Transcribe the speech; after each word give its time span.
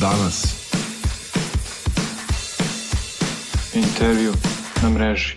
danas. 0.00 0.66
Intervju 3.74 4.32
na 4.82 4.90
mreži. 4.90 5.36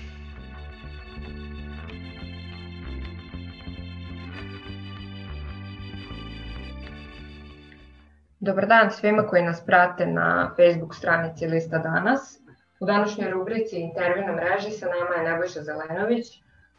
Dobar 8.39 8.67
dan 8.67 8.91
svima 8.91 9.27
koji 9.27 9.43
nas 9.43 9.65
prate 9.65 10.06
na 10.06 10.53
Facebook 10.56 10.96
stranici 10.96 11.47
Lista 11.47 11.78
danas. 11.78 12.39
U 12.79 12.85
današnjoj 12.85 13.31
rubrici 13.31 13.76
Intervju 13.76 14.23
na 14.28 14.33
mreži 14.33 14.71
sa 14.71 14.85
nama 14.85 15.15
je 15.15 15.31
Nebojša 15.31 15.62
Zelenović, 15.62 16.26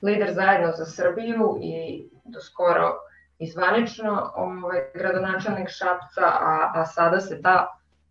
lider 0.02 0.32
zajedno 0.32 0.72
za 0.76 0.84
Srbiju 0.84 1.58
i 1.62 2.04
do 2.24 2.40
skoro 2.40 3.09
izvanično 3.40 4.32
ovaj, 4.34 4.80
gradonačelnik 4.94 5.68
Šapca, 5.68 6.24
a, 6.24 6.72
a 6.74 6.84
sada 6.86 7.20
se 7.20 7.42
ta 7.42 7.66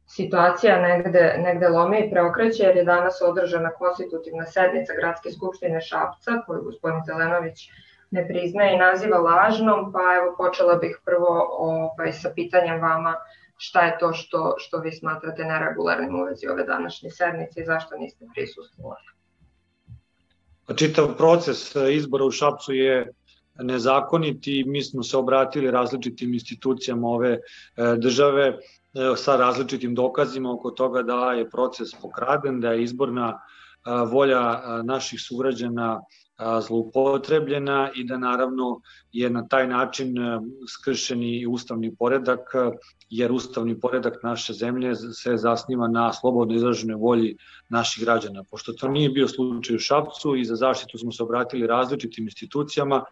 situacija 0.07 0.81
negde, 0.81 1.35
negde 1.37 1.67
lomi 1.67 1.99
i 1.99 2.11
preokreće 2.11 2.63
jer 2.63 2.77
je 2.77 2.83
danas 2.83 3.21
održana 3.21 3.69
konstitutivna 3.71 4.45
sednica 4.45 4.93
Gradske 4.99 5.31
skupštine 5.31 5.81
Šapca 5.81 6.41
koju 6.45 6.63
gospodin 6.63 7.01
Zelenović 7.05 7.69
ne 8.11 8.27
priznaje 8.27 8.75
i 8.75 8.79
naziva 8.79 9.17
lažnom, 9.17 9.91
pa 9.93 9.99
evo 9.99 10.35
počela 10.37 10.75
bih 10.75 10.99
prvo 11.05 11.47
ovaj, 11.51 12.13
sa 12.13 12.31
pitanjem 12.35 12.81
vama 12.81 13.15
šta 13.57 13.81
je 13.81 13.97
to 13.99 14.13
što, 14.13 14.55
što 14.57 14.77
vi 14.77 14.91
smatrate 14.91 15.43
neregularnim 15.43 16.15
u 16.15 16.23
vezi 16.23 16.47
ove 16.47 16.63
današnje 16.63 17.09
sednice 17.09 17.61
i 17.61 17.65
zašto 17.65 17.97
niste 17.97 18.25
prisustvovali? 18.33 19.07
Pa 20.67 20.75
čitav 20.75 21.07
proces 21.17 21.75
izbora 21.75 22.25
u 22.25 22.31
Šapcu 22.31 22.73
je 22.73 23.13
nezakonit 23.63 24.47
i 24.47 24.63
mi 24.67 24.83
smo 24.83 25.03
se 25.03 25.17
obratili 25.17 25.71
različitim 25.71 26.33
institucijama 26.33 27.07
ove 27.07 27.31
e, 27.31 27.39
države 27.97 28.47
e, 28.47 28.57
sa 29.15 29.35
različitim 29.35 29.95
dokazima 29.95 30.51
oko 30.51 30.71
toga 30.71 31.03
da 31.03 31.31
je 31.33 31.49
proces 31.49 31.89
pokraden, 32.01 32.61
da 32.61 32.71
je 32.71 32.83
izborna 32.83 33.29
e, 33.29 33.91
volja 34.11 34.61
naših 34.83 35.21
sugrađana 35.21 36.01
zloupotrebljena 36.61 37.89
i 37.95 38.03
da 38.03 38.17
naravno 38.17 38.81
je 39.11 39.29
na 39.29 39.47
taj 39.47 39.67
način 39.67 40.15
skršen 40.69 41.23
i 41.23 41.47
ustavni 41.47 41.95
poredak, 41.95 42.39
jer 43.09 43.31
ustavni 43.31 43.79
poredak 43.79 44.23
naše 44.23 44.53
zemlje 44.53 44.95
se 44.95 45.37
zasniva 45.37 45.87
na 45.87 46.13
slobodno 46.13 46.55
izraženoj 46.55 46.95
volji 46.95 47.37
naših 47.69 48.03
građana. 48.03 48.43
Pošto 48.51 48.73
to 48.73 48.87
nije 48.87 49.09
bio 49.09 49.27
slučaj 49.27 49.75
u 49.75 49.79
Šapcu 49.79 50.35
i 50.35 50.45
za 50.45 50.55
zaštitu 50.55 50.97
smo 50.97 51.11
se 51.11 51.23
obratili 51.23 51.67
različitim 51.67 52.23
institucijama, 52.23 53.03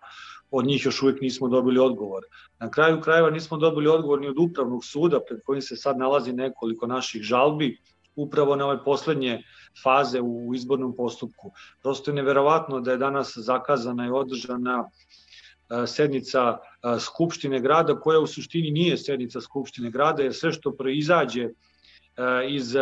od 0.51 0.65
njih 0.65 0.85
još 0.85 1.01
uvijek 1.01 1.21
nismo 1.21 1.47
dobili 1.47 1.79
odgovor. 1.79 2.23
Na 2.59 2.71
kraju 2.71 3.01
krajeva 3.01 3.29
nismo 3.29 3.57
dobili 3.57 3.87
odgovor 3.87 4.21
ni 4.21 4.27
od 4.27 4.35
upravnog 4.39 4.85
suda 4.85 5.19
pred 5.27 5.39
kojim 5.45 5.61
se 5.61 5.75
sad 5.75 5.97
nalazi 5.97 6.33
nekoliko 6.33 6.87
naših 6.87 7.21
žalbi 7.21 7.77
upravo 8.15 8.55
na 8.55 8.65
ove 8.65 8.83
poslednje 8.83 9.43
faze 9.83 10.21
u 10.21 10.55
izbornom 10.55 10.95
postupku. 10.95 11.51
Prosto 11.81 12.11
je 12.11 12.15
neverovatno 12.15 12.79
da 12.79 12.91
je 12.91 12.97
danas 12.97 13.33
zakazana 13.37 14.07
i 14.07 14.09
održana 14.09 14.89
e, 15.69 15.87
sednica 15.87 16.57
e, 16.57 16.99
Skupštine 16.99 17.59
grada, 17.59 17.99
koja 17.99 18.19
u 18.19 18.27
suštini 18.27 18.71
nije 18.71 18.97
sednica 18.97 19.41
Skupštine 19.41 19.91
grada, 19.91 20.23
jer 20.23 20.33
sve 20.33 20.51
što 20.51 20.71
proizađe 20.71 21.43
e, 21.43 21.51
iz, 22.49 22.75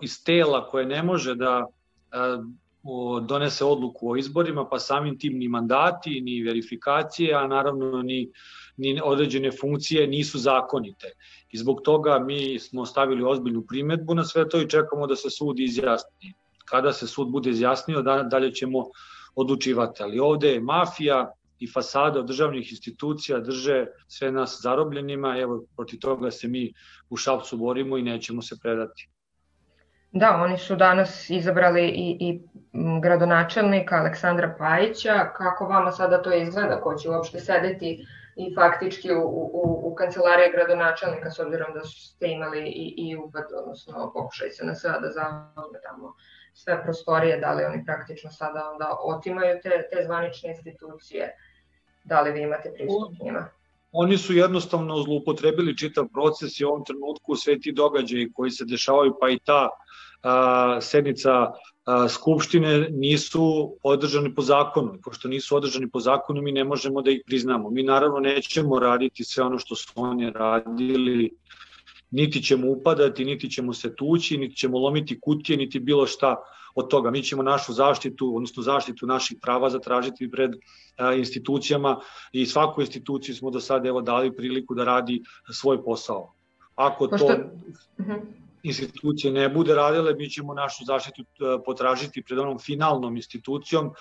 iz 0.00 0.24
tela 0.24 0.68
koje 0.68 0.86
ne 0.86 1.02
može 1.02 1.34
da 1.34 1.66
donese 3.22 3.64
odluku 3.64 4.10
o 4.10 4.16
izborima, 4.16 4.68
pa 4.68 4.78
samim 4.78 5.18
tim 5.18 5.38
ni 5.38 5.48
mandati, 5.48 6.20
ni 6.20 6.42
verifikacije, 6.42 7.34
a 7.34 7.46
naravno 7.46 8.02
ni, 8.02 8.30
ni 8.76 9.00
određene 9.04 9.50
funkcije 9.60 10.06
nisu 10.06 10.38
zakonite. 10.38 11.12
I 11.50 11.58
zbog 11.58 11.80
toga 11.84 12.18
mi 12.18 12.58
smo 12.58 12.86
stavili 12.86 13.24
ozbiljnu 13.24 13.64
primetbu 13.66 14.14
na 14.14 14.24
sve 14.24 14.48
to 14.48 14.60
i 14.60 14.68
čekamo 14.68 15.06
da 15.06 15.16
se 15.16 15.30
sud 15.30 15.60
izjasni. 15.60 16.34
Kada 16.64 16.92
se 16.92 17.06
sud 17.06 17.30
bude 17.30 17.50
izjasnio, 17.50 18.02
da, 18.02 18.22
dalje 18.22 18.52
ćemo 18.52 18.84
odlučivati. 19.34 20.02
Ali 20.02 20.20
ovde 20.20 20.48
je 20.48 20.60
mafija 20.60 21.32
i 21.58 21.66
fasada 21.72 22.22
državnih 22.22 22.72
institucija 22.72 23.40
drže 23.40 23.86
sve 24.08 24.32
nas 24.32 24.58
zarobljenima, 24.62 25.38
evo 25.38 25.64
protiv 25.76 25.98
toga 25.98 26.30
se 26.30 26.48
mi 26.48 26.72
u 27.10 27.16
Šapcu 27.16 27.56
borimo 27.56 27.98
i 27.98 28.02
nećemo 28.02 28.42
se 28.42 28.56
predati. 28.62 29.08
Da, 30.12 30.40
oni 30.44 30.58
su 30.58 30.76
danas 30.76 31.30
izabrali 31.30 31.88
i, 31.88 32.16
i 32.20 32.40
gradonačelnika 33.02 33.96
Aleksandra 33.96 34.54
Pajića. 34.58 35.32
Kako 35.36 35.64
vama 35.64 35.92
sada 35.92 36.22
to 36.22 36.32
izgleda? 36.32 36.80
Ko 36.80 36.94
će 36.94 37.10
uopšte 37.10 37.40
sedeti 37.40 38.06
i 38.36 38.54
faktički 38.54 39.14
u, 39.14 39.22
u, 39.22 39.80
u 39.84 39.94
kancelariji 39.94 40.52
gradonačelnika 40.52 41.30
s 41.30 41.38
obzirom 41.38 41.74
da 41.74 41.80
ste 41.84 42.28
imali 42.28 42.60
i, 42.60 42.94
i 42.96 43.16
upad, 43.16 43.44
odnosno 43.62 44.12
pokušaj 44.14 44.50
se 44.50 44.66
na 44.66 44.74
sve 44.74 44.90
da 44.90 45.10
zauzme 45.10 45.78
tamo 45.82 46.14
sve 46.54 46.82
prostorije, 46.82 47.40
da 47.40 47.52
li 47.52 47.64
oni 47.64 47.84
praktično 47.84 48.30
sada 48.30 48.70
onda 48.72 48.96
otimaju 49.02 49.60
te, 49.62 49.70
te 49.90 50.04
zvanične 50.04 50.50
institucije, 50.50 51.36
da 52.04 52.20
li 52.20 52.32
vi 52.32 52.42
imate 52.42 52.72
pristup 52.74 53.12
njima? 53.22 53.48
Oni 53.92 54.18
su 54.18 54.34
jednostavno 54.34 55.02
zloupotrebili 55.02 55.76
čitav 55.76 56.08
proces 56.12 56.60
i 56.60 56.64
u 56.64 56.68
ovom 56.68 56.84
trenutku 56.84 57.36
sve 57.36 57.60
ti 57.60 57.72
događaji 57.72 58.32
koji 58.32 58.50
se 58.50 58.64
dešavaju, 58.64 59.14
pa 59.20 59.30
i 59.30 59.38
ta 59.44 59.68
a, 60.22 60.80
sednica 60.80 61.46
a, 61.84 62.08
Skupštine 62.08 62.88
nisu 62.90 63.76
održani 63.82 64.34
po 64.34 64.42
zakonu. 64.42 64.98
Pošto 65.04 65.28
nisu 65.28 65.56
održani 65.56 65.90
po 65.90 66.00
zakonu, 66.00 66.42
mi 66.42 66.52
ne 66.52 66.64
možemo 66.64 67.02
da 67.02 67.10
ih 67.10 67.22
priznamo. 67.26 67.70
Mi 67.70 67.82
naravno 67.82 68.18
nećemo 68.18 68.78
raditi 68.78 69.24
sve 69.24 69.44
ono 69.44 69.58
što 69.58 69.74
su 69.74 69.92
oni 69.96 70.30
radili, 70.30 71.30
niti 72.10 72.42
ćemo 72.42 72.70
upadati, 72.70 73.24
niti 73.24 73.50
ćemo 73.50 73.72
se 73.72 73.96
tući, 73.96 74.38
niti 74.38 74.56
ćemo 74.56 74.78
lomiti 74.78 75.20
kutije, 75.20 75.56
niti 75.56 75.80
bilo 75.80 76.06
šta 76.06 76.36
od 76.78 76.88
toga. 76.90 77.10
Mi 77.10 77.22
ćemo 77.22 77.42
našu 77.42 77.72
zaštitu, 77.72 78.36
odnosno 78.36 78.62
zaštitu 78.62 79.06
naših 79.06 79.38
prava 79.42 79.70
zatražiti 79.70 80.30
pred 80.30 80.50
a, 80.96 81.12
institucijama 81.14 82.00
i 82.32 82.46
svakoj 82.46 82.82
instituciji 82.82 83.34
smo 83.34 83.50
do 83.50 83.60
sada 83.60 83.88
evo 83.88 84.00
dali 84.00 84.36
priliku 84.36 84.74
da 84.74 84.84
radi 84.84 85.22
svoj 85.52 85.82
posao. 85.84 86.32
Ako 86.74 87.08
Pošto... 87.08 87.26
to... 87.26 87.34
Mhm. 88.00 88.12
institucije 88.62 89.32
ne 89.32 89.48
bude 89.48 89.74
radile, 89.74 90.14
mi 90.14 90.30
ćemo 90.30 90.54
našu 90.54 90.84
zaštitu 90.84 91.22
e, 91.22 91.58
potražiti 91.64 92.22
pred 92.22 92.38
onom 92.38 92.58
finalnom 92.58 93.16
institucijom 93.16 93.86
e, 93.86 93.92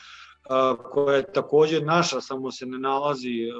koja 0.91 1.15
je 1.17 1.33
takođe 1.33 1.81
naša, 1.81 2.21
samo 2.21 2.51
se 2.51 2.65
ne 2.65 2.79
nalazi 2.79 3.29
e, 3.29 3.53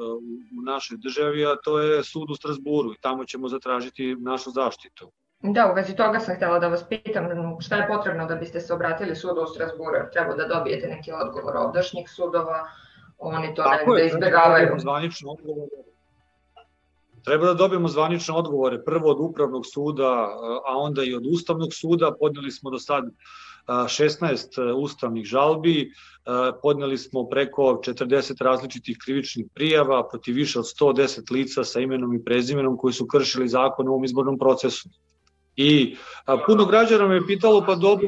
u 0.60 0.62
našoj 0.66 0.98
državi, 0.98 1.46
a 1.46 1.56
to 1.64 1.80
je 1.80 2.04
sud 2.04 2.32
u 2.32 2.36
Strasburu 2.36 2.94
i 2.94 3.02
tamo 3.02 3.26
ćemo 3.26 3.50
zatražiti 3.50 4.16
našu 4.20 4.52
zaštitu. 4.52 5.12
Da, 5.40 5.72
u 5.72 5.76
vezi 5.76 5.96
toga 5.96 6.20
sam 6.20 6.36
htjela 6.36 6.60
da 6.60 6.68
vas 6.68 6.84
pitam 6.90 7.26
šta 7.60 7.76
je 7.76 7.88
potrebno 7.88 8.26
da 8.26 8.36
biste 8.36 8.60
se 8.60 8.74
obratili 8.74 9.16
sudu 9.16 9.42
u 9.42 9.48
Strasburu, 9.48 9.96
jer 9.96 10.10
treba 10.14 10.36
da 10.36 10.48
dobijete 10.48 10.88
neki 10.88 11.12
odgovor 11.12 11.58
ovdašnjih 11.58 12.10
sudova, 12.10 12.68
oni 13.18 13.56
to 13.56 13.64
Tako 13.64 13.94
negde 13.94 14.06
izbjegavaju. 14.06 14.66
Tako 14.66 14.76
je, 14.76 14.80
zvanično 14.80 15.32
odgovor 15.32 15.68
Treba 17.28 17.46
da 17.46 17.54
dobijemo 17.54 17.88
zvanične 17.88 18.34
odgovore, 18.36 18.84
prvo 18.84 19.12
od 19.12 19.18
upravnog 19.20 19.66
suda, 19.74 20.30
a 20.66 20.78
onda 20.78 21.04
i 21.04 21.16
od 21.16 21.24
ustavnog 21.26 21.74
suda. 21.74 22.12
Podneli 22.20 22.52
smo 22.52 22.70
do 22.70 22.80
sad 22.80 23.04
16 23.68 24.74
ustavnih 24.76 25.26
žalbi, 25.26 25.92
podneli 26.62 26.98
smo 26.98 27.26
preko 27.30 27.62
40 27.62 28.44
različitih 28.44 28.98
krivičnih 29.06 29.46
prijava 29.54 30.08
protiv 30.10 30.36
više 30.36 30.60
od 30.60 30.66
110 30.66 31.32
lica 31.32 31.64
sa 31.64 31.80
imenom 31.80 32.14
i 32.16 32.24
prezimenom 32.24 32.78
koji 32.78 32.94
su 32.94 33.08
kršili 33.08 33.48
zakon 33.48 33.88
u 33.88 33.92
ovom 33.92 34.04
izbornom 34.04 34.40
procesu. 34.40 34.90
I 35.58 35.96
puno 36.46 36.66
građana 36.66 37.08
me 37.08 37.28
pitalo, 37.28 37.64
pa 37.66 37.76
dobro, 37.76 38.08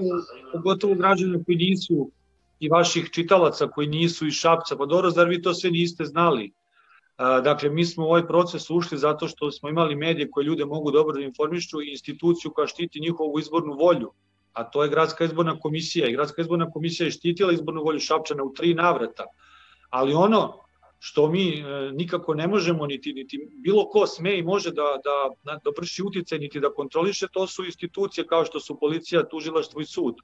pogotovo 0.54 0.96
građana 0.96 1.44
koji 1.46 1.58
nisu 1.58 2.12
i 2.60 2.70
vaših 2.70 3.10
čitalaca 3.12 3.68
koji 3.68 3.88
nisu 3.88 4.28
iz 4.28 4.34
Šapca, 4.34 4.76
pa 4.78 4.86
dobro, 4.86 5.10
zar 5.10 5.28
vi 5.28 5.42
to 5.42 5.54
sve 5.54 5.72
niste 5.72 6.06
znali? 6.06 6.54
Dakle, 7.18 7.70
mi 7.70 7.86
smo 7.86 8.06
u 8.06 8.09
ovaj 8.09 8.28
proces 8.28 8.70
ušli 8.70 8.98
zato 8.98 9.28
što 9.28 9.52
smo 9.52 9.70
imali 9.70 9.96
medije 9.96 10.32
koje 10.32 10.46
ljude 10.46 10.66
mogu 10.66 10.92
dobro 10.92 11.14
da 11.14 11.22
informišu 11.22 11.82
i 11.82 11.92
instituciju 11.92 12.52
koja 12.52 12.68
štiti 12.68 13.00
njihovu 13.00 13.40
izbornu 13.40 13.73
volju, 13.73 14.12
a 14.53 14.64
to 14.64 14.84
je 14.84 14.90
Gradska 14.90 15.23
izborna 15.23 15.59
komisija. 15.59 16.08
I 16.08 16.14
Gradska 16.14 16.41
izborna 16.41 16.72
komisija 16.72 17.06
je 17.06 17.12
štitila 17.12 17.53
izbornu 17.53 17.84
volju 17.84 18.00
Šapčana 18.00 18.44
u 18.44 18.53
tri 18.53 18.73
navrata. 18.73 19.26
Ali 19.90 20.14
ono 20.14 20.69
što 20.99 21.29
mi 21.31 21.59
e, 21.59 21.63
nikako 21.91 22.34
ne 22.34 22.47
možemo, 22.47 22.87
niti, 22.87 23.13
niti 23.13 23.40
bilo 23.51 23.85
ko 23.90 24.07
sme 24.07 24.37
i 24.37 24.43
može 24.43 24.72
da, 24.72 24.84
da, 25.03 25.55
da 25.63 25.72
vrši 25.78 26.03
uticaj, 26.03 26.40
niti 26.40 26.59
da 26.59 26.73
kontroliše, 26.73 27.28
to 27.31 27.47
su 27.47 27.66
institucije 27.66 28.28
kao 28.28 28.46
što 28.46 28.59
su 28.59 28.79
policija, 28.79 29.28
tužilaštvo 29.29 29.81
i 29.81 29.85
sud 29.85 30.16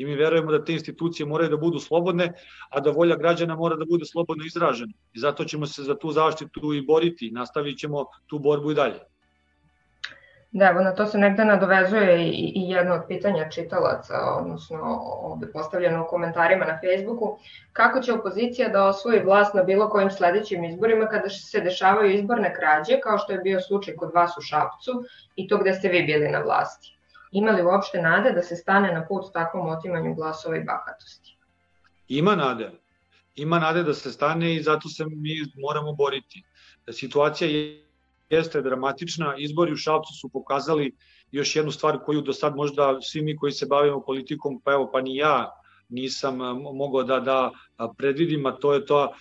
i 0.00 0.04
mi 0.04 0.14
verujemo 0.16 0.52
da 0.52 0.64
te 0.64 0.72
institucije 0.72 1.26
moraju 1.26 1.50
da 1.50 1.56
budu 1.56 1.78
slobodne, 1.78 2.32
a 2.70 2.80
da 2.80 2.90
volja 2.90 3.16
građana 3.16 3.56
mora 3.56 3.76
da 3.76 3.84
bude 3.84 4.04
slobodno 4.04 4.44
izražena. 4.46 4.92
I 5.12 5.18
zato 5.18 5.44
ćemo 5.44 5.66
se 5.66 5.82
za 5.82 5.94
tu 5.98 6.12
zaštitu 6.12 6.72
i 6.74 6.82
boriti 6.82 7.28
i 7.28 7.30
nastavit 7.30 7.78
ćemo 7.78 8.04
tu 8.26 8.38
borbu 8.38 8.70
i 8.70 8.74
dalje. 8.74 9.00
Da, 10.52 10.68
evo 10.68 10.80
na 10.80 10.94
to 10.94 11.06
se 11.06 11.18
negde 11.18 11.44
nadovezuje 11.44 12.28
i, 12.28 12.52
i 12.54 12.70
jedno 12.70 12.94
od 12.94 13.02
pitanja 13.08 13.50
čitalaca, 13.50 14.14
odnosno 14.38 14.78
ovde 15.22 15.46
postavljeno 15.52 16.02
u 16.04 16.06
komentarima 16.08 16.64
na 16.64 16.78
Facebooku. 16.80 17.38
Kako 17.72 18.00
će 18.00 18.12
opozicija 18.12 18.68
da 18.68 18.84
osvoji 18.84 19.20
vlast 19.24 19.54
na 19.54 19.62
bilo 19.62 19.88
kojim 19.88 20.10
sledećim 20.10 20.64
izborima 20.64 21.06
kada 21.06 21.28
se 21.28 21.60
dešavaju 21.60 22.10
izborne 22.10 22.54
krađe, 22.54 23.00
kao 23.00 23.18
što 23.18 23.32
je 23.32 23.38
bio 23.38 23.60
slučaj 23.60 23.96
kod 23.96 24.10
vas 24.14 24.36
u 24.38 24.40
Šapcu 24.40 25.04
i 25.36 25.48
to 25.48 25.58
gde 25.58 25.74
ste 25.74 25.88
vi 25.88 26.02
bili 26.02 26.28
na 26.28 26.38
vlasti? 26.38 26.96
Ima 27.32 27.50
li 27.50 27.62
uopšte 27.62 28.02
nade 28.02 28.32
da 28.32 28.42
se 28.42 28.56
stane 28.56 28.92
na 28.92 29.06
put 29.06 29.32
takvom 29.32 29.68
otimanju 29.68 30.14
glasova 30.14 30.56
i 30.56 30.64
bahatosti? 30.64 31.36
Ima 32.08 32.34
nade. 32.36 32.70
Ima 33.36 33.58
nade 33.58 33.82
da 33.82 33.94
se 33.94 34.12
stane 34.12 34.54
i 34.54 34.62
zato 34.62 34.88
se 34.88 35.04
mi 35.04 35.36
moramo 35.54 35.92
boriti. 35.92 36.42
Situacija 36.92 37.50
je 37.50 37.89
jeste 38.30 38.62
dramatična. 38.62 39.34
Izbori 39.38 39.72
u 39.72 39.76
Šapcu 39.76 40.12
su 40.20 40.28
pokazali 40.28 40.96
još 41.32 41.56
jednu 41.56 41.72
stvar 41.72 41.98
koju 42.04 42.20
do 42.20 42.32
sad 42.32 42.56
možda 42.56 42.98
svi 43.00 43.22
mi 43.22 43.36
koji 43.36 43.52
se 43.52 43.66
bavimo 43.66 44.00
politikom, 44.00 44.60
pa 44.64 44.72
evo 44.72 44.90
pa 44.92 45.00
ni 45.00 45.16
ja 45.16 45.50
nisam 45.88 46.36
mogao 46.74 47.02
da 47.02 47.20
da 47.20 47.50
predvidim, 47.96 48.46
a 48.46 48.52
to 48.52 48.74
je 48.74 48.86
to 48.86 49.12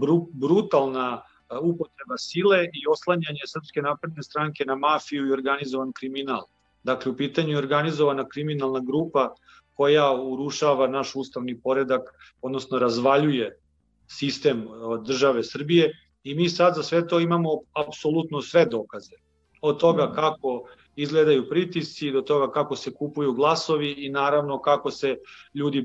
bru, 0.00 0.28
brutalna 0.32 1.22
upotreba 1.62 2.16
sile 2.18 2.64
i 2.64 2.86
oslanjanje 2.90 3.40
Srpske 3.46 3.82
napredne 3.82 4.22
stranke 4.22 4.64
na 4.64 4.74
mafiju 4.74 5.26
i 5.26 5.32
organizovan 5.32 5.92
kriminal. 5.92 6.42
Dakle, 6.82 7.12
u 7.12 7.16
pitanju 7.16 7.50
je 7.50 7.58
organizovana 7.58 8.28
kriminalna 8.28 8.80
grupa 8.80 9.34
koja 9.74 10.12
urušava 10.12 10.86
naš 10.86 11.16
ustavni 11.16 11.60
poredak, 11.60 12.02
odnosno 12.42 12.78
razvaljuje 12.78 13.58
sistem 14.06 14.68
države 15.06 15.42
Srbije 15.42 15.92
i 16.24 16.34
mi 16.34 16.48
sad 16.48 16.74
za 16.74 16.82
sve 16.82 17.08
to 17.08 17.20
imamo 17.20 17.50
apsolutno 17.72 18.42
sve 18.42 18.66
dokaze. 18.66 19.16
Od 19.60 19.80
toga 19.80 20.04
mhm. 20.04 20.14
kako 20.14 20.64
izgledaju 20.96 21.48
pritisci, 21.48 22.10
do 22.10 22.20
toga 22.20 22.52
kako 22.52 22.76
se 22.76 22.94
kupuju 22.94 23.32
glasovi 23.32 23.92
i 23.92 24.08
naravno 24.08 24.60
kako 24.60 24.90
se 24.90 25.16
ljudi 25.54 25.78
e, 25.78 25.84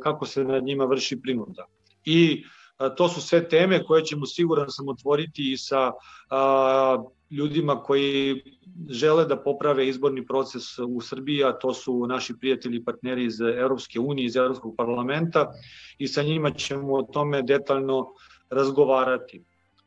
kako 0.00 0.26
se 0.26 0.44
nad 0.44 0.64
njima 0.64 0.84
vrši 0.84 1.20
prinuda. 1.20 1.66
I 2.04 2.44
e, 2.78 2.88
to 2.96 3.08
su 3.08 3.20
sve 3.20 3.48
teme 3.48 3.84
koje 3.84 4.04
ćemo 4.04 4.26
siguran 4.26 4.70
sam 4.70 4.88
otvoriti 4.88 5.52
i 5.52 5.56
sa 5.56 5.92
a, 6.30 7.04
ljudima 7.30 7.82
koji 7.82 8.42
žele 8.90 9.24
da 9.24 9.42
poprave 9.42 9.88
izborni 9.88 10.26
proces 10.26 10.78
u 10.78 11.00
Srbiji, 11.00 11.44
a 11.44 11.52
to 11.52 11.74
su 11.74 12.06
naši 12.06 12.34
prijatelji 12.40 12.76
i 12.76 12.84
partneri 12.84 13.24
iz 13.24 13.40
Evropske 13.40 14.00
unije, 14.00 14.26
iz 14.26 14.36
Evropskog 14.36 14.74
parlamenta 14.76 15.52
i 15.98 16.08
sa 16.08 16.22
njima 16.22 16.50
ćemo 16.50 16.94
o 16.94 17.02
tome 17.02 17.42
detaljno 17.42 18.06
razgovarati 18.50 19.44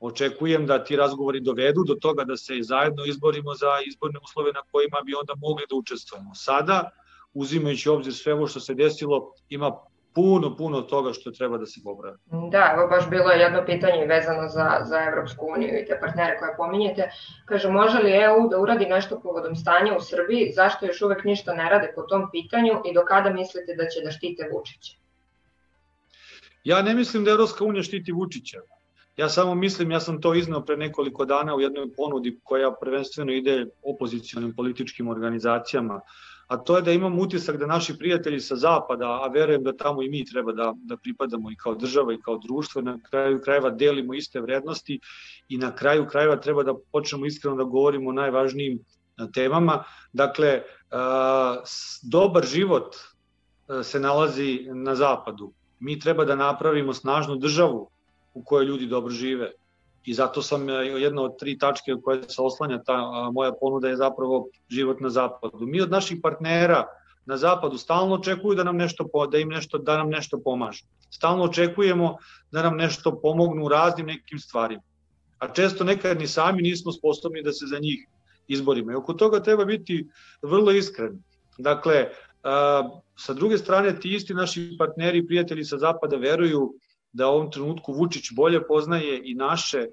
očekujem 0.08 0.66
da 0.68 0.84
ti 0.84 0.96
razgovori 0.96 1.40
dovedu 1.40 1.84
do 1.88 1.96
toga 1.96 2.24
da 2.24 2.38
se 2.38 2.54
zajedno 2.62 3.06
izborimo 3.06 3.54
za 3.54 3.72
izborne 3.88 4.20
uslove 4.24 4.52
na 4.52 4.62
kojima 4.72 4.98
bi 5.06 5.14
onda 5.16 5.34
mogli 5.38 5.66
da 5.70 5.76
učestvujemo. 5.76 6.36
Sada, 6.36 6.90
uzimajući 7.34 7.90
obzir 7.90 8.14
sve 8.14 8.34
ovo 8.34 8.48
što 8.48 8.60
se 8.60 8.74
desilo, 8.74 9.34
ima 9.50 9.72
puno, 10.16 10.56
puno 10.58 10.82
toga 10.82 11.14
što 11.14 11.32
treba 11.32 11.58
da 11.58 11.66
se 11.66 11.82
popravi. 11.84 12.18
Da, 12.52 12.74
evo 12.76 12.88
baš 12.88 13.10
bilo 13.10 13.32
je 13.32 13.40
jedno 13.40 13.64
pitanje 13.66 14.06
vezano 14.06 14.50
za, 14.50 14.68
za 14.84 15.04
Evropsku 15.04 15.48
uniju 15.56 15.80
i 15.80 15.86
te 15.86 16.00
partnere 16.00 16.38
koje 16.40 16.58
pominjete. 16.58 17.10
Kaže, 17.46 17.70
može 17.70 17.98
li 17.98 18.12
EU 18.12 18.50
da 18.50 18.60
uradi 18.60 18.86
nešto 18.86 19.20
povodom 19.20 19.56
stanja 19.56 19.96
u 19.98 20.02
Srbiji, 20.02 20.52
zašto 20.56 20.86
još 20.86 21.02
uvek 21.02 21.24
ništa 21.24 21.54
ne 21.54 21.70
rade 21.70 21.92
po 21.96 22.02
tom 22.02 22.30
pitanju 22.32 22.82
i 22.86 22.94
do 22.94 23.06
kada 23.06 23.30
mislite 23.30 23.76
da 23.76 23.88
će 23.88 24.02
da 24.06 24.12
štite 24.12 24.50
Vučića? 24.54 24.98
Ja 26.64 26.82
ne 26.82 26.94
mislim 26.94 27.24
da 27.24 27.32
Evropska 27.32 27.66
unija 27.66 27.84
štiti 27.84 28.12
Vučića. 28.12 28.60
Ja 29.18 29.30
samo 29.30 29.56
mislim, 29.56 29.92
ja 29.92 30.00
sam 30.00 30.22
to 30.22 30.34
iznao 30.34 30.66
pre 30.66 30.78
nekoliko 30.78 31.26
dana 31.26 31.56
u 31.56 31.62
jednoj 31.62 31.94
ponudi 31.98 32.40
koja 32.44 32.72
prvenstveno 32.82 33.32
ide 33.32 33.66
opozicijalnim 33.84 34.56
političkim 34.56 35.08
organizacijama, 35.08 36.02
a 36.48 36.58
to 36.58 36.76
je 36.76 36.82
da 36.82 36.92
imam 36.92 37.20
utisak 37.20 37.58
da 37.58 37.68
naši 37.68 37.98
prijatelji 37.98 38.40
sa 38.40 38.56
zapada, 38.56 39.06
a 39.06 39.28
verujem 39.28 39.64
da 39.64 39.74
tamo 39.78 40.04
i 40.04 40.10
mi 40.10 40.26
treba 40.26 40.52
da, 40.52 40.74
da 40.76 40.98
pripadamo 40.98 41.52
i 41.52 41.56
kao 41.56 41.76
država 41.76 42.14
i 42.14 42.22
kao 42.22 42.38
društvo, 42.38 42.82
na 42.82 43.00
kraju 43.10 43.42
krajeva 43.42 43.70
delimo 43.70 44.14
iste 44.14 44.42
vrednosti 44.42 45.00
i 45.50 45.58
na 45.58 45.76
kraju 45.76 46.08
krajeva 46.08 46.36
treba 46.36 46.64
da 46.64 46.74
počnemo 46.92 47.26
iskreno 47.26 47.56
da 47.56 47.64
govorimo 47.64 48.10
o 48.10 48.14
najvažnijim 48.14 48.80
temama. 49.34 49.84
Dakle, 50.14 50.62
dobar 52.04 52.46
život 52.46 52.96
se 53.84 54.00
nalazi 54.00 54.68
na 54.74 54.96
zapadu. 54.96 55.54
Mi 55.80 56.00
treba 56.00 56.26
da 56.26 56.36
napravimo 56.36 56.94
snažnu 56.94 57.36
državu 57.36 57.90
u 58.34 58.44
kojoj 58.44 58.66
ljudi 58.66 58.88
dobro 58.88 59.14
žive. 59.14 59.52
I 60.06 60.14
zato 60.14 60.42
sam 60.42 60.70
e, 60.70 60.74
jedna 60.74 61.22
od 61.22 61.40
tri 61.40 61.58
tačke 61.58 61.94
u 61.94 62.02
koje 62.02 62.24
se 62.30 62.42
oslanja 62.42 62.84
ta 62.84 63.30
moja 63.32 63.52
ponuda 63.62 63.90
je 63.90 63.96
zapravo 63.96 64.48
život 64.70 65.00
na 65.00 65.10
zapadu. 65.10 65.66
Mi 65.68 65.82
od 65.82 65.92
naših 65.92 66.20
partnera 66.24 66.84
na 67.26 67.38
zapadu 67.38 67.78
stalno 67.78 68.16
očekuju 68.16 68.56
da 68.56 68.64
nam 68.64 68.78
nešto 68.78 69.28
da 69.32 69.38
im 69.38 69.50
nešto 69.50 69.78
da 69.78 69.98
nam 69.98 70.10
nešto 70.10 70.40
pomaže. 70.44 70.84
Stalno 71.10 71.44
očekujemo 71.44 72.18
da 72.52 72.64
nam 72.64 72.78
nešto 72.78 73.20
pomognu 73.22 73.66
u 73.66 73.70
raznim 73.70 74.06
nekim 74.06 74.40
stvarima. 74.40 74.82
A 75.40 75.48
često 75.54 75.84
nekad 75.84 76.20
ni 76.20 76.28
sami 76.28 76.62
nismo 76.62 76.92
sposobni 76.92 77.44
da 77.44 77.52
se 77.52 77.66
za 77.66 77.80
njih 77.80 78.08
izborimo. 78.48 78.92
I 78.92 78.96
oko 78.96 79.14
toga 79.14 79.44
treba 79.44 79.66
biti 79.66 80.08
vrlo 80.42 80.72
iskren. 80.72 81.20
Dakle, 81.58 82.10
sa 83.16 83.34
druge 83.34 83.58
strane 83.58 84.00
ti 84.00 84.14
isti 84.16 84.34
naši 84.34 84.76
partneri 84.80 85.18
i 85.18 85.28
prijatelji 85.28 85.64
sa 85.64 85.78
zapada 85.78 86.18
veruju 86.18 86.74
da 87.14 87.28
u 87.28 87.32
ovom 87.32 87.52
trenutku 87.52 87.94
Vučić 87.94 88.32
bolje 88.36 88.68
poznaje 88.68 89.22
i 89.24 89.36
naše, 89.36 89.86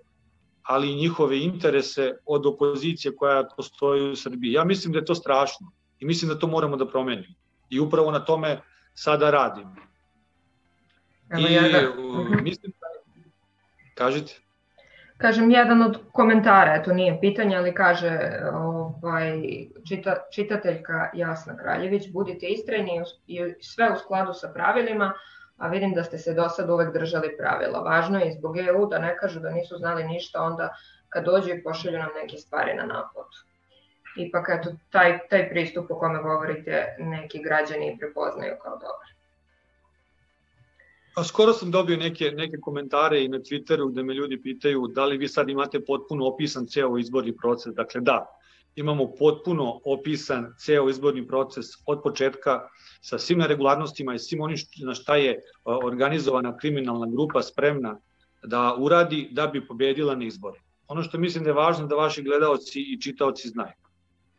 ali 0.63 0.91
i 0.91 0.97
njihove 0.97 1.39
interese 1.39 2.13
od 2.27 2.47
opozicije 2.47 3.17
koja 3.17 3.49
postoji 3.57 4.11
u 4.11 4.17
Srbiji. 4.17 4.53
Ja 4.53 4.65
mislim 4.65 4.93
da 4.93 4.99
je 4.99 5.05
to 5.05 5.15
strašno 5.15 5.73
i 5.99 6.05
mislim 6.05 6.29
da 6.29 6.39
to 6.39 6.47
moramo 6.47 6.77
da 6.77 6.89
promenimo. 6.89 7.35
I 7.71 7.81
upravo 7.81 8.11
na 8.11 8.25
tome 8.25 8.61
sada 8.95 9.31
radim. 9.31 9.69
Evo 11.31 11.47
I 11.49 11.53
ja 11.53 11.63
da... 11.63 12.43
Mislim 12.43 12.73
da... 12.81 12.87
Kažite. 13.95 14.41
Kažem, 15.17 15.51
jedan 15.51 15.83
od 15.83 15.99
komentara, 16.13 16.75
eto 16.75 16.93
nije 16.93 17.21
pitanje, 17.21 17.57
ali 17.57 17.75
kaže 17.75 18.19
ovaj, 18.53 19.43
čita, 19.89 20.17
čitateljka 20.35 21.11
Jasna 21.15 21.57
Kraljević, 21.57 22.11
budite 22.13 22.47
istrajni 22.47 23.03
i 23.27 23.41
sve 23.61 23.93
u 23.93 23.97
skladu 23.97 24.33
sa 24.33 24.49
pravilima, 24.55 25.13
a 25.61 25.69
vidim 25.69 25.93
da 25.95 26.05
ste 26.05 26.19
se 26.19 26.35
do 26.35 26.49
sad 26.49 26.71
uvek 26.71 26.93
držali 26.93 27.37
pravila. 27.37 27.83
Važno 27.83 28.19
je 28.19 28.33
zbog 28.33 28.59
EU 28.59 28.87
da 28.87 28.99
ne 28.99 29.17
kažu 29.17 29.41
da 29.41 29.51
nisu 29.51 29.77
znali 29.79 30.05
ništa 30.05 30.43
onda 30.43 30.75
kad 31.09 31.25
dođu 31.25 31.51
i 31.51 31.63
pošalju 31.63 31.99
nam 31.99 32.09
neke 32.23 32.37
stvari 32.37 32.75
na 32.75 32.87
naplatu. 32.87 33.45
Ipak 34.17 34.49
eto, 34.49 34.71
taj, 34.91 35.19
taj 35.31 35.49
pristup 35.51 35.91
o 35.91 35.99
kome 35.99 36.23
govorite 36.23 36.97
neki 36.99 37.43
građani 37.43 37.97
prepoznaju 38.01 38.55
kao 38.63 38.73
dobar. 38.73 39.11
A 41.17 41.25
skoro 41.25 41.53
sam 41.53 41.71
dobio 41.71 41.97
neke, 41.97 42.31
neke 42.31 42.57
komentare 42.61 43.25
i 43.25 43.29
na 43.29 43.39
Twitteru 43.39 43.91
gde 43.93 44.03
me 44.03 44.15
ljudi 44.15 44.43
pitaju 44.43 44.87
da 44.87 45.05
li 45.05 45.19
vi 45.19 45.29
sad 45.29 45.49
imate 45.49 45.85
potpuno 45.85 46.27
opisan 46.27 46.67
ceo 46.67 46.99
izborni 46.99 47.37
proces. 47.37 47.75
Dakle, 47.75 48.01
da, 48.01 48.27
imamo 48.77 49.13
potpuno 49.19 49.81
opisan 49.85 50.55
ceo 50.59 50.89
izborni 50.89 51.27
proces 51.27 51.67
od 51.87 52.03
početka 52.03 52.69
sa 53.01 53.19
svim 53.19 53.39
neregularnostima 53.39 54.15
i 54.15 54.19
svim 54.19 54.41
onim 54.41 54.57
na 54.85 54.95
šta 54.95 55.17
je 55.17 55.41
organizovana 55.65 56.57
kriminalna 56.57 57.07
grupa 57.07 57.43
spremna 57.43 57.99
da 58.43 58.75
uradi 58.79 59.29
da 59.33 59.47
bi 59.47 59.67
pobedila 59.67 60.15
na 60.15 60.25
izbore. 60.25 60.61
Ono 60.89 61.03
što 61.03 61.19
mislim 61.19 61.45
da 61.45 61.51
je 61.51 61.55
važno 61.55 61.87
da 61.87 61.97
vaši 61.97 62.23
gledaoci 62.23 62.81
i 62.81 63.01
čitaoci 63.01 63.49
znaju. 63.49 63.73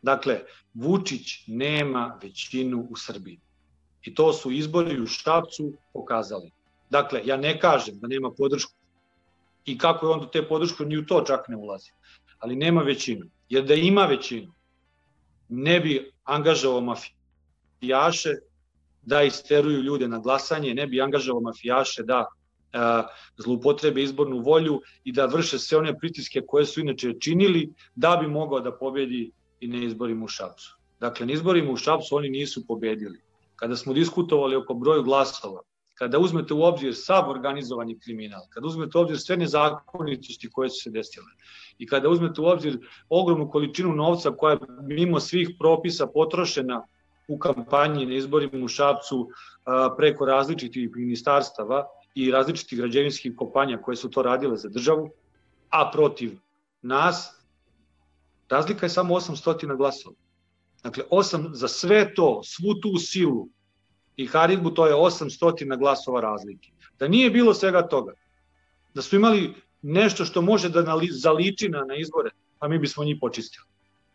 Dakle, 0.01 0.39
Vučić 0.74 1.48
nema 1.48 2.20
većinu 2.24 2.88
u 2.89 2.96
Srbiji. 2.96 3.39
I 4.03 4.13
to 4.15 4.34
su 4.34 4.51
izbori 4.51 5.01
u 5.01 5.08
Šapcu 5.08 5.74
pokazali. 5.94 6.51
Dakle, 6.89 7.22
ja 7.25 7.38
ne 7.38 7.60
kažem 7.60 8.00
da 8.00 8.08
nema 8.08 8.32
podršku. 8.32 8.74
I 9.65 9.77
kako 9.77 10.05
je 10.05 10.12
onda 10.12 10.32
te 10.32 10.48
podršku, 10.48 10.86
ni 10.86 10.98
u 10.98 11.05
to 11.05 11.22
čak 11.27 11.48
ne 11.48 11.58
ulazi. 11.58 11.91
Ali 12.39 12.55
nema 12.55 12.82
većinu. 12.82 13.25
Jer 13.51 13.63
da 13.67 13.74
ima 13.74 14.05
većinu, 14.05 14.53
ne 15.50 15.79
bi 15.79 16.12
angažao 16.24 16.81
mafijaše 16.81 18.29
da 19.01 19.24
isteruju 19.24 19.81
ljude 19.81 20.08
na 20.08 20.20
glasanje, 20.20 20.74
ne 20.74 20.88
bi 20.88 21.01
angažao 21.01 21.41
mafijaše 21.41 22.03
da 22.03 22.25
a, 22.74 23.03
zloupotrebe 23.38 24.03
izbornu 24.03 24.39
volju 24.39 24.79
i 25.03 25.12
da 25.12 25.25
vrše 25.25 25.60
sve 25.60 25.77
one 25.77 25.98
pritiske 26.00 26.41
koje 26.48 26.65
su 26.65 26.79
inače 26.79 27.13
činili 27.20 27.74
da 27.96 28.17
bi 28.22 28.27
mogao 28.27 28.60
da 28.60 28.72
pobedi 28.77 29.31
i 29.60 29.67
na 29.67 29.84
izborima 29.84 30.25
u 30.25 30.27
Šapcu. 30.27 30.77
Dakle, 31.00 31.25
na 31.25 31.34
izborima 31.34 31.72
u 31.72 31.77
Šapcu 31.77 32.15
oni 32.15 32.29
nisu 32.29 32.67
pobedili. 32.67 33.20
Kada 33.55 33.75
smo 33.75 33.93
diskutovali 33.93 34.55
oko 34.55 34.74
broju 34.74 35.03
glasova, 35.03 35.62
kada 36.01 36.20
uzmete 36.20 36.53
u 36.53 36.63
obzir 36.63 36.96
sav 36.98 37.29
organizovani 37.29 38.00
kriminal, 38.00 38.41
kada 38.50 38.67
uzmete 38.67 38.98
u 38.98 39.01
obzir 39.01 39.20
sve 39.20 39.36
nezakonitosti 39.38 40.50
koje 40.50 40.70
su 40.70 40.79
se 40.84 40.89
desile 40.89 41.27
i 41.77 41.88
kada 41.88 42.10
uzmete 42.10 42.41
u 42.41 42.46
obzir 42.46 42.79
ogromnu 43.10 43.50
količinu 43.50 43.93
novca 43.96 44.31
koja 44.31 44.51
je 44.51 44.60
mimo 44.81 45.20
svih 45.20 45.51
propisa 45.60 46.08
potrošena 46.08 46.81
u 47.27 47.38
kampanji 47.39 48.05
na 48.05 48.15
izborima 48.15 48.65
u 48.65 48.67
Šapcu 48.67 49.27
preko 49.98 50.25
različitih 50.25 50.89
ministarstava 50.96 51.86
i 52.15 52.31
različitih 52.31 52.79
građevinskih 52.79 53.36
kopanja 53.38 53.77
koje 53.77 53.96
su 53.96 54.10
to 54.10 54.22
radile 54.22 54.58
za 54.58 54.70
državu, 54.70 55.10
a 55.70 55.91
protiv 55.91 56.39
nas, 56.81 57.41
Razlika 58.50 58.86
je 58.86 58.89
samo 58.89 59.15
800 59.15 59.77
glasova. 59.77 60.15
Dakle, 60.84 61.03
8 61.12 61.53
za 61.53 61.67
sve 61.67 62.13
to, 62.15 62.41
svu 62.43 62.74
tu 62.81 62.98
silu 62.98 63.48
i 64.22 64.28
Haridbu, 64.28 64.72
to 64.72 64.88
je 64.88 64.96
800 64.96 65.78
glasova 65.78 66.22
razlike. 66.22 66.70
Da 67.00 67.08
nije 67.08 67.30
bilo 67.30 67.54
svega 67.54 67.82
toga, 67.88 68.13
da 68.94 69.01
su 69.01 69.16
imali 69.16 69.54
nešto 69.82 70.25
što 70.25 70.42
može 70.42 70.70
da 70.70 70.86
zaliči 71.12 71.70
na, 71.70 71.86
na 71.86 71.96
izbore, 71.96 72.30
pa 72.60 72.68
mi 72.68 72.80
bismo 72.80 73.04
njih 73.04 73.18
počistili. 73.22 73.66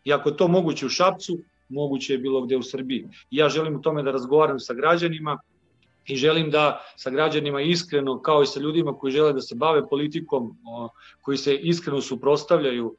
I 0.03 0.13
ako 0.13 0.31
to 0.31 0.47
moguće 0.47 0.85
u 0.85 0.89
Šapcu, 0.89 1.39
moguće 1.69 2.13
je 2.13 2.19
bilo 2.19 2.41
gde 2.41 2.57
u 2.57 2.63
Srbiji. 2.63 3.07
I 3.31 3.37
ja 3.37 3.49
želim 3.49 3.75
u 3.75 3.81
tome 3.81 4.03
da 4.03 4.11
razgovaram 4.11 4.59
sa 4.59 4.73
građanima 4.73 5.39
i 6.05 6.15
želim 6.15 6.51
da 6.51 6.79
sa 6.95 7.09
građanima 7.09 7.61
iskreno, 7.61 8.21
kao 8.21 8.43
i 8.43 8.47
sa 8.47 8.59
ljudima 8.59 8.93
koji 8.93 9.11
žele 9.11 9.33
da 9.33 9.41
se 9.41 9.55
bave 9.55 9.87
politikom, 9.89 10.57
koji 11.21 11.37
se 11.37 11.55
iskreno 11.55 12.01
suprostavljaju 12.01 12.95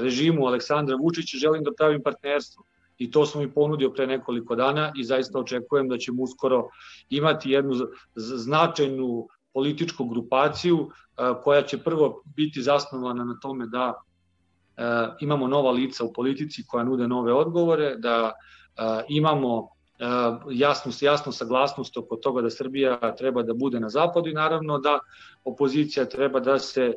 režimu 0.00 0.46
Aleksandra 0.46 0.96
Vučića, 0.96 1.38
želim 1.38 1.64
da 1.64 1.72
pravim 1.76 2.02
partnerstvo. 2.02 2.64
I 3.00 3.10
to 3.10 3.26
sam 3.26 3.40
mi 3.40 3.48
ponudio 3.52 3.90
pre 3.90 4.06
nekoliko 4.06 4.54
dana 4.56 4.92
i 4.96 5.04
zaista 5.04 5.38
očekujem 5.38 5.88
da 5.88 5.98
ćemo 5.98 6.22
uskoro 6.22 6.68
imati 7.08 7.50
jednu 7.50 7.74
značajnu 8.14 9.28
političku 9.52 10.04
grupaciju 10.04 10.90
koja 11.42 11.62
će 11.62 11.78
prvo 11.78 12.22
biti 12.36 12.62
zasnovana 12.62 13.24
na 13.24 13.38
tome 13.42 13.66
da 13.66 13.94
imamo 15.20 15.48
nova 15.48 15.70
lica 15.70 16.04
u 16.04 16.12
politici 16.12 16.64
koja 16.66 16.84
nude 16.84 17.08
nove 17.08 17.32
odgovore, 17.32 17.96
da 17.96 18.32
imamo 19.08 19.68
jasnu, 20.50 20.92
jasnu 21.00 21.32
saglasnost 21.32 21.96
oko 21.96 22.16
toga 22.16 22.42
da 22.42 22.50
Srbija 22.50 23.14
treba 23.16 23.42
da 23.42 23.54
bude 23.54 23.80
na 23.80 23.88
zapadu 23.88 24.28
i 24.28 24.34
naravno 24.34 24.78
da 24.78 24.98
opozicija 25.44 26.04
treba 26.04 26.40
da 26.40 26.58
se 26.58 26.92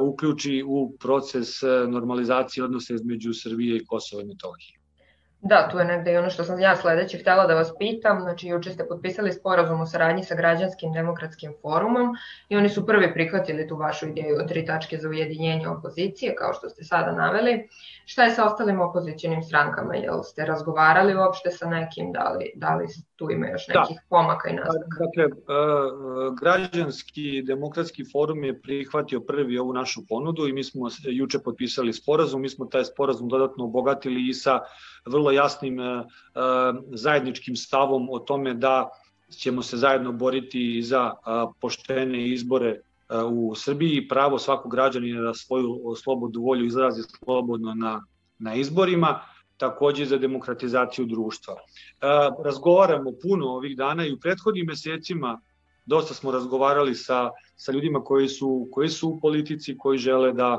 uključi 0.00 0.62
u 0.66 0.96
proces 1.00 1.62
normalizacije 1.88 2.64
odnosa 2.64 2.94
između 2.94 3.34
Srbije 3.34 3.76
i 3.76 3.86
Kosova 3.86 4.22
i 4.22 4.26
Metohije. 4.26 4.83
Da, 5.46 5.68
tu 5.68 5.78
je 5.78 5.84
negde 5.84 6.12
i 6.12 6.16
ono 6.16 6.30
što 6.30 6.44
sam 6.44 6.60
ja 6.60 6.76
sledeće 6.76 7.18
htela 7.18 7.46
da 7.46 7.54
vas 7.54 7.72
pitam. 7.78 8.20
Znači, 8.20 8.48
juče 8.48 8.70
ste 8.70 8.86
potpisali 8.88 9.32
sporazum 9.32 9.80
o 9.80 9.86
saradnji 9.86 10.24
sa 10.24 10.34
Građanskim 10.34 10.92
demokratskim 10.92 11.52
forumom 11.62 12.16
i 12.48 12.56
oni 12.56 12.68
su 12.68 12.86
prvi 12.86 13.12
prihvatili 13.12 13.68
tu 13.68 13.76
vašu 13.76 14.08
ideju 14.08 14.36
o 14.40 14.46
tri 14.48 14.64
tačke 14.66 14.98
za 14.98 15.08
ujedinjenje 15.08 15.68
opozicije, 15.68 16.34
kao 16.34 16.52
što 16.52 16.68
ste 16.68 16.84
sada 16.84 17.12
naveli. 17.12 17.68
Šta 18.06 18.24
je 18.24 18.30
sa 18.30 18.44
ostalim 18.44 18.80
opozicijnim 18.80 19.42
strankama? 19.42 19.94
Jel 19.94 20.22
ste 20.22 20.44
razgovarali 20.44 21.16
uopšte 21.16 21.50
sa 21.50 21.68
nekim? 21.68 22.12
Da 22.12 22.28
li, 22.28 22.52
da 22.54 22.74
li 22.74 22.88
tu 23.16 23.30
ima 23.30 23.46
još 23.48 23.66
da. 23.66 23.80
nekih 23.80 23.96
da. 23.96 24.02
pomaka 24.08 24.48
i 24.48 24.52
naznaka? 24.52 24.98
Dakle, 25.04 25.24
Građanski 26.40 27.42
demokratski 27.42 28.04
forum 28.12 28.44
je 28.44 28.60
prihvatio 28.60 29.20
prvi 29.20 29.58
ovu 29.58 29.72
našu 29.72 30.00
ponudu 30.08 30.48
i 30.48 30.52
mi 30.52 30.64
smo 30.64 30.88
juče 31.02 31.38
potpisali 31.38 31.92
sporazum. 31.92 32.42
Mi 32.42 32.48
smo 32.48 32.64
taj 32.64 32.84
sporazum 32.84 33.28
dodatno 33.28 33.64
obogatili 33.64 34.28
i 34.28 34.34
sa 34.34 34.60
vrlo 35.06 35.30
jasnim 35.30 35.80
e, 35.80 35.84
e, 35.84 36.04
zajedničkim 36.92 37.56
stavom 37.56 38.08
o 38.10 38.18
tome 38.18 38.54
da 38.54 38.88
ćemo 39.30 39.62
se 39.62 39.76
zajedno 39.76 40.12
boriti 40.12 40.82
za 40.82 41.10
e, 41.10 41.30
poštene 41.60 42.28
izbore 42.28 42.80
u 43.30 43.54
Srbiji, 43.54 44.08
pravo 44.08 44.38
svakog 44.38 44.72
građanina 44.72 45.22
da 45.22 45.34
svoju 45.34 45.80
slobodnu 46.02 46.40
volju 46.40 46.64
izrazi 46.64 47.02
slobodno 47.02 47.74
na, 47.74 48.04
na 48.38 48.54
izborima, 48.54 49.20
takođe 49.56 50.06
za 50.06 50.18
demokratizaciju 50.18 51.06
društva. 51.06 51.54
Razgovaramo 52.44 53.12
puno 53.22 53.46
ovih 53.46 53.76
dana 53.76 54.06
i 54.06 54.12
u 54.12 54.20
prethodnim 54.20 54.66
mesecima 54.66 55.40
dosta 55.86 56.14
smo 56.14 56.30
razgovarali 56.30 56.94
sa, 56.94 57.30
sa 57.56 57.72
ljudima 57.72 58.04
koji 58.04 58.28
su, 58.28 58.68
koji 58.72 58.88
su 58.88 59.08
u 59.08 59.20
politici, 59.20 59.78
koji 59.78 59.98
žele 59.98 60.32
da 60.32 60.58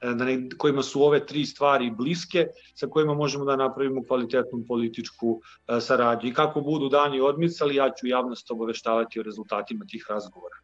E, 0.00 0.14
da 0.14 0.24
ne, 0.24 0.48
kojima 0.58 0.82
su 0.82 1.02
ove 1.02 1.26
tri 1.26 1.46
stvari 1.46 1.90
bliske, 1.90 2.46
sa 2.74 2.86
kojima 2.86 3.14
možemo 3.14 3.44
da 3.44 3.56
napravimo 3.56 4.04
kvalitetnu 4.04 4.64
političku 4.68 5.40
e, 5.68 5.80
saradnju. 5.80 6.28
I 6.28 6.34
kako 6.34 6.60
budu 6.60 6.88
dani 6.88 7.20
odmicali, 7.20 7.74
ja 7.74 7.90
ću 7.90 8.06
javnost 8.06 8.50
obaveštavati 8.50 9.20
o 9.20 9.22
rezultatima 9.22 9.84
tih 9.88 10.06
razgovora. 10.08 10.56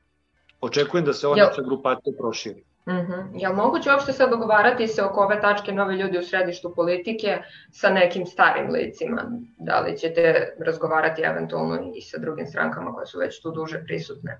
Očekujem 0.60 1.04
da 1.04 1.12
se 1.12 1.26
ova 1.26 1.36
naša 1.36 1.62
grupacija 1.62 2.12
proširi. 2.18 2.64
Mm 2.86 2.92
-hmm. 2.92 3.48
Li 3.48 3.56
moguće 3.56 3.90
uopšte 3.90 4.12
sad 4.12 4.30
dogovarati 4.30 4.88
se 4.88 5.02
oko 5.02 5.20
ove 5.20 5.40
tačke 5.40 5.72
novi 5.72 5.96
ljudi 5.96 6.18
u 6.18 6.22
središtu 6.22 6.72
politike 6.76 7.38
sa 7.70 7.90
nekim 7.90 8.26
starim 8.26 8.70
licima? 8.70 9.22
Da 9.58 9.80
li 9.80 9.98
ćete 9.98 10.54
razgovarati 10.66 11.22
eventualno 11.22 11.92
i 11.94 12.00
sa 12.00 12.18
drugim 12.18 12.46
strankama 12.46 12.92
koje 12.92 13.06
su 13.06 13.18
već 13.18 13.42
tu 13.42 13.50
duže 13.50 13.82
prisutne? 13.86 14.38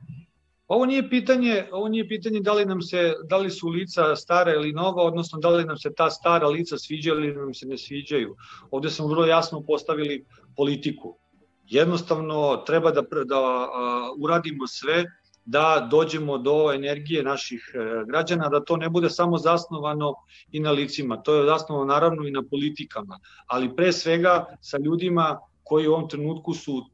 Ovo 0.69 0.87
nije 0.87 1.11
pitanje, 1.11 1.65
ovo 1.73 1.89
nije 1.89 2.09
pitanje 2.09 2.41
da 2.41 2.53
li 2.53 2.67
nam 2.67 2.83
se 2.83 3.15
da 3.29 3.37
li 3.37 3.51
su 3.51 3.69
lica 3.69 4.17
stara 4.17 4.53
ili 4.53 4.73
nova, 4.73 5.03
odnosno 5.03 5.39
da 5.39 5.49
li 5.49 5.65
nam 5.65 5.77
se 5.77 5.93
ta 5.97 6.11
stara 6.11 6.49
lica 6.49 6.79
sviđaju 6.79 7.19
ili 7.19 7.35
nam 7.37 7.55
se 7.55 7.67
ne 7.67 7.79
sviđaju. 7.79 8.37
Ovde 8.71 8.91
smo 8.91 9.07
vrlo 9.07 9.27
jasno 9.27 9.63
postavili 9.67 10.25
politiku. 10.57 11.19
Jednostavno 11.67 12.57
treba 12.67 12.91
da 12.91 13.03
da 13.25 13.39
a, 13.39 13.69
uradimo 14.19 14.67
sve 14.67 15.05
da 15.45 15.89
dođemo 15.91 16.39
do 16.39 16.73
energije 16.75 17.23
naših 17.23 17.73
e, 17.75 18.05
građana, 18.07 18.49
da 18.49 18.65
to 18.65 18.77
ne 18.77 18.89
bude 18.89 19.11
samo 19.11 19.39
zasnovano 19.39 20.15
i 20.53 20.61
na 20.61 20.71
licima, 20.71 21.17
to 21.23 21.35
je 21.35 21.47
zasnovano 21.47 21.93
naravno 21.93 22.27
i 22.27 22.31
na 22.31 22.43
politikama, 22.51 23.19
ali 23.47 23.77
pre 23.77 23.93
svega 23.93 24.45
sa 24.61 24.79
ljudima 24.79 25.39
koji 25.65 25.89
u 25.89 25.93
ovom 25.93 26.09
trenutku 26.09 26.55
su 26.55 26.87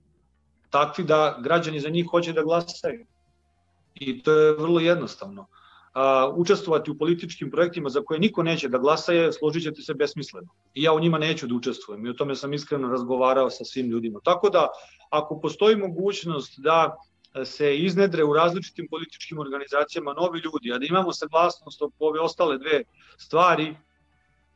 takvi 0.70 1.04
da 1.04 1.38
građani 1.42 1.80
za 1.80 1.88
njih 1.88 2.06
hoće 2.10 2.32
da 2.32 2.42
glasaju 2.42 3.06
i 3.94 4.22
to 4.22 4.32
je 4.32 4.52
vrlo 4.52 4.80
jednostavno. 4.80 5.46
A, 5.94 6.32
učestvovati 6.36 6.90
u 6.90 6.98
političkim 6.98 7.50
projektima 7.50 7.88
za 7.88 8.00
koje 8.00 8.20
niko 8.20 8.42
neće 8.42 8.68
da 8.68 8.78
glasa 8.78 9.12
je, 9.12 9.32
složit 9.32 9.62
ćete 9.62 9.82
se, 9.82 9.94
besmisleno. 9.94 10.48
I 10.74 10.82
ja 10.82 10.92
u 10.92 11.00
njima 11.00 11.18
neću 11.18 11.46
da 11.46 11.54
učestvujem 11.54 12.06
i 12.06 12.10
o 12.10 12.12
tome 12.12 12.34
sam 12.34 12.52
iskreno 12.52 12.88
razgovarao 12.88 13.50
sa 13.50 13.64
svim 13.64 13.86
ljudima. 13.90 14.20
Tako 14.24 14.50
da, 14.50 14.68
ako 15.10 15.40
postoji 15.40 15.76
mogućnost 15.76 16.60
da 16.60 16.96
se 17.44 17.76
iznedre 17.78 18.25
u 18.25 18.35
različitim 18.35 18.88
političkim 18.90 19.38
organizacijama 19.38 20.12
novi 20.12 20.40
ljudi, 20.44 20.73
a 20.73 20.78
da 20.78 20.87
imamo 20.87 21.12
saglasnost 21.12 21.82
oko 21.82 21.94
ove 21.99 22.20
ostale 22.20 22.58
dve 22.58 22.82
stvari, 23.16 23.76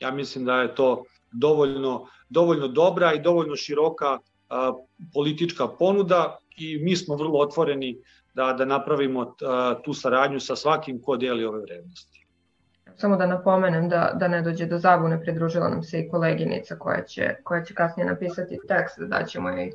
ja 0.00 0.10
mislim 0.10 0.44
da 0.44 0.60
je 0.62 0.74
to 0.74 1.04
dovoljno, 1.32 2.06
dovoljno 2.28 2.68
dobra 2.68 3.12
i 3.12 3.20
dovoljno 3.20 3.56
široka 3.56 4.18
a, 4.48 4.72
politička 5.14 5.68
ponuda 5.68 6.38
i 6.56 6.78
mi 6.78 6.96
smo 6.96 7.16
vrlo 7.16 7.38
otvoreni 7.38 7.98
da, 8.34 8.52
da 8.52 8.64
napravimo 8.64 9.34
tu 9.84 9.94
saradnju 9.94 10.40
sa 10.40 10.56
svakim 10.56 11.02
ko 11.02 11.16
deli 11.16 11.44
ove 11.44 11.60
vrednosti. 11.60 12.26
Samo 12.96 13.16
da 13.16 13.26
napomenem 13.26 13.88
da, 13.88 14.12
da 14.20 14.28
ne 14.28 14.42
dođe 14.42 14.66
do 14.66 14.78
zabune, 14.78 15.20
pridružila 15.20 15.68
nam 15.68 15.82
se 15.82 16.00
i 16.00 16.08
koleginica 16.08 16.76
koja 16.76 17.02
će, 17.02 17.34
koja 17.44 17.64
će 17.64 17.74
kasnije 17.74 18.06
napisati 18.06 18.58
tekst, 18.68 18.98
da 18.98 19.24
ćemo 19.24 19.50
i, 19.50 19.72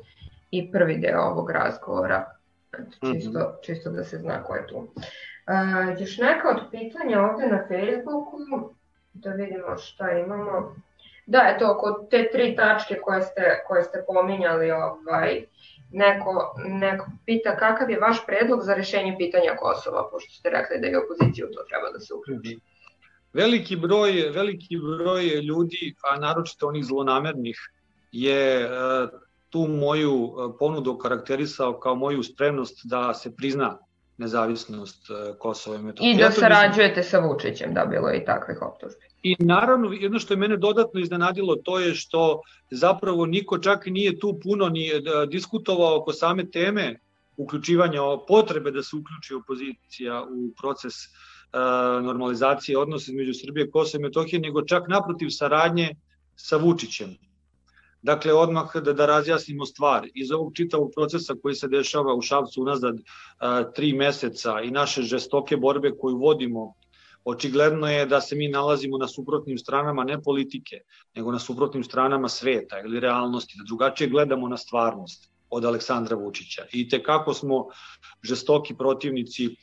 i 0.50 0.72
prvi 0.72 0.98
deo 0.98 1.20
ovog 1.20 1.50
razgovora, 1.50 2.37
čisto, 2.76 3.38
mm 3.38 3.42
-hmm. 3.42 3.52
čisto 3.62 3.90
da 3.90 4.04
se 4.04 4.18
zna 4.18 4.42
ko 4.42 4.54
je 4.54 4.66
tu. 4.66 4.76
Uh, 4.76 6.00
još 6.00 6.18
neka 6.18 6.48
od 6.50 6.70
pitanja 6.70 7.20
ovde 7.20 7.46
na 7.46 7.64
Facebooku, 7.68 8.38
da 9.12 9.30
vidimo 9.30 9.76
šta 9.76 10.10
imamo. 10.10 10.76
Da, 11.26 11.52
eto, 11.54 11.72
oko 11.72 12.06
te 12.10 12.28
tri 12.32 12.56
tačke 12.56 12.94
koje 12.94 13.22
ste, 13.22 13.62
koje 13.66 13.82
ste 13.82 14.04
pominjali, 14.06 14.70
ovaj, 14.70 15.44
neko, 15.92 16.54
neko 16.66 17.06
pita 17.26 17.56
kakav 17.56 17.90
je 17.90 18.00
vaš 18.00 18.26
predlog 18.26 18.62
za 18.62 18.74
rešenje 18.74 19.14
pitanja 19.18 19.56
Kosova, 19.56 20.08
pošto 20.10 20.32
ste 20.32 20.50
rekli 20.50 20.80
da 20.80 20.86
je 20.86 20.98
opoziciju 20.98 21.48
to 21.54 21.62
treba 21.68 21.90
da 21.92 22.00
se 22.00 22.14
uključi. 22.14 22.58
Veliki 23.32 23.76
broj, 23.76 24.12
veliki 24.34 24.76
broj 24.76 25.24
ljudi, 25.24 25.94
a 26.10 26.18
naročito 26.18 26.68
onih 26.68 26.84
zlonamernih, 26.84 27.58
je 28.12 28.62
e, 28.62 28.68
tu 29.50 29.68
moju 29.68 30.14
e, 30.14 30.58
ponudu 30.58 30.98
karakterisao 30.98 31.80
kao 31.80 31.94
moju 31.94 32.22
spremnost 32.22 32.80
da 32.84 33.14
se 33.14 33.36
prizna 33.36 33.78
nezavisnost 34.16 35.10
e, 35.10 35.38
Kosova 35.38 35.76
i 35.76 35.82
Metohije. 35.82 36.14
I 36.14 36.18
da 36.18 36.30
sarađujete 36.30 37.02
sa 37.02 37.18
Vučićem, 37.18 37.74
da 37.74 37.84
bilo 37.84 38.12
i 38.14 38.24
takvih 38.24 38.62
optužbi. 38.62 39.08
I 39.22 39.36
naravno, 39.38 39.92
jedno 39.92 40.18
što 40.18 40.34
je 40.34 40.38
mene 40.38 40.56
dodatno 40.56 41.00
iznenadilo, 41.00 41.56
to 41.56 41.78
je 41.78 41.94
što 41.94 42.40
zapravo 42.70 43.26
niko 43.26 43.58
čak 43.58 43.86
nije 43.86 44.18
tu 44.18 44.40
puno 44.42 44.68
ni 44.68 44.88
e, 44.88 45.00
diskutovao 45.30 45.96
oko 45.96 46.12
same 46.12 46.50
teme 46.50 46.98
uključivanja 47.36 48.00
potrebe 48.28 48.70
da 48.70 48.82
se 48.82 48.96
uključi 48.96 49.34
opozicija 49.34 50.22
u 50.22 50.54
proces 50.60 50.94
normalizacije 52.02 52.78
odnosa 52.78 53.10
između 53.10 53.32
Srbije 53.34 53.66
i 53.66 53.70
Kosova 53.70 54.00
i 54.00 54.02
Metohije, 54.02 54.40
nego 54.40 54.62
čak 54.62 54.88
naprotiv 54.88 55.28
saradnje 55.30 55.94
sa 56.36 56.56
Vučićem. 56.56 57.16
Dakle, 58.02 58.32
odmah 58.32 58.76
da, 58.76 58.92
da 58.92 59.06
razjasnimo 59.06 59.66
stvar. 59.66 60.06
Iz 60.14 60.32
ovog 60.32 60.52
čitavog 60.54 60.92
procesa 60.94 61.34
koji 61.42 61.54
se 61.54 61.68
dešava 61.68 62.14
u 62.14 62.22
Šavcu 62.22 62.62
unazad 62.62 62.94
uh, 62.94 63.72
tri 63.74 63.92
meseca 63.92 64.60
i 64.60 64.70
naše 64.70 65.02
žestoke 65.02 65.56
borbe 65.56 65.92
koju 66.00 66.16
vodimo 66.16 66.74
očigledno 67.24 67.86
je 67.90 68.06
da 68.06 68.20
se 68.20 68.36
mi 68.36 68.48
nalazimo 68.48 68.98
na 68.98 69.08
suprotnim 69.08 69.58
stranama 69.58 70.04
ne 70.04 70.22
politike, 70.22 70.80
nego 71.14 71.32
na 71.32 71.38
suprotnim 71.38 71.84
stranama 71.84 72.28
sveta 72.28 72.80
ili 72.80 73.00
realnosti, 73.00 73.54
da 73.58 73.64
drugačije 73.66 74.08
gledamo 74.08 74.48
na 74.48 74.56
stvarnost 74.56 75.30
od 75.50 75.64
Aleksandra 75.64 76.16
Vučića. 76.16 76.64
I 76.72 76.88
te 76.88 77.02
kako 77.02 77.34
smo 77.34 77.66
žestoki 78.22 78.74
protivnici 78.74 79.46
uh, 79.46 79.54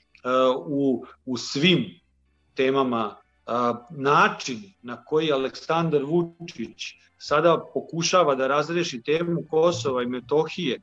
u, 0.68 1.06
u 1.25 1.38
svim 1.38 1.86
temama 2.56 3.15
način 3.90 4.74
na 4.82 5.06
koji 5.06 5.32
Aleksandar 5.32 6.04
Vučić 6.04 6.94
sada 7.18 7.58
pokušava 7.74 8.36
da 8.36 8.48
razreši 8.48 9.02
temu 9.02 9.44
Kosova 9.50 10.04
i 10.04 10.08
Metohije 10.08 10.82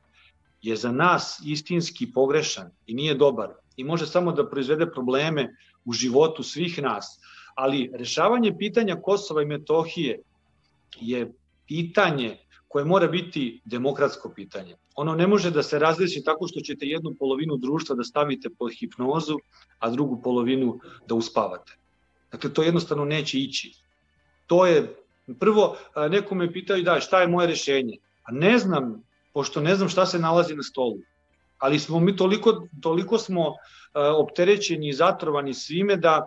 je 0.61 0.75
za 0.75 0.91
nas 0.91 1.41
istinski 1.45 2.11
pogrešan 2.11 2.71
i 2.87 2.93
nije 2.93 3.15
dobar 3.15 3.49
i 3.77 3.83
može 3.83 4.07
samo 4.07 4.31
da 4.31 4.49
proizvede 4.49 4.91
probleme 4.91 5.55
u 5.85 5.93
životu 5.93 6.43
svih 6.43 6.81
nas. 6.81 7.19
Ali 7.55 7.91
rešavanje 7.93 8.55
pitanja 8.57 8.95
Kosova 9.01 9.41
i 9.41 9.45
Metohije 9.45 10.21
je 10.99 11.33
pitanje 11.67 12.37
koje 12.67 12.85
mora 12.85 13.07
biti 13.07 13.61
demokratsko 13.65 14.31
pitanje. 14.35 14.75
Ono 14.95 15.15
ne 15.15 15.27
može 15.27 15.51
da 15.51 15.63
se 15.63 15.79
razreši 15.79 16.23
tako 16.23 16.47
što 16.47 16.59
ćete 16.59 16.85
jednu 16.85 17.13
polovinu 17.19 17.57
društva 17.57 17.95
da 17.95 18.03
stavite 18.03 18.49
pod 18.49 18.71
hipnozu, 18.79 19.37
a 19.79 19.89
drugu 19.89 20.21
polovinu 20.21 20.79
da 21.07 21.15
uspavate. 21.15 21.82
Dakle, 22.33 22.53
to 22.53 22.63
jednostavno 22.63 23.05
neće 23.05 23.39
ići. 23.39 23.71
To 24.47 24.65
je, 24.65 24.95
prvo, 25.39 25.77
neko 26.09 26.35
me 26.35 26.53
pitaju 26.53 26.83
da, 26.83 26.99
šta 26.99 27.21
je 27.21 27.27
moje 27.27 27.47
rešenje? 27.47 27.97
A 28.23 28.31
ne 28.31 28.57
znam, 28.57 29.03
pošto 29.33 29.61
ne 29.61 29.75
znam 29.75 29.89
šta 29.89 30.05
se 30.05 30.19
nalazi 30.19 30.55
na 30.55 30.63
stolu. 30.63 30.97
Ali 31.57 31.79
smo 31.79 31.99
mi 31.99 32.15
toliko, 32.15 32.67
toliko 32.81 33.17
smo 33.17 33.53
opterećeni 33.93 34.89
i 34.89 34.93
zatrovani 34.93 35.53
svime 35.53 35.95
da 35.95 36.25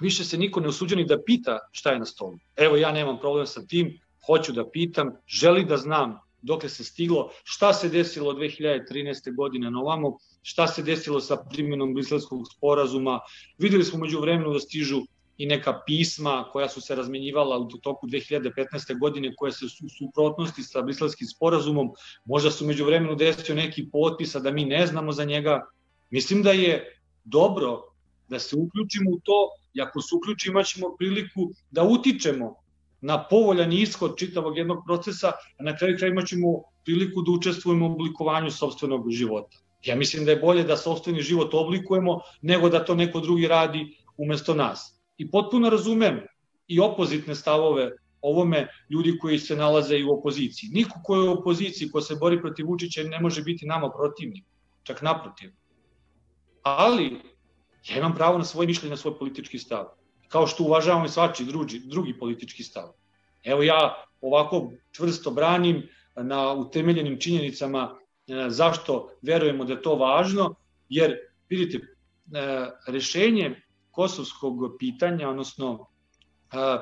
više 0.00 0.24
se 0.24 0.38
niko 0.38 0.60
ne 0.60 0.68
usuđeni 0.68 1.04
da 1.04 1.22
pita 1.22 1.58
šta 1.72 1.92
je 1.92 1.98
na 1.98 2.04
stolu. 2.04 2.38
Evo 2.56 2.76
ja 2.76 2.92
nemam 2.92 3.18
problem 3.20 3.46
sa 3.46 3.62
tim, 3.66 4.00
hoću 4.26 4.52
da 4.52 4.70
pitam, 4.70 5.12
želi 5.26 5.64
da 5.64 5.76
znam 5.76 6.18
dokle 6.42 6.68
se 6.68 6.84
stiglo, 6.84 7.30
šta 7.44 7.72
se 7.72 7.88
desilo 7.88 8.30
od 8.30 8.36
2013. 8.36 9.34
godine 9.36 9.70
na 9.70 9.80
ovamo, 9.80 10.18
šta 10.42 10.66
se 10.66 10.82
desilo 10.82 11.20
sa 11.20 11.36
primjenom 11.50 11.94
Briselskog 11.94 12.44
sporazuma. 12.56 13.20
Videli 13.58 13.84
smo 13.84 13.98
među 13.98 14.20
vremenu 14.20 14.52
da 14.52 14.60
stižu 14.60 15.00
i 15.38 15.46
neka 15.46 15.80
pisma 15.86 16.44
koja 16.52 16.68
su 16.68 16.80
se 16.80 16.94
razmenjivala 16.94 17.58
u 17.58 17.68
toku 17.68 18.06
2015. 18.06 18.98
godine 18.98 19.34
koje 19.36 19.52
se 19.52 19.68
su 19.68 19.88
suprotnosti 19.98 20.62
sa 20.62 20.82
briselskim 20.82 21.28
sporazumom, 21.28 21.90
možda 22.24 22.50
su 22.50 22.66
među 22.66 22.84
vremenu 22.84 23.14
desio 23.14 23.54
neki 23.54 23.88
potpis, 23.92 24.34
a 24.34 24.40
da 24.40 24.50
mi 24.50 24.64
ne 24.64 24.86
znamo 24.86 25.12
za 25.12 25.24
njega. 25.24 25.66
Mislim 26.10 26.42
da 26.42 26.52
je 26.52 27.00
dobro 27.24 27.82
da 28.28 28.38
se 28.38 28.56
uključimo 28.56 29.10
u 29.10 29.20
to 29.24 29.50
i 29.74 29.80
ako 29.80 30.00
se 30.00 30.14
uključimo 30.16 30.52
imaćemo 30.52 30.96
priliku 30.98 31.50
da 31.70 31.82
utičemo 31.82 32.54
na 33.00 33.24
povoljan 33.28 33.72
ishod 33.72 34.16
čitavog 34.18 34.56
jednog 34.58 34.82
procesa, 34.86 35.32
a 35.58 35.62
na 35.62 35.76
kraju 35.76 35.96
kraja 35.98 36.10
imaćemo 36.10 36.62
priliku 36.84 37.22
da 37.22 37.32
učestvujemo 37.32 37.86
u 37.86 37.92
oblikovanju 37.92 38.50
sobstvenog 38.50 39.10
života. 39.10 39.56
Ja 39.84 39.96
mislim 39.96 40.24
da 40.24 40.30
je 40.30 40.40
bolje 40.40 40.64
da 40.64 40.76
sobstveni 40.76 41.22
život 41.22 41.54
oblikujemo 41.54 42.20
nego 42.42 42.68
da 42.68 42.84
to 42.84 42.94
neko 42.94 43.20
drugi 43.20 43.46
radi 43.46 43.96
umesto 44.16 44.54
nas 44.54 44.95
i 45.18 45.30
potpuno 45.30 45.70
razumem 45.70 46.20
i 46.68 46.80
opozitne 46.80 47.34
stavove 47.34 47.90
ovome 48.20 48.68
ljudi 48.90 49.18
koji 49.18 49.38
se 49.38 49.56
nalaze 49.56 49.98
i 49.98 50.04
u 50.04 50.12
opoziciji. 50.12 50.70
Niko 50.72 51.00
ko 51.04 51.16
je 51.16 51.28
u 51.28 51.32
opoziciji, 51.32 51.90
ko 51.90 52.00
se 52.00 52.16
bori 52.20 52.40
protiv 52.40 52.66
Vučića 52.66 53.02
ne 53.02 53.20
može 53.20 53.42
biti 53.42 53.66
nama 53.66 53.90
protivnik, 53.90 54.44
čak 54.82 55.02
naprotiv. 55.02 55.50
Ali 56.62 57.20
ja 57.88 57.98
imam 57.98 58.14
pravo 58.14 58.38
na 58.38 58.44
svoje 58.44 58.66
mišljenje, 58.66 58.90
na 58.90 58.96
svoj 58.96 59.18
politički 59.18 59.58
stav. 59.58 59.84
Kao 60.28 60.46
što 60.46 60.64
uvažavam 60.64 61.04
i 61.04 61.08
svači 61.08 61.44
drugi, 61.44 61.80
drugi 61.84 62.18
politički 62.18 62.62
stav. 62.62 62.92
Evo 63.44 63.62
ja 63.62 64.04
ovako 64.20 64.72
čvrsto 64.92 65.30
branim 65.30 65.88
na 66.16 66.52
utemeljenim 66.52 67.20
činjenicama 67.20 67.94
e, 67.94 68.50
zašto 68.50 69.10
verujemo 69.22 69.64
da 69.64 69.72
je 69.72 69.82
to 69.82 69.94
važno, 69.94 70.54
jer 70.88 71.16
vidite, 71.48 71.78
e, 71.78 71.86
rešenje 72.86 73.62
kosovskog 73.96 74.76
pitanja, 74.78 75.28
odnosno 75.28 75.86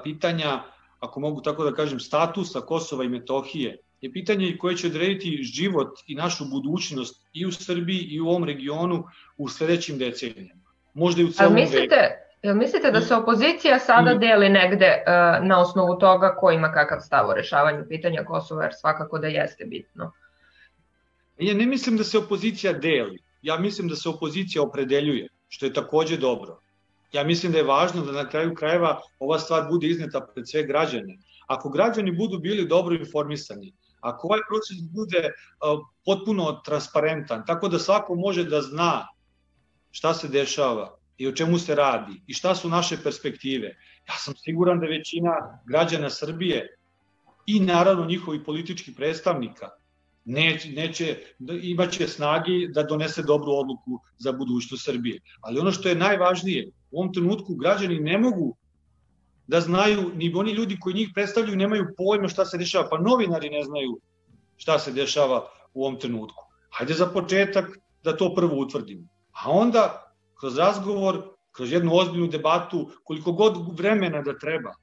pitanja, 0.03 0.63
ako 1.01 1.21
mogu 1.21 1.43
tako 1.43 1.65
da 1.65 1.73
kažem, 1.75 2.01
statusa 2.01 2.61
Kosova 2.61 3.05
i 3.05 3.09
Metohije, 3.09 3.77
je 4.01 4.13
pitanje 4.13 4.57
koje 4.61 4.77
će 4.77 4.87
odrediti 4.87 5.43
život 5.43 6.01
i 6.07 6.15
našu 6.15 6.45
budućnost 6.51 7.23
i 7.33 7.47
u 7.47 7.53
Srbiji 7.53 8.09
i 8.11 8.21
u 8.21 8.29
ovom 8.29 8.45
regionu 8.45 9.05
u 9.37 9.49
sledećim 9.49 9.99
decenijama. 9.99 10.61
Možda 10.95 11.23
i 11.23 11.25
u 11.25 11.31
celom 11.33 11.55
mislite, 11.55 12.21
Jel 12.43 12.57
mislite 12.57 12.91
da 12.91 13.01
se 13.01 13.15
opozicija 13.15 13.79
sada 13.79 14.15
deli 14.15 14.49
negde 14.49 14.89
uh, 14.97 15.47
na 15.47 15.61
osnovu 15.61 15.99
toga 15.99 16.35
ko 16.41 16.51
ima 16.51 16.73
kakav 16.73 17.01
stav 17.01 17.29
o 17.29 17.35
rešavanju 17.35 17.85
pitanja 17.89 18.25
Kosova, 18.25 18.65
jer 18.65 18.73
svakako 18.81 19.19
da 19.19 19.27
jeste 19.27 19.65
bitno? 19.65 20.13
Ja 21.39 21.55
ne 21.55 21.67
mislim 21.67 21.97
da 21.97 22.05
se 22.05 22.19
opozicija 22.19 22.73
deli. 22.73 23.23
Ja 23.43 23.57
mislim 23.59 23.89
da 23.89 23.97
se 23.97 24.09
opozicija 24.09 24.63
opredeljuje, 24.63 25.29
što 25.49 25.67
je 25.67 25.73
takođe 25.73 26.17
dobro 26.17 26.64
ja 27.15 27.25
mislim 27.25 27.53
da 27.53 27.59
je 27.59 27.65
važno 27.65 28.03
da 28.05 28.13
na 28.13 28.29
kraju 28.29 28.55
krajeva 28.55 29.01
ova 29.19 29.39
stvar 29.39 29.69
bude 29.71 29.87
izneta 29.87 30.21
pred 30.35 30.49
sve 30.49 30.63
građane. 30.67 31.19
Ako 31.47 31.71
građani 31.71 32.13
budu 32.13 32.39
bili 32.39 32.67
dobro 32.69 32.95
informisani, 32.95 33.73
ako 34.01 34.27
ovaj 34.27 34.41
proces 34.49 34.77
bude 34.91 35.21
uh, 35.29 35.81
potpuno 36.05 36.53
transparentan, 36.65 37.45
tako 37.47 37.69
da 37.69 37.79
svako 37.79 38.15
može 38.15 38.45
da 38.45 38.63
zna 38.63 39.07
šta 39.91 40.15
se 40.15 40.29
dešava 40.29 40.97
i 41.17 41.29
o 41.29 41.33
čemu 41.33 41.59
se 41.59 41.75
radi 41.75 42.21
i 42.27 42.35
šta 42.35 42.55
su 42.55 42.69
naše 42.69 42.97
perspektive, 43.03 43.77
ja 44.09 44.15
sam 44.19 44.35
siguran 44.37 44.81
da 44.81 44.87
većina 44.87 45.35
građana 45.67 46.11
Srbije 46.11 46.77
i 47.47 47.61
naravno 47.61 48.07
njihovi 48.07 48.45
politički 48.45 48.95
predstavnika 48.95 49.71
neće, 50.25 50.69
neće, 50.69 51.17
imaće 51.63 52.09
snagi 52.09 52.69
da 52.73 52.83
donese 52.83 53.23
dobru 53.23 53.53
odluku 53.53 54.01
za 54.19 54.33
budućnost 54.33 54.85
Srbije. 54.85 55.21
Ali 55.41 55.61
ono 55.61 55.73
što 55.73 55.89
je 55.89 55.95
najvažnije, 55.95 56.71
u 56.91 57.01
ovom 57.01 57.13
trenutku 57.13 57.55
građani 57.55 58.01
ne 58.01 58.19
mogu 58.19 58.57
da 59.47 59.61
znaju, 59.61 60.11
ni 60.15 60.33
oni 60.35 60.53
ljudi 60.53 60.79
koji 60.81 60.95
njih 60.95 61.11
predstavljaju 61.15 61.57
nemaju 61.57 61.87
pojma 61.97 62.29
šta 62.29 62.45
se 62.45 62.59
dešava, 62.59 62.89
pa 62.91 62.99
novinari 62.99 63.51
ne 63.51 63.63
znaju 63.63 63.99
šta 64.57 64.79
se 64.79 64.93
dešava 64.93 65.47
u 65.75 65.85
ovom 65.85 66.01
trenutku. 66.01 66.45
Hajde 66.71 66.95
za 66.95 67.07
početak 67.07 67.79
da 68.05 68.17
to 68.17 68.35
prvo 68.35 68.57
utvrdimo. 68.61 69.09
A 69.33 69.51
onda, 69.51 70.15
kroz 70.41 70.59
razgovor, 70.59 71.23
kroz 71.53 71.73
jednu 71.73 71.95
ozbiljnu 71.95 72.27
debatu, 72.27 72.91
koliko 73.05 73.33
god 73.33 73.79
vremena 73.79 74.23
da 74.23 74.39
treba, 74.39 74.75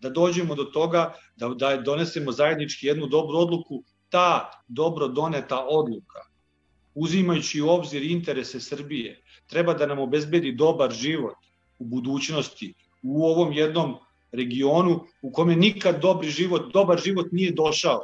da 0.00 0.10
dođemo 0.10 0.54
do 0.54 0.64
toga 0.64 1.14
da, 1.36 1.48
da 1.48 1.76
donesemo 1.76 2.32
zajednički 2.32 2.86
jednu 2.86 3.06
dobru 3.06 3.38
odluku, 3.38 3.82
ta 4.08 4.50
dobro 4.68 5.08
doneta 5.08 5.66
odluka, 5.68 6.20
uzimajući 6.94 7.60
u 7.60 7.68
obzir 7.68 8.02
interese 8.02 8.60
Srbije, 8.60 9.22
treba 9.46 9.74
da 9.74 9.86
nam 9.86 9.98
obezbedi 9.98 10.52
dobar 10.52 10.92
život, 10.92 11.34
u 11.78 11.84
budućnosti, 11.84 12.74
u 13.02 13.24
ovom 13.24 13.52
jednom 13.52 13.94
regionu 14.32 15.00
u 15.22 15.32
kome 15.32 15.56
nikad 15.56 16.00
dobri 16.00 16.30
život, 16.30 16.72
dobar 16.72 17.00
život 17.00 17.26
nije 17.32 17.52
došao, 17.52 18.00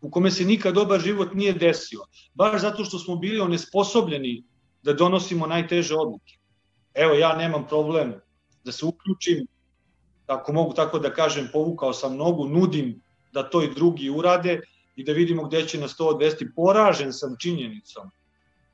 u 0.00 0.10
kome 0.10 0.30
se 0.30 0.44
nikad 0.44 0.74
dobar 0.74 1.00
život 1.00 1.34
nije 1.34 1.52
desio, 1.52 2.00
baš 2.34 2.60
zato 2.60 2.84
što 2.84 2.98
smo 2.98 3.16
bili 3.16 3.40
onesposobljeni 3.40 4.44
da 4.82 4.92
donosimo 4.92 5.46
najteže 5.46 5.94
odluke. 5.94 6.34
Evo, 6.94 7.14
ja 7.14 7.36
nemam 7.36 7.66
problem 7.68 8.14
da 8.64 8.72
se 8.72 8.86
uključim, 8.86 9.46
ako 10.26 10.52
mogu 10.52 10.72
tako 10.74 10.98
da 10.98 11.14
kažem, 11.14 11.48
povukao 11.52 11.92
sam 11.92 12.16
nogu, 12.16 12.48
nudim 12.48 13.00
da 13.32 13.42
to 13.50 13.62
i 13.62 13.74
drugi 13.74 14.10
urade 14.10 14.60
i 14.96 15.04
da 15.04 15.12
vidimo 15.12 15.44
gde 15.44 15.66
će 15.66 15.80
nas 15.80 15.96
to 15.96 16.06
odvesti. 16.06 16.54
Poražen 16.56 17.12
sam 17.12 17.36
činjenicom 17.38 18.10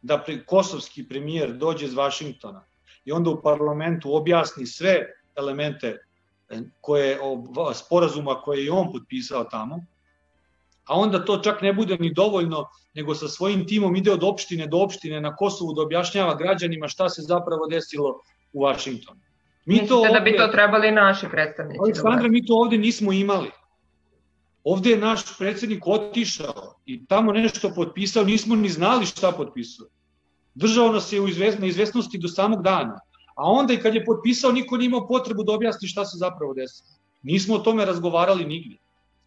da 0.02 0.18
pre, 0.18 0.44
kosovski 0.44 1.09
premijer 1.09 1.52
dođe 1.52 1.87
iz 1.87 1.94
Vašingtona 1.94 2.64
i 3.04 3.12
onda 3.12 3.31
u 3.31 3.42
parlamentu 3.42 4.16
objasni 4.16 4.66
sve 4.66 5.07
elemente 5.37 5.96
e, 6.48 6.61
koje, 6.81 7.18
sporazuma 7.74 8.35
koje 8.35 8.64
je 8.64 8.72
on 8.72 8.92
potpisao 8.92 9.44
tamo, 9.44 9.85
a 10.85 10.94
onda 10.94 11.24
to 11.24 11.38
čak 11.38 11.62
ne 11.62 11.72
bude 11.72 11.96
ni 12.00 12.12
dovoljno, 12.14 12.64
nego 12.94 13.14
sa 13.14 13.28
svojim 13.28 13.66
timom 13.66 13.96
ide 13.96 14.12
od 14.12 14.24
opštine 14.24 14.66
do 14.66 14.78
opštine 14.78 15.20
na 15.20 15.37
Kosovu 15.37 15.72
da 15.74 15.83
objašnjava 15.83 16.35
građanima 16.35 16.88
šta 16.88 17.09
se 17.09 17.22
zapravo 17.22 17.66
desilo 17.66 18.20
u 18.52 18.62
Vašingtonu. 18.62 19.20
Mi 19.64 19.74
Mislite 19.74 19.88
to 19.88 19.98
ovde, 19.98 20.12
da 20.12 20.20
bi 20.20 20.37
to 20.37 20.46
trebali 20.48 20.90
naši 20.90 21.26
predstavnici? 21.31 21.78
Aleksandra, 21.81 22.28
mi 22.28 22.46
to 22.46 22.54
ovde 22.54 22.78
nismo 22.78 23.12
imali. 23.12 23.50
Ovde 24.68 24.90
je 24.90 24.96
naš 25.00 25.22
predsednik 25.38 25.87
otišao 25.87 26.74
i 26.87 27.07
tamo 27.07 27.33
nešto 27.33 27.70
potpisao, 27.74 28.24
nismo 28.24 28.57
ni 28.57 28.68
znali 28.68 29.07
šta 29.07 29.31
potpisao. 29.33 29.87
Držao 30.54 30.92
nas 30.92 31.12
je 31.12 31.20
u 31.20 31.28
izvesnosti 31.28 32.18
do 32.18 32.28
samog 32.28 32.62
dana. 32.62 32.98
A 33.37 33.46
onda 33.50 33.72
i 33.72 33.78
kad 33.81 33.94
je 33.94 34.04
potpisao, 34.04 34.52
niko 34.52 34.76
nije 34.76 34.87
imao 34.87 35.07
potrebu 35.09 35.44
da 35.44 35.52
objasni 35.52 35.88
šta 35.88 36.04
se 36.04 36.18
zapravo 36.18 36.54
desilo. 36.54 36.98
Nismo 37.22 37.54
o 37.54 37.59
tome 37.59 37.85
razgovarali 37.85 38.44
nigde. 38.44 38.76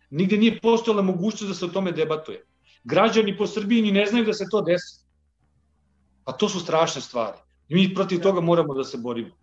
Nigde 0.10 0.38
nije 0.38 0.60
postojala 0.60 1.02
mogućnost 1.02 1.48
da 1.48 1.54
se 1.54 1.66
o 1.66 1.74
tome 1.74 1.92
debatuje. 1.92 2.44
Građani 2.84 3.38
po 3.38 3.48
Srbiji 3.48 3.82
ni 3.82 3.92
ne 3.92 4.06
znaju 4.06 4.26
da 4.26 4.34
se 4.34 4.48
to 4.52 4.62
desi. 4.62 5.00
A 6.26 6.38
to 6.38 6.50
su 6.50 6.60
strašne 6.60 7.02
stvari. 7.02 7.38
I 7.70 7.76
mi 7.76 7.96
protiv 7.96 8.22
toga 8.22 8.42
moramo 8.42 8.74
da 8.74 8.84
se 8.84 8.98
borimo. 8.98 9.34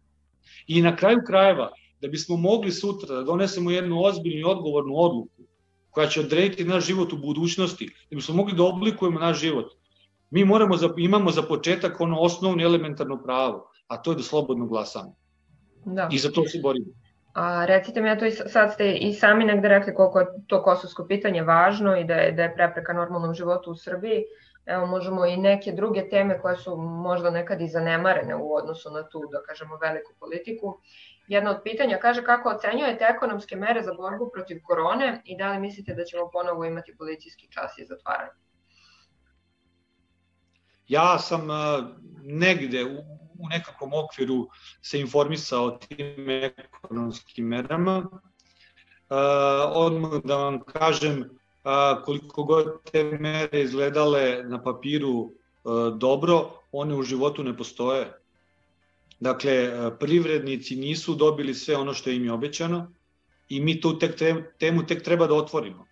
I 0.66 0.82
na 0.82 0.96
kraju 0.96 1.26
krajeva, 1.26 1.72
da 2.00 2.08
bismo 2.08 2.36
mogli 2.36 2.72
sutra 2.72 3.16
da 3.16 3.22
donesemo 3.22 3.70
jednu 3.70 4.02
ozbiljnu 4.04 4.40
i 4.40 4.50
odgovornu 4.54 4.94
odluku 4.96 5.37
koja 5.98 6.06
će 6.06 6.20
odrediti 6.20 6.64
naš 6.64 6.86
život 6.86 7.12
u 7.12 7.16
budućnosti, 7.16 7.90
da 8.10 8.16
bismo 8.16 8.34
mogli 8.34 8.54
da 8.54 8.62
oblikujemo 8.62 9.20
naš 9.20 9.40
život, 9.40 9.74
Mi 10.30 10.44
moramo 10.44 10.76
za, 10.76 10.88
imamo 10.96 11.30
za 11.30 11.42
početak 11.42 12.00
ono 12.00 12.20
osnovno 12.20 12.64
elementarno 12.64 13.22
pravo, 13.22 13.70
a 13.86 13.96
to 13.96 14.12
je 14.12 14.16
da 14.16 14.22
slobodno 14.22 14.66
glasamo. 14.66 15.14
Da. 15.84 16.08
I 16.12 16.18
za 16.18 16.30
to 16.30 16.44
se 16.44 16.58
borimo. 16.62 16.86
A 17.34 17.64
recite 17.64 18.00
mi, 18.00 18.08
ja 18.08 18.18
to 18.18 18.26
i 18.26 18.30
sad 18.30 18.72
ste 18.72 18.92
i 18.92 19.14
sami 19.14 19.44
negde 19.44 19.68
rekli 19.68 19.94
koliko 19.94 20.20
je 20.20 20.26
to 20.46 20.62
kosovsko 20.62 21.06
pitanje 21.06 21.42
važno 21.42 21.96
i 21.96 22.04
da 22.04 22.14
je, 22.14 22.32
da 22.32 22.42
je 22.42 22.54
prepreka 22.54 22.92
normalnom 22.92 23.34
životu 23.34 23.70
u 23.70 23.76
Srbiji. 23.76 24.22
Evo, 24.66 24.86
možemo 24.86 25.26
i 25.26 25.36
neke 25.36 25.72
druge 25.72 26.08
teme 26.08 26.40
koje 26.40 26.56
su 26.56 26.76
možda 26.76 27.30
nekad 27.30 27.60
i 27.60 27.68
zanemarene 27.68 28.36
u 28.36 28.54
odnosu 28.54 28.90
na 28.90 29.08
tu, 29.08 29.22
da 29.32 29.42
kažemo, 29.46 29.78
veliku 29.82 30.12
politiku. 30.20 30.80
Jedna 31.28 31.50
od 31.50 31.60
pitanja 31.64 31.98
kaže 31.98 32.24
kako 32.24 32.48
ocenjujete 32.48 33.04
ekonomske 33.04 33.56
mere 33.56 33.82
za 33.82 33.94
borbu 33.94 34.30
protiv 34.34 34.60
korone 34.64 35.22
i 35.24 35.36
da 35.36 35.52
li 35.52 35.58
mislite 35.58 35.94
da 35.94 36.04
ćemo 36.04 36.30
ponovo 36.32 36.64
imati 36.64 36.96
policijski 36.96 37.48
čas 37.50 37.78
i 37.78 37.84
zatvaranje? 37.84 38.40
Ja 40.88 41.18
sam 41.18 41.48
negde 42.22 42.84
u, 42.84 42.98
u 43.38 43.48
nekakvom 43.48 43.92
okviru 43.94 44.48
se 44.82 45.00
informisao 45.00 45.64
o 45.64 45.70
tim 45.70 46.30
ekonomskim 46.30 47.46
merama. 47.46 48.08
Odmah 49.74 50.10
da 50.24 50.36
vam 50.36 50.60
kažem, 50.60 51.30
koliko 52.04 52.44
god 52.44 52.90
te 52.92 53.04
mere 53.04 53.60
izgledale 53.62 54.42
na 54.44 54.62
papiru 54.62 55.30
dobro, 55.96 56.50
one 56.72 56.94
u 56.94 57.02
životu 57.02 57.44
ne 57.44 57.56
postoje. 57.56 58.12
Dakle, 59.20 59.72
privrednici 60.00 60.76
nisu 60.76 61.14
dobili 61.14 61.54
sve 61.54 61.76
ono 61.76 61.94
što 61.94 62.10
im 62.10 62.24
je 62.24 62.32
obećano 62.32 62.92
i 63.48 63.60
mi 63.60 63.80
tu 63.80 63.98
tek, 63.98 64.14
temu 64.58 64.86
tek 64.86 65.02
treba 65.02 65.26
da 65.26 65.34
otvorimo. 65.34 65.86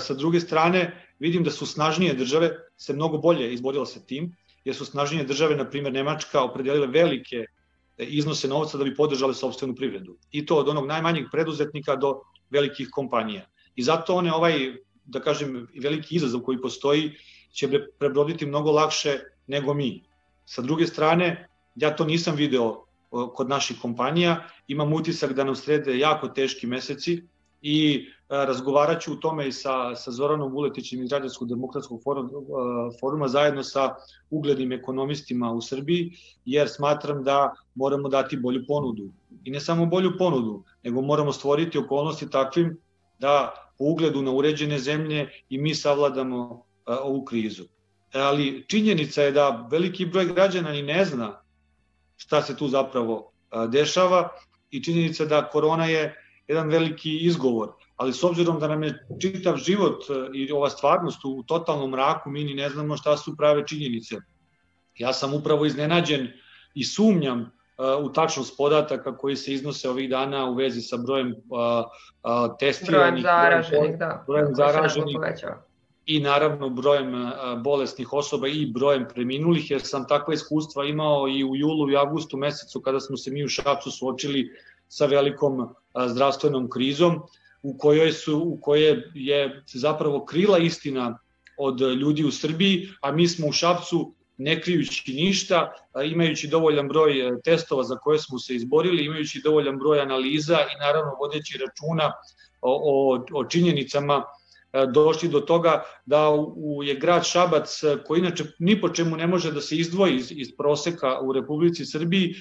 Sa 0.00 0.14
druge 0.14 0.40
strane, 0.40 1.08
vidim 1.18 1.44
da 1.44 1.50
su 1.50 1.66
snažnije 1.66 2.14
države 2.14 2.50
se 2.76 2.92
mnogo 2.92 3.18
bolje 3.18 3.52
izborile 3.52 3.86
sa 3.86 4.00
tim, 4.00 4.36
jer 4.64 4.76
su 4.76 4.84
snažnije 4.84 5.24
države, 5.24 5.56
na 5.56 5.70
primjer 5.70 5.92
Nemačka, 5.92 6.42
opredelile 6.42 6.86
velike 6.86 7.44
iznose 7.98 8.48
novca 8.48 8.78
da 8.78 8.84
bi 8.84 8.94
podržale 8.94 9.34
sobstvenu 9.34 9.74
privredu. 9.74 10.16
I 10.30 10.46
to 10.46 10.56
od 10.56 10.68
onog 10.68 10.86
najmanjeg 10.86 11.26
preduzetnika 11.32 11.96
do 11.96 12.20
velikih 12.50 12.88
kompanija. 12.90 13.46
I 13.76 13.82
zato 13.82 14.14
one 14.14 14.32
ovaj, 14.32 14.74
da 15.04 15.20
kažem, 15.20 15.66
veliki 15.74 16.16
izazov 16.16 16.40
koji 16.40 16.60
postoji 16.60 17.12
će 17.52 17.68
prebroditi 17.98 18.46
mnogo 18.46 18.72
lakše 18.72 19.18
nego 19.46 19.74
mi. 19.74 20.02
Sa 20.44 20.62
druge 20.62 20.86
strane, 20.86 21.48
ja 21.74 21.96
to 21.96 22.04
nisam 22.04 22.36
video 22.36 22.84
kod 23.34 23.48
naših 23.48 23.76
kompanija, 23.82 24.44
imam 24.68 24.92
utisak 24.92 25.32
da 25.32 25.44
nam 25.44 25.54
srede 25.54 25.98
jako 25.98 26.28
teški 26.28 26.66
meseci 26.66 27.22
i 27.62 28.06
razgovarat 28.28 29.02
ću 29.02 29.12
u 29.12 29.16
tome 29.16 29.48
i 29.48 29.52
sa, 29.52 29.94
sa 29.94 30.10
Zoranom 30.10 30.52
Vuletićem 30.52 31.02
iz 31.02 31.08
Građanskog 31.08 31.48
demokratskog 31.48 32.02
foruma 33.00 33.28
zajedno 33.28 33.62
sa 33.62 33.94
uglednim 34.30 34.72
ekonomistima 34.72 35.52
u 35.52 35.60
Srbiji, 35.60 36.12
jer 36.44 36.68
smatram 36.68 37.24
da 37.24 37.54
moramo 37.74 38.08
dati 38.08 38.36
bolju 38.36 38.64
ponudu. 38.68 39.12
I 39.44 39.50
ne 39.50 39.60
samo 39.60 39.86
bolju 39.86 40.12
ponudu, 40.18 40.62
nego 40.82 41.02
moramo 41.02 41.32
stvoriti 41.32 41.78
okolnosti 41.78 42.30
takvim 42.30 42.78
da 43.18 43.54
po 43.78 43.84
ugledu 43.84 44.22
na 44.22 44.30
uređene 44.30 44.78
zemlje 44.78 45.28
i 45.48 45.58
mi 45.58 45.74
savladamo 45.74 46.62
ovu 46.86 47.24
krizu. 47.24 47.64
Ali 48.12 48.64
činjenica 48.68 49.22
je 49.22 49.32
da 49.32 49.68
veliki 49.70 50.06
broj 50.06 50.24
građana 50.24 50.72
ni 50.72 50.82
ne 50.82 51.04
zna 51.04 51.41
šta 52.22 52.42
se 52.42 52.56
tu 52.56 52.68
zapravo 52.68 53.32
dešava 53.68 54.28
i 54.70 54.82
činjenica 54.84 55.24
da 55.24 55.48
korona 55.48 55.86
je 55.86 56.14
jedan 56.48 56.68
veliki 56.68 57.16
izgovor, 57.26 57.72
ali 57.96 58.12
s 58.12 58.24
obzirom 58.24 58.58
da 58.60 58.68
nam 58.68 58.82
je 58.82 59.06
čitav 59.20 59.56
život 59.56 60.04
i 60.34 60.52
ova 60.52 60.70
stvarnost 60.70 61.24
u 61.24 61.42
totalnom 61.42 61.90
mraku, 61.90 62.30
mi 62.30 62.44
ni 62.44 62.54
ne 62.54 62.68
znamo 62.70 62.96
šta 62.96 63.16
su 63.16 63.36
prave 63.36 63.66
činjenice. 63.66 64.16
Ja 64.98 65.12
sam 65.12 65.34
upravo 65.34 65.66
iznenađen 65.66 66.28
i 66.74 66.84
sumnjam 66.84 67.50
u 68.02 68.12
tačnost 68.12 68.56
podataka 68.56 69.16
koji 69.16 69.36
se 69.36 69.52
iznose 69.52 69.90
ovih 69.90 70.10
dana 70.10 70.44
u 70.50 70.54
vezi 70.54 70.80
sa 70.80 70.96
brojem 70.96 71.34
testiranih, 72.58 73.22
brojem 73.22 73.62
zaraženih, 73.62 73.98
da, 73.98 74.24
brojem 74.26 74.54
zaraženih 74.54 75.16
i 76.06 76.20
naravno 76.20 76.68
brojem 76.68 77.12
bolesnih 77.64 78.12
osoba 78.12 78.48
i 78.48 78.66
brojem 78.66 79.06
preminulih, 79.14 79.70
jer 79.70 79.82
sam 79.84 80.06
takva 80.08 80.34
iskustva 80.34 80.84
imao 80.84 81.28
i 81.28 81.44
u 81.44 81.56
julu 81.56 81.90
i 81.90 81.96
avgustu 81.96 82.36
mesecu 82.36 82.80
kada 82.80 83.00
smo 83.00 83.16
se 83.16 83.30
mi 83.30 83.44
u 83.44 83.48
Šapcu 83.48 83.90
suočili 83.90 84.50
sa 84.88 85.06
velikom 85.06 85.68
zdravstvenom 86.08 86.70
krizom 86.70 87.22
u 87.62 87.78
kojoj 87.78 88.12
su 88.12 88.38
u 88.38 88.58
koje 88.60 89.10
je 89.14 89.62
zapravo 89.66 90.24
krila 90.24 90.58
istina 90.58 91.18
od 91.58 91.80
ljudi 91.80 92.24
u 92.24 92.30
Srbiji, 92.30 92.88
a 93.00 93.12
mi 93.12 93.28
smo 93.28 93.46
u 93.46 93.52
Šapcu 93.52 94.14
ne 94.38 94.60
krijući 94.60 95.12
ništa, 95.12 95.72
imajući 96.04 96.48
dovoljan 96.48 96.88
broj 96.88 97.28
e, 97.28 97.40
testova 97.44 97.82
za 97.82 97.96
koje 97.96 98.18
smo 98.18 98.38
se 98.38 98.54
izborili, 98.54 99.04
imajući 99.04 99.40
dovoljan 99.44 99.78
broj 99.78 100.00
analiza 100.00 100.58
i 100.60 100.78
naravno 100.80 101.12
vodeći 101.20 101.58
računa 101.58 102.12
o, 102.60 102.72
o, 102.92 103.24
o 103.32 103.44
činjenicama 103.44 104.14
e, 104.14 104.24
došli 104.94 105.28
do 105.28 105.40
toga 105.40 105.82
da 106.06 106.30
u, 106.30 106.82
je 106.82 106.94
grad 106.94 107.26
Šabac, 107.26 107.82
e, 107.82 107.96
koji 108.06 108.18
inače 108.18 108.44
ni 108.58 108.80
po 108.80 108.88
čemu 108.88 109.16
ne 109.16 109.26
može 109.26 109.52
da 109.52 109.60
se 109.60 109.76
izdvoji 109.76 110.16
iz, 110.16 110.32
iz 110.36 110.56
proseka 110.56 111.20
u 111.20 111.32
Republici 111.32 111.84
Srbiji, 111.84 112.34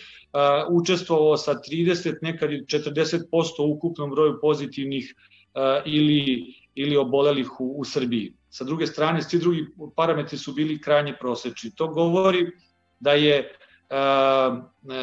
učestvovao 0.71 1.37
sa 1.37 1.53
30, 1.53 2.15
nekad 2.21 2.49
40% 2.49 3.25
u 3.59 3.71
ukupnom 3.71 4.09
broju 4.11 4.37
pozitivnih 4.41 5.15
ili, 5.85 6.45
ili 6.75 6.97
obolelih 6.97 7.59
u, 7.59 7.75
u 7.77 7.85
Srbiji. 7.85 8.33
Sa 8.49 8.63
druge 8.63 8.87
strane, 8.87 9.21
svi 9.21 9.39
drugi 9.39 9.65
parametri 9.95 10.37
su 10.37 10.53
bili 10.53 10.81
krajnje 10.81 11.15
prosečni. 11.19 11.71
To 11.75 11.87
govori 11.87 12.47
da 12.99 13.11
je 13.11 13.51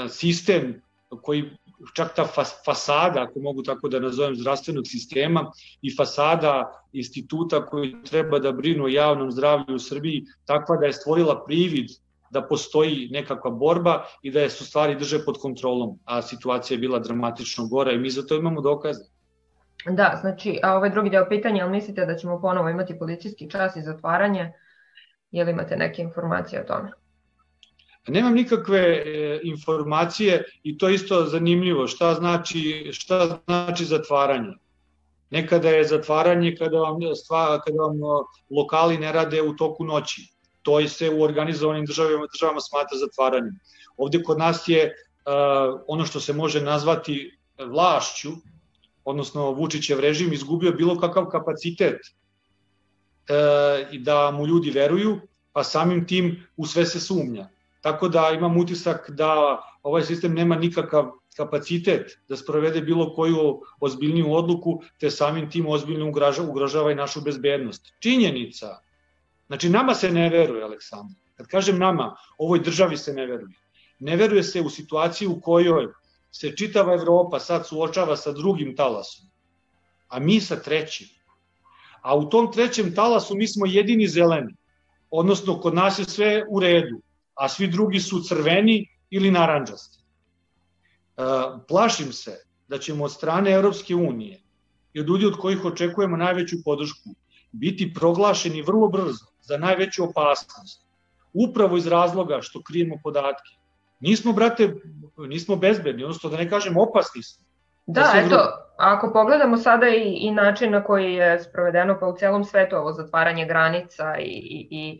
sistem 0.08 0.82
koji 1.22 1.50
čak 1.94 2.14
ta 2.16 2.24
fasada, 2.64 3.22
ako 3.22 3.40
mogu 3.40 3.62
tako 3.62 3.88
da 3.88 4.00
nazovem, 4.00 4.36
zdravstvenog 4.36 4.86
sistema 4.86 5.50
i 5.82 5.96
fasada 5.96 6.84
instituta 6.92 7.66
koji 7.66 7.94
treba 8.04 8.38
da 8.38 8.52
brinu 8.52 8.84
o 8.84 8.88
javnom 8.88 9.30
zdravlju 9.30 9.76
u 9.76 9.78
Srbiji, 9.78 10.24
takva 10.44 10.76
da 10.76 10.86
je 10.86 10.92
stvorila 10.92 11.44
privid 11.44 11.90
da 12.30 12.42
postoji 12.42 13.08
nekakva 13.10 13.50
borba 13.50 14.04
i 14.22 14.30
da 14.30 14.40
je 14.40 14.50
su 14.50 14.66
stvari 14.66 14.94
drže 14.94 15.24
pod 15.24 15.38
kontrolom, 15.40 15.98
a 16.04 16.22
situacija 16.22 16.74
je 16.74 16.80
bila 16.80 16.98
dramatično 16.98 17.66
gora 17.66 17.92
i 17.92 17.98
mi 17.98 18.10
za 18.10 18.22
to 18.22 18.34
imamo 18.34 18.60
dokaze. 18.60 19.04
Da, 19.86 20.18
znači, 20.20 20.58
a 20.62 20.76
ovaj 20.76 20.90
drugi 20.90 21.10
deo 21.10 21.28
pitanja, 21.28 21.64
ali 21.64 21.72
mislite 21.72 22.06
da 22.06 22.16
ćemo 22.16 22.40
ponovo 22.40 22.68
imati 22.68 22.98
policijski 22.98 23.50
čas 23.50 23.76
i 23.76 23.82
zatvaranje? 23.82 24.52
Jel 25.30 25.48
imate 25.48 25.76
neke 25.76 26.02
informacije 26.02 26.60
o 26.60 26.64
tome? 26.64 26.92
Nemam 28.08 28.34
nikakve 28.34 28.78
e, 28.78 29.40
informacije 29.42 30.44
i 30.62 30.78
to 30.78 30.88
isto 30.88 31.24
zanimljivo. 31.24 31.86
Šta 31.86 32.14
znači, 32.14 32.90
šta 32.92 33.40
znači 33.46 33.84
zatvaranje? 33.84 34.52
Nekada 35.30 35.68
je 35.68 35.84
zatvaranje 35.84 36.56
kada 36.56 36.78
vam, 36.78 37.00
stva, 37.24 37.60
kada 37.60 37.78
vam 37.78 37.96
lokali 38.50 38.98
ne 38.98 39.12
rade 39.12 39.42
u 39.42 39.56
toku 39.56 39.84
noći. 39.84 40.22
To 40.62 40.80
je 40.80 40.88
se 40.88 41.10
u 41.10 41.22
organizovanim 41.22 41.86
državama, 41.86 42.26
državama 42.32 42.60
smatra 42.60 42.98
zatvaranjem. 42.98 43.60
Ovde 43.96 44.22
kod 44.22 44.38
nas 44.38 44.68
je 44.68 44.84
uh, 44.84 45.80
ono 45.86 46.06
što 46.06 46.20
se 46.20 46.32
može 46.32 46.60
nazvati 46.60 47.38
vlašću, 47.58 48.30
odnosno 49.04 49.50
Vučićev 49.50 50.00
režim 50.00 50.32
izgubio 50.32 50.72
bilo 50.72 50.98
kakav 51.00 51.26
kapacitet 51.26 51.96
i 53.90 53.98
da 53.98 54.30
mu 54.30 54.46
ljudi 54.46 54.70
veruju, 54.70 55.20
pa 55.52 55.64
samim 55.64 56.06
tim 56.06 56.46
u 56.56 56.66
sve 56.66 56.86
se 56.86 57.00
sumnja. 57.00 57.48
Tako 57.80 58.08
da 58.08 58.30
imam 58.34 58.56
utisak 58.56 59.10
da 59.10 59.60
ovaj 59.82 60.02
sistem 60.02 60.34
nema 60.34 60.56
nikakav 60.56 61.10
kapacitet 61.36 62.18
da 62.28 62.36
sprovede 62.36 62.80
bilo 62.80 63.12
koju 63.14 63.60
ozbiljniju 63.80 64.32
odluku, 64.32 64.82
te 64.98 65.10
samim 65.10 65.50
tim 65.50 65.66
ozbiljno 65.66 66.10
ugrožava, 66.48 66.92
i 66.92 66.98
našu 66.98 67.20
bezbednost. 67.20 67.92
Činjenica, 68.00 68.78
znači 69.46 69.68
nama 69.68 69.94
se 69.94 70.10
ne 70.10 70.28
veruje, 70.30 70.64
Aleksandar. 70.64 71.16
Kad 71.36 71.46
kažem 71.46 71.78
nama, 71.78 72.16
ovoj 72.38 72.60
državi 72.60 72.96
se 72.96 73.14
ne 73.14 73.26
veruje. 73.26 73.54
Ne 73.98 74.16
veruje 74.16 74.42
se 74.42 74.60
u 74.60 74.70
situaciji 74.70 75.28
u 75.28 75.40
kojoj 75.40 75.86
se 76.32 76.56
čitava 76.56 76.94
Evropa 76.94 77.38
sad 77.40 77.66
suočava 77.66 78.16
sa 78.16 78.32
drugim 78.32 78.76
talasom, 78.76 79.26
a 80.08 80.18
mi 80.18 80.40
sa 80.40 80.56
trećim. 80.56 81.08
A 82.02 82.16
u 82.16 82.28
tom 82.28 82.52
trećem 82.52 82.94
talasu 82.94 83.36
mi 83.36 83.48
smo 83.48 83.66
jedini 83.66 84.08
zeleni, 84.08 84.54
odnosno 85.10 85.60
kod 85.60 85.74
nas 85.74 85.98
je 85.98 86.04
sve 86.04 86.44
u 86.48 86.60
redu, 86.60 87.00
a 87.38 87.48
svi 87.48 87.66
drugi 87.66 88.00
su 88.00 88.20
crveni 88.20 88.88
ili 89.10 89.30
naranđasti. 89.30 89.98
E, 89.98 91.22
plašim 91.68 92.12
se 92.12 92.36
da 92.68 92.78
ćemo 92.78 93.04
od 93.04 93.12
strane 93.12 93.50
Evropske 93.50 93.94
unije 93.94 94.40
i 94.92 95.00
od 95.00 95.08
ljudi 95.08 95.26
od 95.26 95.36
kojih 95.38 95.64
očekujemo 95.64 96.16
najveću 96.16 96.56
podršku 96.64 97.10
biti 97.52 97.94
proglašeni 97.94 98.62
vrlo 98.62 98.88
brzo 98.88 99.26
za 99.40 99.56
najveću 99.56 100.04
opasnost, 100.04 100.86
upravo 101.32 101.76
iz 101.76 101.86
razloga 101.86 102.38
što 102.42 102.62
krijemo 102.62 103.00
podatke 103.02 103.58
nismo, 104.00 104.32
brate, 104.32 104.74
nismo 105.16 105.56
bezbedni, 105.56 106.04
odnosno 106.04 106.30
da 106.30 106.36
ne 106.36 106.50
kažem 106.50 106.76
opasni 106.76 107.22
smo. 107.22 107.44
Da, 107.86 108.00
da 108.00 108.20
eto, 108.26 108.36
ako 108.76 109.12
pogledamo 109.12 109.56
sada 109.56 109.88
i, 109.88 110.18
i 110.20 110.30
način 110.30 110.72
na 110.72 110.84
koji 110.84 111.14
je 111.14 111.40
sprovedeno 111.40 111.96
pa 112.00 112.06
u 112.06 112.16
celom 112.16 112.44
svetu 112.44 112.76
ovo 112.76 112.92
zatvaranje 112.92 113.46
granica 113.46 114.16
i, 114.18 114.24
i, 114.24 114.68
i 114.70 114.98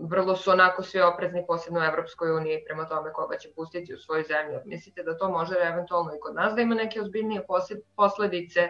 vrlo 0.00 0.36
su 0.36 0.50
onako 0.50 0.82
svi 0.82 1.00
oprezni, 1.00 1.44
posebno 1.46 1.80
u 1.80 1.82
Evropskoj 1.82 2.30
uniji, 2.30 2.64
prema 2.66 2.88
tome 2.88 3.12
koga 3.12 3.38
će 3.38 3.48
pustiti 3.56 3.94
u 3.94 3.98
svoju 3.98 4.24
zemlju. 4.28 4.60
Mislite 4.64 5.02
da 5.02 5.18
to 5.18 5.30
može 5.30 5.54
eventualno 5.62 6.14
i 6.14 6.20
kod 6.20 6.34
nas 6.34 6.54
da 6.54 6.60
ima 6.60 6.74
neke 6.74 7.00
ozbiljnije 7.00 7.46
posledice 7.96 8.68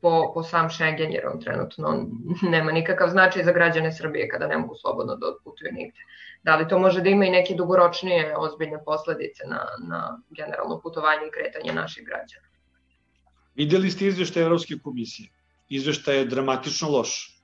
po, 0.00 0.32
po 0.34 0.42
sam 0.42 0.70
Schengen, 0.70 1.12
jer 1.12 1.26
on 1.26 1.40
trenutno 1.40 2.06
nema 2.42 2.72
nikakav 2.72 3.08
značaj 3.08 3.44
za 3.44 3.52
građane 3.52 3.92
Srbije 3.92 4.28
kada 4.28 4.46
ne 4.46 4.58
mogu 4.58 4.74
slobodno 4.74 5.16
da 5.16 5.26
otputuju 5.26 5.72
nigde. 5.72 6.00
Da 6.42 6.56
li 6.56 6.68
to 6.68 6.78
može 6.78 7.00
da 7.00 7.08
ima 7.08 7.24
i 7.24 7.30
neke 7.30 7.54
dugoročnije 7.54 8.36
ozbiljne 8.36 8.84
posledice 8.84 9.46
na, 9.46 9.64
na 9.88 10.18
generalno 10.30 10.80
putovanje 10.80 11.26
i 11.26 11.30
kretanje 11.30 11.72
naših 11.72 12.06
građana? 12.06 12.46
Videli 13.54 13.90
ste 13.90 14.06
izveštaj 14.06 14.42
Evropske 14.42 14.74
komisije. 14.84 15.28
Izveštaj 15.68 16.16
je 16.16 16.24
dramatično 16.24 16.88
loš 16.88 17.37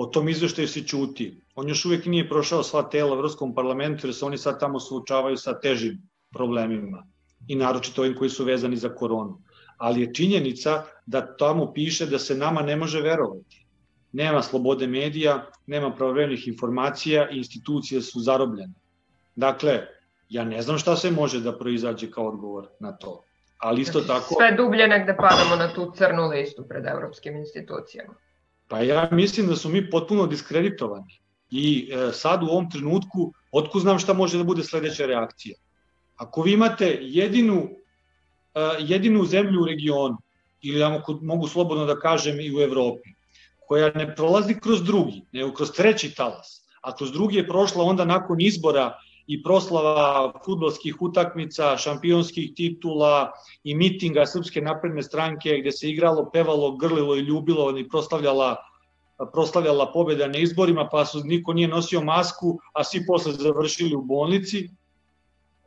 o 0.00 0.06
tom 0.06 0.28
izveštaju 0.28 0.68
se 0.68 0.80
čuti. 0.86 1.40
On 1.54 1.68
još 1.68 1.84
uvek 1.84 2.04
nije 2.06 2.28
prošao 2.28 2.62
sva 2.62 2.82
tela 2.82 3.10
u 3.10 3.14
Evropskom 3.14 3.54
parlamentu 3.54 4.06
jer 4.06 4.14
se 4.14 4.24
oni 4.24 4.38
sad 4.38 4.60
tamo 4.60 4.80
suočavaju 4.80 5.36
sa 5.36 5.60
težim 5.60 5.96
problemima 6.30 7.06
i 7.48 7.56
naročito 7.56 8.02
ovim 8.02 8.14
koji 8.14 8.30
su 8.30 8.44
vezani 8.44 8.76
za 8.76 8.88
koronu. 8.94 9.40
Ali 9.76 10.00
je 10.00 10.14
činjenica 10.14 10.84
da 11.06 11.36
tamo 11.36 11.72
piše 11.72 12.06
da 12.06 12.18
se 12.18 12.36
nama 12.36 12.62
ne 12.62 12.76
može 12.76 13.00
verovati. 13.00 13.66
Nema 14.12 14.42
slobode 14.42 14.86
medija, 14.86 15.50
nema 15.66 15.90
pravovremenih 15.94 16.48
informacija 16.48 17.28
i 17.30 17.36
institucije 17.36 18.02
su 18.02 18.20
zarobljene. 18.20 18.74
Dakle, 19.36 19.80
ja 20.28 20.44
ne 20.44 20.62
znam 20.62 20.78
šta 20.78 20.96
se 20.96 21.10
može 21.10 21.40
da 21.40 21.58
proizađe 21.58 22.10
kao 22.10 22.28
odgovor 22.28 22.68
na 22.80 22.92
to. 22.92 23.22
Ali 23.58 23.80
isto 23.80 24.00
tako... 24.00 24.34
Sve 24.34 24.54
dublje 24.56 24.88
negde 24.88 25.16
padamo 25.16 25.56
na 25.56 25.74
tu 25.74 25.92
crnu 25.96 26.28
listu 26.28 26.64
pred 26.68 26.86
evropskim 26.86 27.36
institucijama. 27.36 28.14
Pa 28.68 28.80
ja 28.80 29.08
mislim 29.12 29.46
da 29.46 29.56
su 29.56 29.68
mi 29.68 29.90
potpuno 29.90 30.26
diskreditovani. 30.26 31.18
I 31.50 31.90
e, 31.92 32.12
sad 32.12 32.42
u 32.42 32.46
ovom 32.46 32.70
trenutku, 32.70 33.32
otko 33.52 33.80
znam 33.80 33.98
šta 33.98 34.12
može 34.12 34.38
da 34.38 34.44
bude 34.44 34.64
sledeća 34.64 35.06
reakcija. 35.06 35.56
Ako 36.16 36.42
vi 36.42 36.52
imate 36.52 36.98
jedinu, 37.00 37.68
e, 38.54 38.60
jedinu 38.78 39.24
zemlju 39.24 39.62
u 39.62 39.66
regionu, 39.66 40.18
ili 40.62 40.80
ja 40.80 40.88
mogu, 40.88 41.18
mogu 41.22 41.48
slobodno 41.48 41.86
da 41.86 42.00
kažem 42.00 42.40
i 42.40 42.56
u 42.56 42.60
Evropi, 42.60 43.14
koja 43.66 43.90
ne 43.94 44.14
prolazi 44.14 44.60
kroz 44.60 44.82
drugi, 44.82 45.22
nego 45.32 45.52
kroz 45.54 45.72
treći 45.72 46.14
talas, 46.14 46.62
a 46.80 46.96
kroz 46.96 47.12
drugi 47.12 47.36
je 47.36 47.48
prošla 47.48 47.84
onda 47.84 48.04
nakon 48.04 48.40
izbora 48.40 48.98
i 49.28 49.42
proslava 49.42 50.32
futbolskih 50.44 51.02
utakmica, 51.02 51.76
šampionskih 51.76 52.54
titula 52.56 53.32
i 53.64 53.74
mitinga 53.74 54.24
Srpske 54.26 54.60
napredne 54.64 55.02
stranke 55.02 55.58
gde 55.60 55.72
se 55.72 55.90
igralo, 55.90 56.30
pevalo, 56.32 56.76
grlilo 56.76 57.16
i 57.16 57.26
ljubilo 57.28 57.78
i 57.78 57.88
proslavljala 57.88 58.56
proslavljala 59.32 59.92
pobeda 59.92 60.28
na 60.28 60.38
izborima, 60.38 60.88
pa 60.92 61.04
su 61.04 61.20
niko 61.24 61.52
nije 61.52 61.68
nosio 61.68 62.00
masku, 62.00 62.58
a 62.72 62.84
svi 62.84 63.06
posle 63.06 63.32
završili 63.32 63.96
u 63.96 64.02
bolnici. 64.02 64.68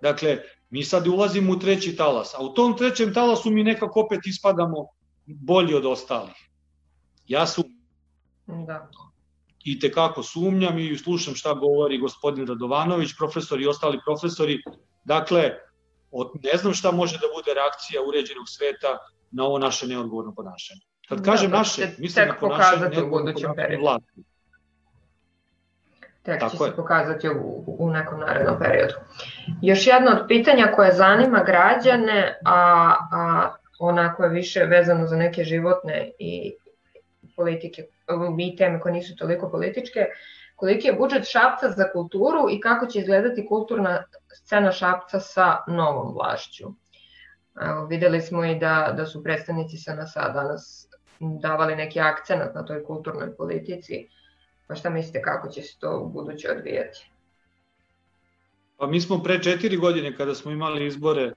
Dakle, 0.02 0.38
mi 0.70 0.84
sad 0.84 1.08
ulazimo 1.08 1.54
u 1.54 1.60
treći 1.60 1.96
talas, 1.96 2.34
a 2.34 2.44
u 2.44 2.54
tom 2.54 2.78
trećem 2.78 3.14
talasu 3.14 3.52
mi 3.52 3.64
nekako 3.64 4.02
opet 4.02 4.20
ispadamo 4.26 4.88
bolji 5.26 5.76
od 5.76 5.86
ostalih. 5.86 6.50
Ja 7.28 7.48
su 7.48 7.64
da 8.48 8.90
i 9.64 9.80
tekako 9.80 10.24
sumnjam 10.24 10.80
i 10.80 10.98
slušam 10.98 11.36
šta 11.36 11.54
govori 11.54 11.98
gospodin 11.98 12.48
Radovanović, 12.48 13.10
profesor 13.18 13.62
i 13.62 13.68
ostali 13.68 14.00
profesori. 14.06 14.62
Dakle, 15.04 15.52
od, 16.12 16.32
ne 16.44 16.58
znam 16.58 16.74
šta 16.74 16.92
može 16.92 17.18
da 17.18 17.28
bude 17.38 17.54
reakcija 17.54 18.02
uređenog 18.08 18.46
sveta 18.48 18.98
na 19.32 19.44
ovo 19.44 19.60
naše 19.60 19.88
neodgovorno 19.88 20.34
ponašanje. 20.36 20.82
Kad 21.10 21.20
da, 21.20 21.32
kažem 21.32 21.52
da, 21.52 21.58
naše, 21.58 21.90
mislim 21.98 22.28
na 22.28 22.36
ponašanje 22.40 22.90
neodgovorno 22.90 23.34
ponašanje 23.34 23.78
vlasti. 23.78 24.24
Tek 26.24 26.40
Tako 26.40 26.58
će 26.58 26.64
je. 26.64 26.70
se 26.70 26.76
pokazati 26.76 27.30
u, 27.30 27.64
u 27.68 27.90
nekom 27.90 28.20
narednom 28.20 28.56
periodu. 28.60 28.94
Još 29.62 29.88
jedno 29.88 30.12
od 30.12 30.28
pitanja 30.28 30.72
koje 30.76 30.94
zanima 30.94 31.44
građane, 31.44 32.40
a, 32.46 32.96
a 33.12 33.52
onako 33.80 34.24
je 34.24 34.30
više 34.30 34.64
vezano 34.64 35.08
za 35.08 35.16
neke 35.16 35.44
životne 35.44 36.12
i 36.20 36.54
politike 37.36 37.84
i 38.40 38.56
teme 38.56 38.80
koje 38.80 38.94
nisu 38.94 39.16
toliko 39.16 39.50
političke, 39.50 40.06
koliki 40.56 40.88
je 40.88 40.94
budžet 40.94 41.30
Šapca 41.30 41.70
za 41.70 41.92
kulturu 41.92 42.50
i 42.52 42.60
kako 42.60 42.86
će 42.86 43.00
izgledati 43.00 43.46
kulturna 43.48 44.04
scena 44.34 44.72
Šapca 44.72 45.20
sa 45.20 45.58
novom 45.68 46.14
vlašću. 46.14 46.68
Evo, 47.62 47.86
videli 47.86 48.22
smo 48.22 48.46
i 48.46 48.60
da, 48.60 48.94
da 48.98 49.06
su 49.06 49.24
predstavnici 49.24 49.78
SNS-a 49.78 50.30
danas 50.30 50.88
davali 51.20 51.76
neki 51.76 52.00
akcenat 52.00 52.56
na 52.56 52.66
toj 52.66 52.84
kulturnoj 52.84 53.36
politici. 53.36 54.08
Pa 54.68 54.76
šta 54.76 54.90
mislite 54.90 55.22
kako 55.22 55.50
će 55.50 55.62
se 55.62 55.80
to 55.80 56.00
u 56.00 56.10
buduće 56.10 56.52
odvijati? 56.52 57.12
Pa 58.78 58.88
mi 58.88 59.02
smo 59.02 59.24
pre 59.24 59.44
četiri 59.44 59.78
godine 59.78 60.16
kada 60.18 60.36
smo 60.36 60.52
imali 60.52 60.88
izbore 60.88 61.34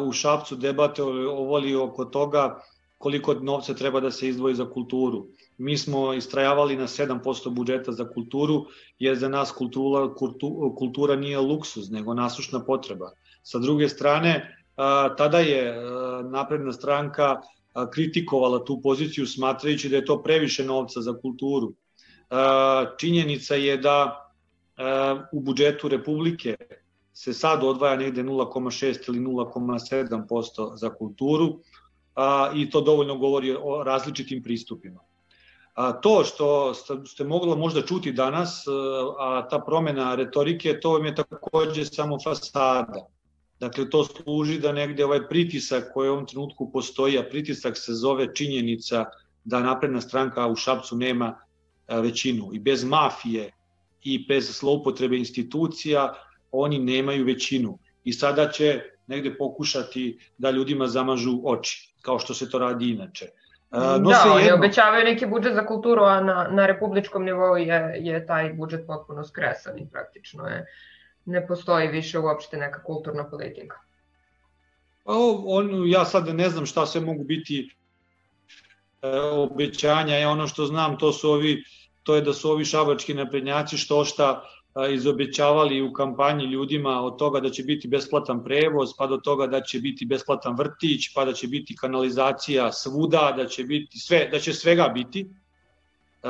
u 0.00 0.12
Šapcu 0.12 0.56
debate 0.56 1.02
ovoli 1.02 1.74
oko 1.76 2.04
toga 2.04 2.60
koliko 2.98 3.34
novca 3.34 3.74
treba 3.74 4.00
da 4.00 4.10
se 4.10 4.28
izdvoji 4.28 4.54
za 4.54 4.70
kulturu. 4.70 5.26
Mi 5.58 5.78
smo 5.78 6.14
istrajavali 6.14 6.76
na 6.76 6.86
7% 6.86 7.50
budžeta 7.50 7.92
za 7.92 8.08
kulturu, 8.08 8.66
jer 8.98 9.16
za 9.16 9.28
nas 9.28 9.52
kultura, 9.52 10.14
kultura 10.78 11.16
nije 11.16 11.38
luksuz, 11.38 11.90
nego 11.90 12.14
nasušna 12.14 12.64
potreba. 12.64 13.12
Sa 13.42 13.58
druge 13.58 13.88
strane, 13.88 14.56
tada 15.18 15.38
je 15.38 15.76
napredna 16.30 16.72
stranka 16.72 17.40
kritikovala 17.92 18.64
tu 18.64 18.80
poziciju 18.82 19.26
smatrajući 19.26 19.88
da 19.88 19.96
je 19.96 20.04
to 20.04 20.22
previše 20.22 20.64
novca 20.64 21.00
za 21.00 21.14
kulturu. 21.20 21.72
Činjenica 22.98 23.54
je 23.54 23.76
da 23.76 24.30
u 25.32 25.40
budžetu 25.40 25.88
Republike 25.88 26.56
se 27.12 27.32
sad 27.32 27.64
odvaja 27.64 27.96
negde 27.96 28.22
0,6 28.22 29.08
ili 29.08 29.20
0,7% 29.20 30.76
za 30.76 30.94
kulturu, 30.94 31.60
i 32.54 32.70
to 32.70 32.80
dovoljno 32.80 33.18
govori 33.18 33.56
o 33.62 33.82
različitim 33.84 34.42
pristupima. 34.42 35.00
A, 35.74 35.92
to 35.92 36.24
što 36.24 36.74
ste 37.06 37.24
mogla 37.24 37.56
možda 37.56 37.82
čuti 37.82 38.12
danas, 38.12 38.64
a 39.18 39.48
ta 39.50 39.58
promena 39.58 40.14
retorike, 40.14 40.80
to 40.80 40.90
vam 40.90 41.06
je 41.06 41.14
takođe 41.14 41.84
samo 41.84 42.18
fasada. 42.24 43.06
Dakle, 43.60 43.90
to 43.90 44.04
služi 44.04 44.58
da 44.58 44.72
negde 44.72 45.04
ovaj 45.04 45.28
pritisak 45.28 45.90
koji 45.94 46.08
u 46.08 46.12
ovom 46.12 46.26
trenutku 46.26 46.70
postoji, 46.72 47.18
a 47.18 47.28
pritisak 47.28 47.76
se 47.76 47.92
zove 47.94 48.34
činjenica 48.34 49.04
da 49.44 49.60
napredna 49.60 50.00
stranka 50.00 50.46
u 50.46 50.56
Šapcu 50.56 50.96
nema 50.96 51.36
većinu. 51.88 52.50
I 52.52 52.58
bez 52.58 52.84
mafije 52.84 53.50
i 54.02 54.26
bez 54.26 54.56
sloupotrebe 54.56 55.16
institucija 55.16 56.14
oni 56.52 56.78
nemaju 56.78 57.24
većinu. 57.24 57.78
I 58.04 58.12
sada 58.12 58.50
će 58.50 58.80
negde 59.06 59.36
pokušati 59.38 60.18
da 60.38 60.50
ljudima 60.50 60.86
zamažu 60.86 61.40
oči 61.44 61.94
kao 62.00 62.18
što 62.18 62.34
se 62.34 62.50
to 62.50 62.58
radi 62.58 62.90
inače. 62.90 63.26
Uh, 63.74 63.80
no 63.80 64.10
da, 64.10 64.16
jedno... 64.16 64.34
oni 64.34 64.52
obećavaju 64.52 65.04
neki 65.04 65.26
budžet 65.26 65.54
za 65.54 65.66
kulturu, 65.66 66.02
a 66.02 66.20
na, 66.20 66.48
na 66.50 66.66
republičkom 66.66 67.24
nivou 67.24 67.56
je, 67.56 67.96
je 68.00 68.26
taj 68.26 68.52
budžet 68.52 68.86
potpuno 68.86 69.24
skresan 69.24 69.78
i 69.78 69.88
praktično 69.92 70.46
je, 70.48 70.66
ne 71.24 71.46
postoji 71.46 71.88
više 71.88 72.18
uopšte 72.18 72.56
neka 72.56 72.82
kulturna 72.82 73.30
politika. 73.30 73.76
Pa, 75.04 75.12
on, 75.46 75.88
ja 75.88 76.04
sad 76.04 76.28
ne 76.34 76.48
znam 76.48 76.66
šta 76.66 76.86
sve 76.86 77.00
mogu 77.00 77.24
biti 77.24 77.70
e, 79.02 79.20
obećanja, 79.20 80.18
ja 80.18 80.30
ono 80.30 80.46
što 80.46 80.66
znam 80.66 80.98
to 80.98 81.12
su 81.12 81.30
ovi, 81.30 81.64
to 82.02 82.14
je 82.14 82.22
da 82.22 82.32
su 82.32 82.50
ovi 82.50 82.64
šabački 82.64 83.14
naprednjaci 83.14 83.76
što 83.76 84.04
šta 84.04 84.44
izobećavali 84.90 85.82
u 85.82 85.92
kampanji 85.92 86.44
ljudima 86.44 87.00
od 87.00 87.18
toga 87.18 87.40
da 87.40 87.50
će 87.50 87.62
biti 87.62 87.88
besplatan 87.88 88.44
prevoz, 88.44 88.90
pa 88.98 89.06
do 89.06 89.16
toga 89.16 89.46
da 89.46 89.60
će 89.60 89.80
biti 89.80 90.06
besplatan 90.06 90.56
vrtić, 90.56 91.14
pa 91.14 91.24
da 91.24 91.32
će 91.32 91.46
biti 91.48 91.76
kanalizacija 91.76 92.72
svuda, 92.72 93.34
da 93.36 93.46
će 93.46 93.64
biti 93.64 93.98
sve, 93.98 94.28
da 94.32 94.38
će 94.38 94.52
svega 94.52 94.88
biti. 94.88 95.26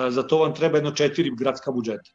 Za 0.09 0.23
to 0.23 0.39
vam 0.39 0.55
treba 0.55 0.77
jedno 0.77 0.91
četiri 0.91 1.33
gradska 1.37 1.73
budžeta. 1.73 2.11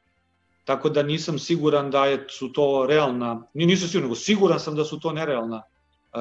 Tako 0.66 0.90
da 0.90 1.04
nisam 1.04 1.40
siguran 1.40 1.92
da 1.92 2.06
je, 2.06 2.26
su 2.30 2.54
to 2.54 2.86
realna, 2.90 3.44
nisam 3.54 3.88
siguran, 3.88 4.04
nego 4.04 4.16
siguran 4.16 4.60
sam 4.60 4.76
da 4.76 4.86
su 4.86 5.00
to 5.00 5.14
nerealna 5.14 5.62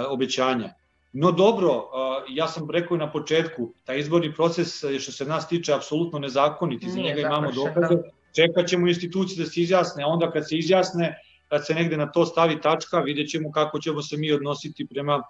obećanja. 0.08 0.72
No 1.12 1.32
dobro, 1.32 1.84
ja 2.28 2.48
sam 2.48 2.70
rekao 2.70 2.94
i 2.94 2.98
na 2.98 3.12
početku, 3.12 3.72
taj 3.84 3.98
izborni 3.98 4.34
proces 4.34 4.84
što 4.98 5.12
se 5.12 5.24
nas 5.24 5.48
tiče 5.48 5.72
apsolutno 5.72 6.18
nezakoniti, 6.18 6.90
za 6.90 7.00
njega 7.00 7.20
imamo 7.20 7.52
dokaze. 7.52 8.17
Čekat 8.36 8.68
ćemo 8.68 8.88
institucije 8.88 9.44
da 9.44 9.50
se 9.50 9.60
izjasne, 9.60 10.04
onda 10.04 10.30
kad 10.30 10.48
se 10.48 10.56
izjasne, 10.56 11.18
kad 11.48 11.66
se 11.66 11.74
negde 11.74 11.96
na 11.96 12.10
to 12.12 12.26
stavi 12.26 12.60
tačka, 12.60 13.00
vidjet 13.00 13.30
ćemo 13.30 13.52
kako 13.52 13.78
ćemo 13.78 14.02
se 14.02 14.16
mi 14.16 14.32
odnositi 14.32 14.86
prema 14.86 15.22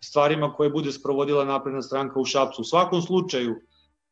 stvarima 0.00 0.52
koje 0.52 0.70
bude 0.70 0.92
sprovodila 0.92 1.44
napredna 1.44 1.82
stranka 1.82 2.20
u 2.20 2.24
Šapcu. 2.24 2.62
U 2.62 2.64
svakom 2.64 3.02
slučaju, 3.02 3.54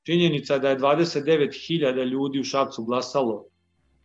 činjenica 0.02 0.58
da 0.58 0.70
je 0.70 0.78
29.000 0.78 2.04
ljudi 2.04 2.40
u 2.40 2.44
Šapcu 2.44 2.84
glasalo 2.84 3.44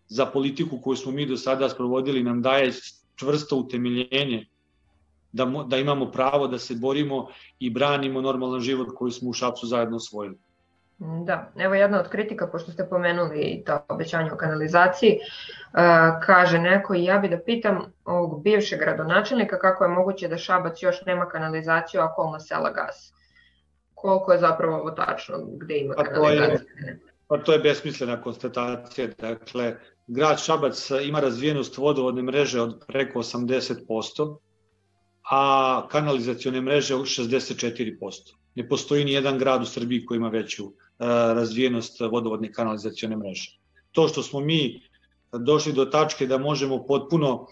za 0.07 0.25
politiku 0.25 0.81
koju 0.81 0.95
smo 0.95 1.11
mi 1.11 1.25
do 1.25 1.37
sada 1.37 1.69
sprovodili 1.69 2.23
nam 2.23 2.41
daje 2.41 2.71
čvrsto 3.15 3.57
utemeljenje 3.57 4.45
da, 5.31 5.45
da 5.45 5.77
imamo 5.77 6.11
pravo 6.11 6.47
da 6.47 6.59
se 6.59 6.75
borimo 6.75 7.27
i 7.59 7.69
branimo 7.69 8.21
normalan 8.21 8.61
život 8.61 8.87
koji 8.95 9.11
smo 9.11 9.29
u 9.29 9.33
Šapcu 9.33 9.67
zajedno 9.67 9.97
osvojili. 9.97 10.37
Da, 10.99 11.51
evo 11.57 11.73
jedna 11.75 11.99
od 11.99 12.09
kritika, 12.09 12.47
pošto 12.47 12.71
ste 12.71 12.89
pomenuli 12.89 13.41
i 13.41 13.63
to 13.63 13.79
obećanje 13.89 14.31
o 14.31 14.37
kanalizaciji, 14.37 15.19
kaže 16.25 16.59
neko 16.59 16.95
i 16.95 17.03
ja 17.03 17.17
bi 17.17 17.29
da 17.29 17.39
pitam 17.39 17.93
ovog 18.05 18.43
bivšeg 18.43 18.79
gradonačelnika 18.79 19.59
kako 19.59 19.83
je 19.83 19.89
moguće 19.89 20.27
da 20.27 20.37
Šabac 20.37 20.81
još 20.81 21.05
nema 21.05 21.29
kanalizaciju, 21.29 22.01
a 22.01 22.05
okolna 22.11 22.39
sela 22.39 22.71
gas. 22.71 23.13
Koliko 23.93 24.31
je 24.31 24.39
zapravo 24.39 24.77
ovo 24.77 24.91
tačno, 24.91 25.37
gde 25.57 25.77
ima 25.77 25.93
kanalizacija? 25.93 26.69
Pa 27.27 27.37
to 27.37 27.53
je 27.53 27.59
besmislena 27.59 28.21
konstatacija. 28.21 29.07
Dakle, 29.17 29.75
grad 30.07 30.39
Šabac 30.39 30.91
ima 31.03 31.19
razvijenost 31.19 31.77
vodovodne 31.77 32.21
mreže 32.21 32.61
od 32.61 32.85
preko 32.87 33.19
80%, 33.19 34.37
a 35.31 35.87
kanalizacione 35.91 36.61
mreže 36.61 36.95
64%. 36.95 38.35
Ne 38.55 38.67
postoji 38.67 39.05
ni 39.05 39.11
jedan 39.13 39.37
grad 39.37 39.61
u 39.61 39.65
Srbiji 39.65 40.05
koji 40.05 40.17
ima 40.17 40.29
veću 40.29 40.63
razvijenost 40.99 41.99
vodovodne 41.99 42.51
kanalizacione 42.53 43.17
mreže. 43.17 43.57
To 43.91 44.07
što 44.07 44.23
smo 44.23 44.39
mi 44.39 44.81
došli 45.31 45.73
do 45.73 45.85
tačke 45.85 46.25
da 46.25 46.37
možemo 46.37 46.85
potpuno 46.85 47.47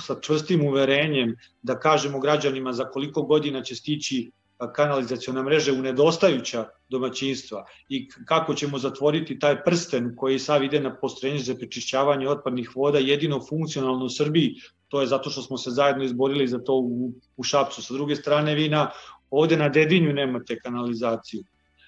sa 0.00 0.20
čvrstim 0.20 0.66
uverenjem 0.66 1.36
da 1.62 1.78
kažemo 1.78 2.20
građanima 2.20 2.72
za 2.72 2.84
koliko 2.84 3.22
godina 3.22 3.62
će 3.62 3.74
stići 3.74 4.30
kanalizacijona 4.72 5.42
mreža 5.42 5.72
u 5.72 5.82
nedostajuća 5.82 6.68
domaćinstva 6.88 7.64
i 7.88 8.08
kako 8.24 8.54
ćemo 8.54 8.78
zatvoriti 8.78 9.38
taj 9.38 9.64
prsten 9.64 10.14
koji 10.16 10.38
sav 10.38 10.64
ide 10.64 10.80
na 10.80 10.96
postrojenje 10.96 11.40
za 11.40 11.54
prečišćavanje 11.54 12.28
otpadnih 12.28 12.76
voda 12.76 12.98
jedino 12.98 13.40
funkcionalno 13.48 14.04
u 14.04 14.08
Srbiji, 14.08 14.54
to 14.88 15.00
je 15.00 15.06
zato 15.06 15.30
što 15.30 15.42
smo 15.42 15.58
se 15.58 15.70
zajedno 15.70 16.04
izborili 16.04 16.48
za 16.48 16.58
to 16.58 16.74
u, 16.74 17.12
u 17.36 17.42
Šapcu. 17.42 17.82
Sa 17.82 17.94
druge 17.94 18.16
strane, 18.16 18.54
vi 18.54 18.68
na, 18.68 18.90
ovde 19.30 19.56
na 19.56 19.68
Dedinju 19.68 20.12
nemate 20.12 20.58
kanalizaciju. 20.58 21.44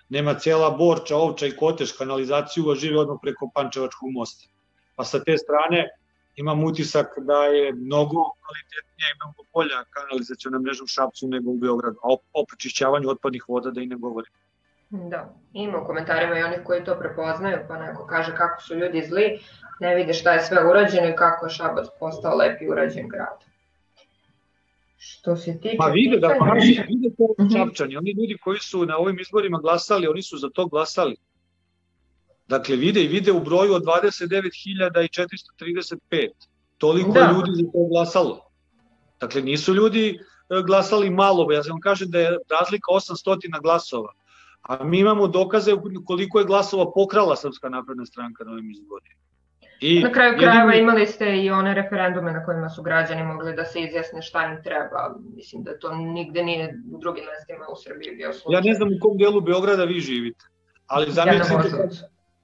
Nema 0.09 0.35
cela 0.35 0.71
Borča, 0.71 1.17
Ovča 1.17 1.47
i 1.47 1.57
Koteš 1.57 1.93
kanalizaciju, 1.93 2.71
a 2.71 2.75
žive 2.75 3.01
odmah 3.01 3.19
preko 3.23 3.51
Pančevačkog 3.55 4.11
mosta. 4.13 4.49
Pa 4.97 5.05
sa 5.05 5.21
te 5.25 5.37
strane 5.39 5.89
imam 6.37 6.65
utisak 6.65 7.07
da 7.19 7.45
je 7.45 7.73
mnogo 7.73 8.23
kvalitetnija 8.41 9.09
i 9.11 9.19
mnogo 9.21 9.43
bolja 9.55 9.85
kanalizacijona 9.91 10.59
mreža 10.59 10.85
u 10.85 10.87
Šapcu 10.87 11.29
nego 11.29 11.51
u 11.51 11.59
Beogradu, 11.59 11.99
a 12.03 12.17
o 12.33 12.45
prečišćavanju 12.49 13.11
otpadnih 13.11 13.49
voda 13.49 13.71
da 13.71 13.81
i 13.81 13.87
ne 13.87 13.97
govorim. 13.97 14.33
Da, 14.91 15.35
ima 15.53 15.79
u 15.79 15.87
komentarima 15.87 16.39
i 16.39 16.43
onih 16.43 16.61
koji 16.65 16.85
to 16.85 16.99
prepoznaju, 16.99 17.59
pa 17.69 17.79
neko 17.79 18.07
kaže 18.07 18.37
kako 18.37 18.63
su 18.63 18.75
ljudi 18.75 19.03
zli, 19.09 19.41
ne 19.81 19.95
vide 19.95 20.15
šta 20.15 20.33
je 20.33 20.45
sve 20.45 20.69
urađeno 20.71 21.09
i 21.09 21.17
kako 21.17 21.47
je 21.47 21.51
Šabac 21.51 21.87
postao 22.01 22.37
lep 22.37 22.63
i 22.63 22.69
urađen 22.69 23.09
grad. 23.09 23.48
Što 24.99 25.37
se 25.37 25.61
tiče... 25.61 25.77
Pa 25.79 25.87
vide 25.87 26.19
da, 26.19 26.37
pa 26.39 26.53
vide 26.89 27.11
to 27.19 27.35
mhm. 27.45 27.57
Šapčani, 27.57 27.97
oni 27.97 28.11
ljudi 28.11 28.37
koji 28.43 28.59
su 28.59 28.87
na 28.87 28.97
ovim 28.97 29.21
izborima 29.21 29.59
glasali, 29.59 30.07
oni 30.07 30.23
su 30.23 30.39
za 30.39 30.51
to 30.51 30.67
glasali. 30.67 31.17
Dakle, 32.49 32.77
vide 32.77 33.05
i 33.05 33.09
vide 33.09 33.33
u 33.33 33.41
broju 33.41 33.75
od 33.75 33.85
29.435. 33.85 36.29
Toliko 36.79 37.13
da. 37.13 37.33
ljudi 37.33 37.51
za 37.55 37.63
to 37.73 37.89
glasalo. 37.91 38.41
Dakle, 39.21 39.43
nisu 39.43 39.75
ljudi 39.75 40.09
e, 40.09 40.17
glasali 40.67 41.11
malo, 41.11 41.53
ja 41.53 41.63
sam 41.63 41.81
kažem 41.81 42.11
da 42.11 42.21
je 42.21 42.39
razlika 42.51 42.93
800 42.93 43.63
glasova. 43.63 44.13
A 44.63 44.85
mi 44.85 44.99
imamo 44.99 45.29
dokaze 45.29 45.73
koliko 46.07 46.39
je 46.39 46.45
glasova 46.45 46.93
pokrala 46.93 47.37
Srpska 47.37 47.69
napredna 47.69 48.07
stranka 48.07 48.45
na 48.45 48.53
ovim 48.53 48.71
izborima. 48.71 49.28
I 49.81 50.01
na 50.01 50.13
kraju 50.13 50.39
krajeva 50.39 50.73
jedin... 50.73 50.83
imali 50.83 51.07
ste 51.07 51.37
i 51.37 51.51
one 51.51 51.75
referendume 51.75 52.33
na 52.33 52.45
kojima 52.45 52.69
su 52.69 52.83
građani 52.83 53.23
mogli 53.23 53.55
da 53.57 53.65
se 53.65 53.81
izjasne 53.81 54.23
šta 54.23 54.45
im 54.45 54.63
treba. 54.63 55.15
Mislim 55.37 55.63
da 55.63 55.79
to 55.79 55.95
nigde 55.97 56.43
nije 56.43 56.75
u 56.93 56.99
drugim 56.99 57.25
mestima 57.25 57.65
u 57.73 57.77
Srbiji 57.77 58.17
bio 58.17 58.33
slučaj. 58.33 58.59
Ja 58.59 58.61
ne 58.61 58.75
znam 58.75 58.89
u 58.89 58.99
kom 59.01 59.19
delu 59.19 59.41
Beograda 59.41 59.85
vi 59.85 60.01
živite, 60.01 60.45
ali 60.87 61.11
zamislite, 61.11 61.69
ja 61.69 61.89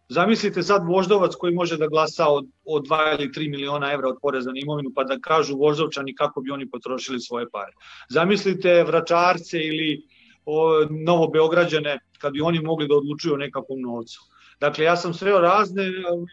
Zamislite 0.09 0.63
sad 0.63 0.87
voždovac 0.87 1.35
koji 1.35 1.55
može 1.55 1.77
da 1.77 1.87
glasa 1.87 2.29
od, 2.29 2.47
od 2.65 2.87
2 2.87 3.15
ili 3.19 3.29
3 3.29 3.51
miliona 3.51 3.93
evra 3.93 4.09
od 4.09 4.19
poreza 4.23 4.51
na 4.51 4.61
imovinu 4.63 4.91
pa 4.95 5.05
da 5.05 5.19
kažu 5.19 5.57
voždovčani 5.57 6.15
kako 6.15 6.41
bi 6.41 6.51
oni 6.51 6.71
potrošili 6.71 7.21
svoje 7.21 7.51
pare. 7.51 7.73
Zamislite 8.09 8.85
vračarce 8.85 9.59
ili 9.59 10.03
o, 10.47 10.87
novo 10.91 11.29
Beograđane 11.29 11.99
kad 12.19 12.33
bi 12.33 12.41
oni 12.41 12.61
mogli 12.61 12.89
da 12.89 12.95
odlučuju 12.95 13.35
o 13.35 13.37
nekakvom 13.37 13.81
novcu. 13.81 14.21
Dakle, 14.61 14.85
ja 14.85 14.97
sam 14.97 15.15
sreo 15.15 15.39
razne 15.39 15.85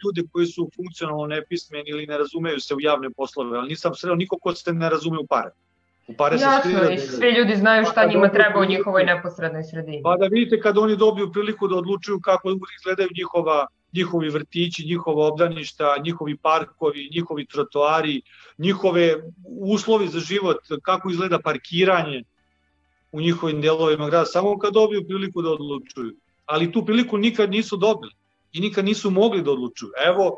ljude 0.04 0.28
koji 0.32 0.46
su 0.46 0.70
funkcionalno 0.76 1.28
nepismeni 1.28 1.90
ili 1.90 2.08
ne 2.08 2.18
razumeju 2.18 2.60
se 2.60 2.76
u 2.76 2.82
javne 2.82 3.10
poslove, 3.10 3.58
ali 3.58 3.70
nisam 3.70 3.96
sreo 3.96 4.16
niko 4.16 4.38
ko 4.38 4.56
se 4.56 4.74
ne 4.74 4.90
razume 4.90 5.20
u 5.20 5.28
pare. 5.28 5.50
U 6.08 6.14
pare 6.14 6.38
Jasno, 6.40 6.72
se 6.72 6.94
i 6.94 6.98
svi 6.98 7.30
ljudi 7.32 7.56
znaju 7.56 7.86
šta 7.86 8.02
pa 8.02 8.06
njima 8.06 8.30
treba 8.30 8.60
u 8.60 8.66
njihovoj 8.66 9.04
neposrednoj 9.04 9.64
sredini. 9.64 10.02
Pa 10.04 10.18
da 10.18 10.26
vidite 10.26 10.62
kad 10.62 10.78
oni 10.78 10.96
dobiju 10.96 11.32
priliku 11.32 11.68
da 11.68 11.76
odlučuju 11.76 12.20
kako 12.20 12.50
izgledaju 12.78 13.10
njihova, 13.18 13.68
njihovi 13.94 14.30
vrtići, 14.30 14.86
njihova 14.86 15.28
obdaništa, 15.28 15.96
njihovi 16.04 16.38
parkovi, 16.38 17.10
njihovi 17.16 17.46
trotoari, 17.46 18.22
njihove 18.58 19.16
uslovi 19.60 20.08
za 20.08 20.20
život, 20.20 20.58
kako 20.82 21.10
izgleda 21.10 21.40
parkiranje 21.40 22.24
u 23.12 23.22
njihovim 23.22 23.62
delovima 23.62 24.10
grada, 24.10 24.26
samo 24.26 24.58
kad 24.58 24.74
dobiju 24.74 25.08
priliku 25.08 25.42
da 25.42 25.50
odlučuju. 25.50 26.16
Ali 26.52 26.72
tu 26.72 26.86
priliku 26.86 27.18
nikad 27.18 27.52
nisu 27.52 27.78
dobili 27.78 28.12
i 28.54 28.60
nikad 28.60 28.86
nisu 28.86 29.12
mogli 29.12 29.42
da 29.42 29.52
odlučuju. 29.52 29.92
Evo, 30.06 30.36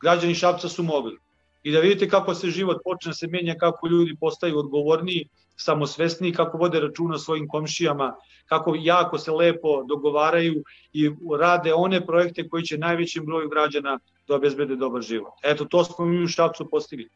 građani 0.00 0.34
Šapca 0.34 0.68
su 0.68 0.82
mogli 0.82 1.16
i 1.62 1.72
da 1.72 1.80
vidite 1.80 2.08
kako 2.08 2.34
se 2.34 2.50
život 2.50 2.82
počne 2.84 3.14
se 3.14 3.26
menja, 3.26 3.54
kako 3.58 3.88
ljudi 3.88 4.16
postaju 4.20 4.58
odgovorniji, 4.58 5.28
samosvesniji, 5.56 6.32
kako 6.32 6.58
vode 6.58 6.80
računa 6.80 7.18
svojim 7.18 7.48
komšijama, 7.48 8.14
kako 8.46 8.74
jako 8.78 9.18
se 9.18 9.32
lepo 9.32 9.82
dogovaraju 9.88 10.62
i 10.92 11.10
rade 11.40 11.74
one 11.74 12.06
projekte 12.06 12.48
koji 12.48 12.62
će 12.62 12.78
najvećem 12.78 13.26
broju 13.26 13.48
građana 13.48 13.98
da 14.28 14.34
obezbede 14.36 14.76
dobar 14.76 15.02
život. 15.02 15.32
Eto, 15.42 15.64
to 15.64 15.84
smo 15.84 16.04
mi 16.04 16.24
u 16.24 16.28
Šapcu 16.28 16.70
postigli. 16.70 17.08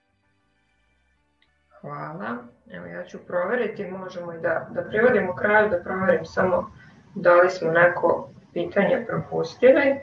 Hvala. 1.80 2.36
Evo 2.70 2.86
ja 2.86 3.04
ću 3.04 3.18
proveriti, 3.26 3.84
možemo 3.84 4.32
i 4.32 4.40
da, 4.40 4.70
da 4.74 4.82
privodimo 4.82 5.36
kraju, 5.36 5.70
da 5.70 5.82
proverim 5.84 6.24
samo 6.24 6.70
da 7.14 7.34
li 7.34 7.50
smo 7.50 7.70
neko 7.70 8.28
pitanje 8.52 9.06
propustili. 9.06 10.00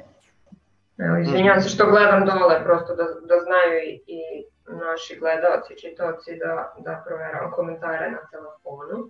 Evo, 0.97 1.17
izvinjam 1.17 1.61
se 1.61 1.69
što 1.69 1.85
gledam 1.85 2.25
dole, 2.25 2.63
prosto 2.63 2.95
da, 2.95 3.03
da 3.03 3.39
znaju 3.39 3.73
i, 3.83 4.01
i 4.07 4.45
naši 4.67 5.19
gledalci, 5.19 5.79
čitoci 5.81 6.35
da, 6.35 6.73
da 6.77 7.03
proveram 7.07 7.51
komentare 7.51 8.11
na 8.11 8.19
telefonu. 8.31 9.09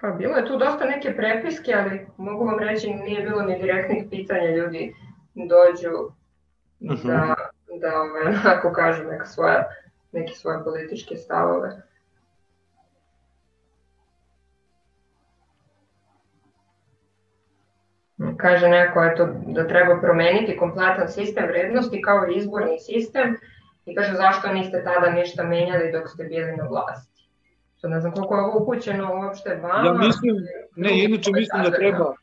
Pa 0.00 0.08
bilo 0.08 0.36
je 0.36 0.46
tu 0.46 0.56
dosta 0.56 0.84
neke 0.84 1.16
prepiske, 1.16 1.74
ali 1.74 2.06
mogu 2.16 2.44
vam 2.44 2.58
reći 2.58 2.94
nije 2.94 3.22
bilo 3.22 3.42
ni 3.42 3.58
direktnih 3.58 4.04
pitanja, 4.10 4.50
ljudi 4.50 4.94
dođu 5.34 6.12
mhm. 6.80 7.08
da, 7.08 7.34
da 7.80 8.00
ove, 8.00 8.20
onako 8.26 8.72
kažu 8.72 9.04
neka 9.04 9.24
svoja, 9.24 9.68
neke 10.12 10.32
svoje 10.34 10.64
političke 10.64 11.16
stavove. 11.16 11.82
kaže 18.36 18.68
neko 18.68 19.04
eto, 19.04 19.28
da 19.46 19.68
treba 19.68 20.00
promeniti 20.00 20.56
kompletan 20.56 21.08
sistem 21.08 21.44
vrednosti 21.46 22.02
kao 22.02 22.26
i 22.28 22.36
izborni 22.36 22.78
sistem 22.80 23.36
i 23.86 23.94
kaže 23.94 24.12
zašto 24.14 24.52
niste 24.52 24.84
tada 24.84 25.10
ništa 25.10 25.44
menjali 25.44 25.92
dok 25.92 26.08
ste 26.08 26.24
bili 26.24 26.56
na 26.56 26.64
vlasti. 26.64 27.22
Što 27.78 27.88
ne 27.88 28.00
znam 28.00 28.12
koliko 28.12 28.34
je 28.34 28.40
ovo 28.40 28.62
upućeno 28.62 29.10
uopšte 29.14 29.60
vama. 29.62 29.86
Ja 29.86 29.94
mislim, 29.94 30.36
ne, 30.76 31.04
inače 31.04 31.30
mislim 31.32 31.62
da 31.62 31.70
treba, 31.70 32.14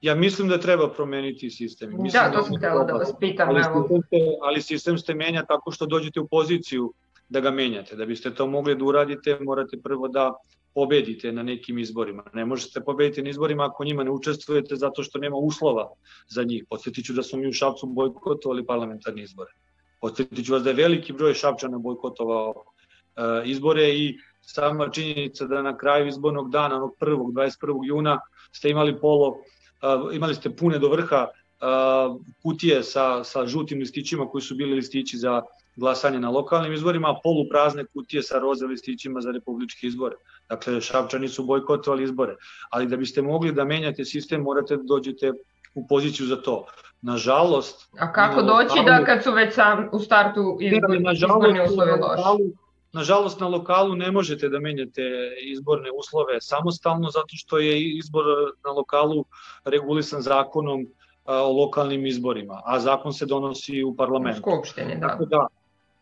ja 0.00 0.14
mislim 0.14 0.48
da 0.48 0.60
treba 0.60 0.90
promeniti 0.90 1.50
sistem. 1.50 1.90
Mislim 1.98 2.22
da, 2.24 2.30
to 2.30 2.42
sam 2.42 2.56
htela 2.56 2.84
da 2.84 2.92
vas 2.92 3.12
pitam. 3.20 3.48
Ali, 3.48 3.62
sistem 3.62 4.02
ste, 4.02 4.16
ali 4.42 4.62
sistem 4.62 4.98
ste 4.98 5.14
menja 5.14 5.44
tako 5.44 5.70
što 5.70 5.86
dođete 5.86 6.20
u 6.20 6.28
poziciju 6.28 6.92
da 7.28 7.40
ga 7.40 7.50
menjate. 7.50 7.96
Da 7.96 8.06
biste 8.06 8.34
to 8.34 8.46
mogli 8.46 8.76
da 8.76 8.84
uradite, 8.84 9.38
morate 9.40 9.80
prvo 9.82 10.08
da 10.08 10.32
pobedite 10.74 11.32
na 11.32 11.42
nekim 11.42 11.78
izborima. 11.78 12.22
Ne 12.34 12.44
možete 12.44 12.80
pobediti 12.80 13.22
na 13.22 13.30
izborima 13.30 13.64
ako 13.66 13.84
njima 13.84 14.04
ne 14.04 14.10
učestvujete 14.10 14.76
zato 14.76 15.02
što 15.02 15.18
nema 15.18 15.36
uslova 15.36 15.90
za 16.28 16.42
njih. 16.42 16.64
Podsjetiću 16.70 17.12
da 17.12 17.22
smo 17.22 17.38
mi 17.38 17.48
u 17.48 17.52
Šapcu 17.52 17.86
bojkotovali 17.86 18.66
parlamentarne 18.66 19.22
izbore. 19.22 19.52
Podsjetiću 20.00 20.52
vas 20.52 20.62
da 20.62 20.70
je 20.70 20.76
veliki 20.76 21.12
broj 21.12 21.34
Šapčana 21.34 21.78
bojkotovao 21.78 22.50
uh, 22.50 23.48
izbore 23.48 23.88
i 23.88 24.18
sama 24.40 24.90
činjenica 24.90 25.46
da 25.46 25.62
na 25.62 25.76
kraju 25.76 26.08
izbornog 26.08 26.50
dana, 26.50 26.76
onog 26.76 26.96
1. 27.00 27.32
21. 27.32 27.80
juna, 27.86 28.20
ste 28.52 28.70
imali 28.70 29.00
polo, 29.00 29.28
uh, 29.28 30.14
imali 30.14 30.34
ste 30.34 30.50
pune 30.50 30.78
do 30.78 30.88
vrha 30.88 31.26
uh, 31.26 32.20
kutije 32.42 32.82
sa, 32.82 33.24
sa 33.24 33.46
žutim 33.46 33.78
listićima 33.78 34.28
koji 34.28 34.42
su 34.42 34.54
bili 34.54 34.74
listići 34.74 35.16
za 35.16 35.42
glasanje 35.76 36.20
na 36.20 36.30
lokalnim 36.30 36.72
izborima, 36.72 37.10
a 37.10 37.20
poluprazne 37.22 37.84
kutije 37.84 38.22
sa 38.22 38.38
roze 38.38 38.66
listićima 38.66 39.20
za 39.20 39.30
republičke 39.30 39.86
izbore. 39.86 40.16
Dakle, 40.48 40.80
Šapčani 40.80 41.28
su 41.28 41.44
bojkotovali 41.44 42.04
izbore. 42.04 42.36
Ali 42.70 42.86
da 42.86 42.96
biste 42.96 43.22
mogli 43.22 43.52
da 43.52 43.64
menjate 43.64 44.04
sistem, 44.04 44.42
morate 44.42 44.76
da 44.76 44.82
dođete 44.82 45.32
u 45.74 45.86
poziciju 45.86 46.26
za 46.26 46.36
to. 46.36 46.66
Nažalost... 47.02 47.88
A 47.98 48.12
kako 48.12 48.42
doći 48.42 48.84
da 48.86 49.04
kad 49.04 49.22
su 49.22 49.32
već 49.32 49.54
sam 49.54 49.88
u 49.92 49.98
startu 49.98 50.58
izbor, 50.60 51.00
nažalost, 51.00 51.46
izborni 51.46 51.60
uslovi 51.64 51.90
loši? 51.90 52.52
Nažalost, 52.92 53.40
na 53.40 53.48
lokalu 53.48 53.94
ne 53.94 54.10
možete 54.10 54.48
da 54.48 54.60
menjate 54.60 55.02
izborne 55.42 55.90
uslove 55.98 56.40
samostalno, 56.40 57.10
zato 57.10 57.28
što 57.28 57.58
je 57.58 57.96
izbor 57.96 58.24
na 58.64 58.70
lokalu 58.70 59.24
regulisan 59.64 60.22
zakonom 60.22 60.86
o 61.24 61.52
lokalnim 61.52 62.06
izborima, 62.06 62.62
a 62.64 62.80
zakon 62.80 63.12
se 63.12 63.26
donosi 63.26 63.82
u 63.84 63.96
parlamentu. 63.96 64.40
U 64.40 64.42
Skupštini, 64.42 65.00
da. 65.00 65.08
Tako 65.08 65.24
da, 65.24 65.46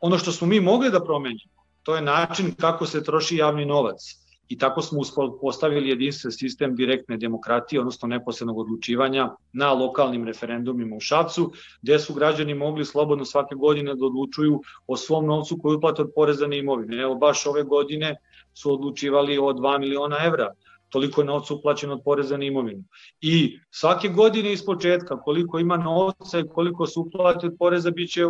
ono 0.04 0.18
što 0.18 0.32
smo 0.32 0.46
mi 0.46 0.60
mogli 0.60 0.90
da 0.90 1.04
promenimo, 1.04 1.62
to 1.82 1.94
je 1.96 2.02
način 2.02 2.54
kako 2.60 2.86
se 2.86 3.04
troši 3.04 3.36
javni 3.36 3.64
novac 3.64 4.02
i 4.48 4.58
tako 4.58 4.82
smo 4.82 5.00
postavili 5.40 5.88
jedinstven 5.88 6.32
sistem 6.32 6.74
direktne 6.76 7.16
demokratije, 7.16 7.80
odnosno 7.80 8.08
neposrednog 8.08 8.58
odlučivanja 8.58 9.30
na 9.52 9.72
lokalnim 9.72 10.24
referendumima 10.24 10.96
u 10.96 11.00
Šapcu, 11.00 11.52
gde 11.82 11.98
su 11.98 12.14
građani 12.14 12.54
mogli 12.54 12.84
slobodno 12.84 13.24
svake 13.24 13.54
godine 13.54 13.94
da 13.94 14.06
odlučuju 14.06 14.60
o 14.86 14.96
svom 14.96 15.26
novcu 15.26 15.58
koji 15.62 15.76
uplate 15.76 16.02
od 16.02 16.12
poreza 16.14 16.46
na 16.46 16.56
imovine. 16.56 17.02
Evo, 17.02 17.14
baš 17.14 17.46
ove 17.46 17.62
godine 17.62 18.16
su 18.54 18.72
odlučivali 18.72 19.38
o 19.38 19.52
2 19.52 19.78
miliona 19.78 20.16
evra, 20.26 20.52
toliko 20.94 21.20
je 21.20 21.24
novca 21.24 21.54
uplaćeno 21.54 21.92
od 21.94 22.02
poreza 22.04 22.36
na 22.36 22.44
imovinu. 22.44 22.84
I 23.20 23.58
svake 23.70 24.08
godine 24.08 24.52
iz 24.52 24.64
početka 24.64 25.16
koliko 25.20 25.58
ima 25.58 25.76
novca 25.76 26.38
i 26.38 26.48
koliko 26.54 26.86
se 26.86 27.00
uplate 27.00 27.46
od 27.46 27.56
poreza 27.58 27.90
biće 27.90 28.26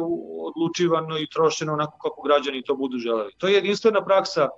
odlučivano 0.46 1.18
i 1.18 1.26
trošeno 1.34 1.72
onako 1.72 1.98
kako 1.98 2.22
građani 2.22 2.62
to 2.62 2.76
budu 2.76 2.98
želeli. 2.98 3.32
To 3.38 3.48
je 3.48 3.54
jedinstvena 3.54 4.04
praksa 4.04 4.48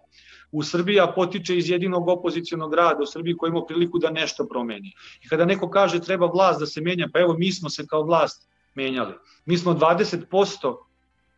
u 0.52 0.62
Srbiji, 0.62 1.00
a 1.00 1.06
potiče 1.16 1.56
iz 1.56 1.70
jedinog 1.70 2.08
opozicionog 2.08 2.70
grada 2.70 3.02
u 3.02 3.06
Srbiji 3.06 3.36
koji 3.36 3.50
ima 3.50 3.64
priliku 3.66 3.98
da 3.98 4.10
nešto 4.10 4.46
promeni. 4.46 4.92
I 5.24 5.28
kada 5.28 5.44
neko 5.44 5.70
kaže 5.70 6.00
treba 6.00 6.26
vlast 6.26 6.60
da 6.60 6.66
se 6.66 6.80
menja, 6.80 7.08
pa 7.12 7.20
evo 7.20 7.34
mi 7.38 7.52
smo 7.52 7.70
se 7.70 7.86
kao 7.86 8.02
vlast 8.02 8.48
menjali. 8.74 9.14
Mi 9.44 9.58
smo 9.58 9.74
20% 9.74 10.76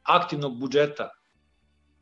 aktivnog 0.02 0.60
budžeta 0.60 1.08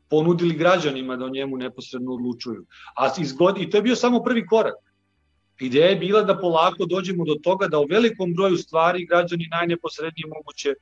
ponudili 0.09 0.55
građanima 0.55 1.15
da 1.15 1.25
o 1.25 1.29
njemu 1.29 1.57
neposredno 1.57 2.13
odlučuju. 2.13 2.65
A 2.95 3.09
izgod... 3.19 3.57
I 3.61 3.69
to 3.69 3.77
je 3.77 3.81
bio 3.81 3.95
samo 3.95 4.23
prvi 4.23 4.45
korak. 4.45 4.75
Ideja 5.59 5.87
je 5.89 5.95
bila 5.95 6.21
da 6.21 6.37
polako 6.37 6.85
dođemo 6.85 7.25
do 7.25 7.35
toga 7.43 7.67
da 7.67 7.79
u 7.79 7.87
velikom 7.89 8.33
broju 8.33 8.57
stvari 8.57 9.05
građani 9.05 9.47
najneposrednije 9.51 10.27
moguće 10.35 10.73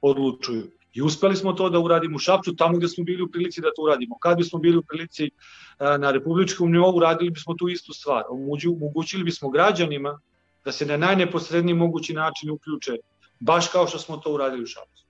odlučuju. 0.00 0.70
I 0.92 1.02
uspeli 1.02 1.36
smo 1.36 1.52
to 1.52 1.68
da 1.70 1.78
uradimo 1.78 2.16
u 2.16 2.18
Šapcu, 2.18 2.56
tamo 2.56 2.78
gde 2.78 2.88
smo 2.88 3.04
bili 3.04 3.22
u 3.22 3.30
prilici 3.30 3.60
da 3.60 3.70
to 3.76 3.82
uradimo. 3.82 4.18
Kad 4.18 4.36
bismo 4.36 4.58
bili 4.58 4.76
u 4.76 4.82
prilici 4.82 5.24
e, 5.24 5.30
na 5.98 6.10
republičkom 6.10 6.72
nivou, 6.72 6.96
uradili 6.96 7.30
bismo 7.30 7.54
tu 7.54 7.68
istu 7.68 7.92
stvar. 7.92 8.22
Omogućili 8.30 9.24
bismo 9.24 9.50
građanima 9.50 10.18
da 10.64 10.72
se 10.72 10.86
na 10.86 10.96
najneposredniji 10.96 11.74
mogući 11.74 12.14
način 12.14 12.50
uključe, 12.50 12.96
baš 13.40 13.68
kao 13.68 13.86
što 13.86 13.98
smo 13.98 14.16
to 14.16 14.32
uradili 14.34 14.62
u 14.62 14.66
Šapcu. 14.66 15.04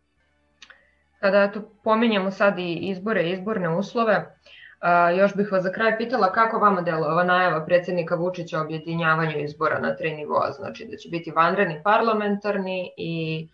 Kada 1.21 1.43
eto, 1.43 1.61
pominjamo 1.85 2.31
sad 2.31 2.59
i 2.59 2.75
izbore, 2.75 3.31
izborne 3.31 3.77
uslove, 3.77 4.37
a, 4.81 5.11
još 5.11 5.35
bih 5.35 5.53
vas 5.53 5.63
za 5.63 5.73
kraj 5.73 5.99
pitala 5.99 6.33
kako 6.33 6.59
vama 6.59 6.81
delo 6.81 7.07
ova 7.07 7.25
najava 7.25 7.65
predsednika 7.65 8.15
Vučića 8.15 8.59
o 8.59 8.63
objedinjavanju 8.63 9.45
izbora 9.45 9.81
na 9.81 9.97
tri 9.97 10.15
nivoa, 10.17 10.53
znači 10.53 10.87
da 10.91 10.97
će 10.97 11.09
biti 11.09 11.31
vanredni 11.31 11.81
parlamentarni 11.85 12.93
i 12.97 13.49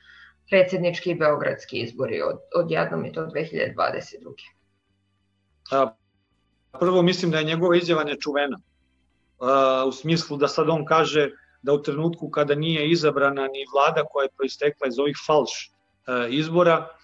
predsednički 0.50 1.10
i 1.10 1.14
beogradski 1.14 1.76
izbori 1.78 2.22
od, 2.22 2.38
od 2.56 2.70
jednom 2.70 3.06
i 3.06 3.12
to 3.12 3.26
2022. 3.26 3.74
A, 5.72 5.94
prvo 6.80 7.02
mislim 7.02 7.30
da 7.30 7.38
je 7.38 7.44
njegova 7.44 7.76
izjava 7.76 8.04
nečuvena, 8.04 8.58
a, 9.40 9.84
u 9.88 9.92
smislu 9.92 10.36
da 10.36 10.48
sad 10.48 10.68
on 10.68 10.84
kaže 10.84 11.30
da 11.62 11.72
u 11.72 11.82
trenutku 11.82 12.30
kada 12.30 12.54
nije 12.54 12.90
izabrana 12.90 13.42
ni 13.42 13.66
vlada 13.74 14.04
koja 14.10 14.24
je 14.24 14.36
proistekla 14.36 14.88
iz 14.88 14.98
ovih 14.98 15.16
falš 15.26 15.70
a, 16.06 16.26
izbora, 16.30 16.95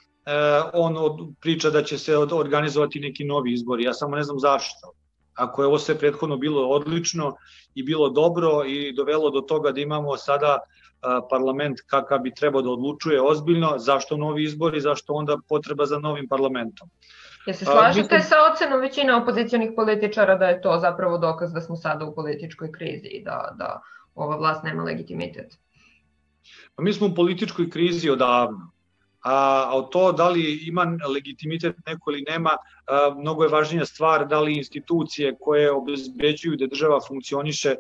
on 0.72 0.96
od, 0.96 1.20
priča 1.40 1.70
da 1.70 1.82
će 1.82 1.98
se 1.98 2.16
organizovati 2.16 3.00
neki 3.00 3.24
novi 3.24 3.52
izbori. 3.52 3.84
Ja 3.84 3.92
samo 3.92 4.16
ne 4.16 4.22
znam 4.22 4.38
zašto. 4.38 4.92
Ako 5.34 5.62
je 5.62 5.66
ovo 5.66 5.78
sve 5.78 5.98
prethodno 5.98 6.36
bilo 6.36 6.68
odlično 6.68 7.34
i 7.74 7.82
bilo 7.82 8.08
dobro 8.08 8.64
i 8.66 8.92
dovelo 8.92 9.30
do 9.30 9.40
toga 9.40 9.70
da 9.70 9.80
imamo 9.80 10.16
sada 10.16 10.58
parlament 11.30 11.80
kakav 11.86 12.18
bi 12.18 12.34
trebao 12.34 12.62
da 12.62 12.70
odlučuje 12.70 13.22
ozbiljno, 13.22 13.74
zašto 13.78 14.16
novi 14.16 14.44
izbori, 14.44 14.80
zašto 14.80 15.12
onda 15.12 15.36
potreba 15.48 15.86
za 15.86 15.98
novim 15.98 16.28
parlamentom. 16.28 16.88
Je 17.46 17.54
se 17.54 17.64
slažete 17.64 18.20
sa 18.20 18.36
ocenom 18.52 18.80
većine 18.80 19.14
opozicionih 19.14 19.70
političara 19.76 20.34
da 20.34 20.46
je 20.46 20.60
to 20.62 20.78
zapravo 20.80 21.18
dokaz 21.18 21.52
da 21.52 21.60
smo 21.60 21.76
sada 21.76 22.04
u 22.04 22.14
političkoj 22.14 22.72
krizi 22.72 23.06
i 23.06 23.24
da, 23.24 23.54
da 23.58 23.80
ova 24.14 24.36
vlast 24.36 24.64
nema 24.64 24.82
legitimitet? 24.82 25.58
Pa 26.76 26.82
mi 26.82 26.92
smo 26.92 27.06
u 27.06 27.14
političkoj 27.14 27.70
krizi 27.70 28.10
odavno. 28.10 28.71
A, 29.22 29.34
a 29.70 29.82
to 29.90 30.12
da 30.12 30.28
li 30.28 30.66
ima 30.66 30.86
legitimitet 31.14 31.76
neko 31.86 32.10
ili 32.10 32.24
nema, 32.28 32.50
a, 32.86 33.14
mnogo 33.18 33.44
je 33.44 33.48
važnija 33.48 33.84
stvar 33.84 34.26
da 34.28 34.40
li 34.40 34.56
institucije 34.56 35.36
koje 35.40 35.70
obezbeđuju 35.72 36.56
da 36.56 36.66
država 36.66 37.00
funkcioniše 37.08 37.74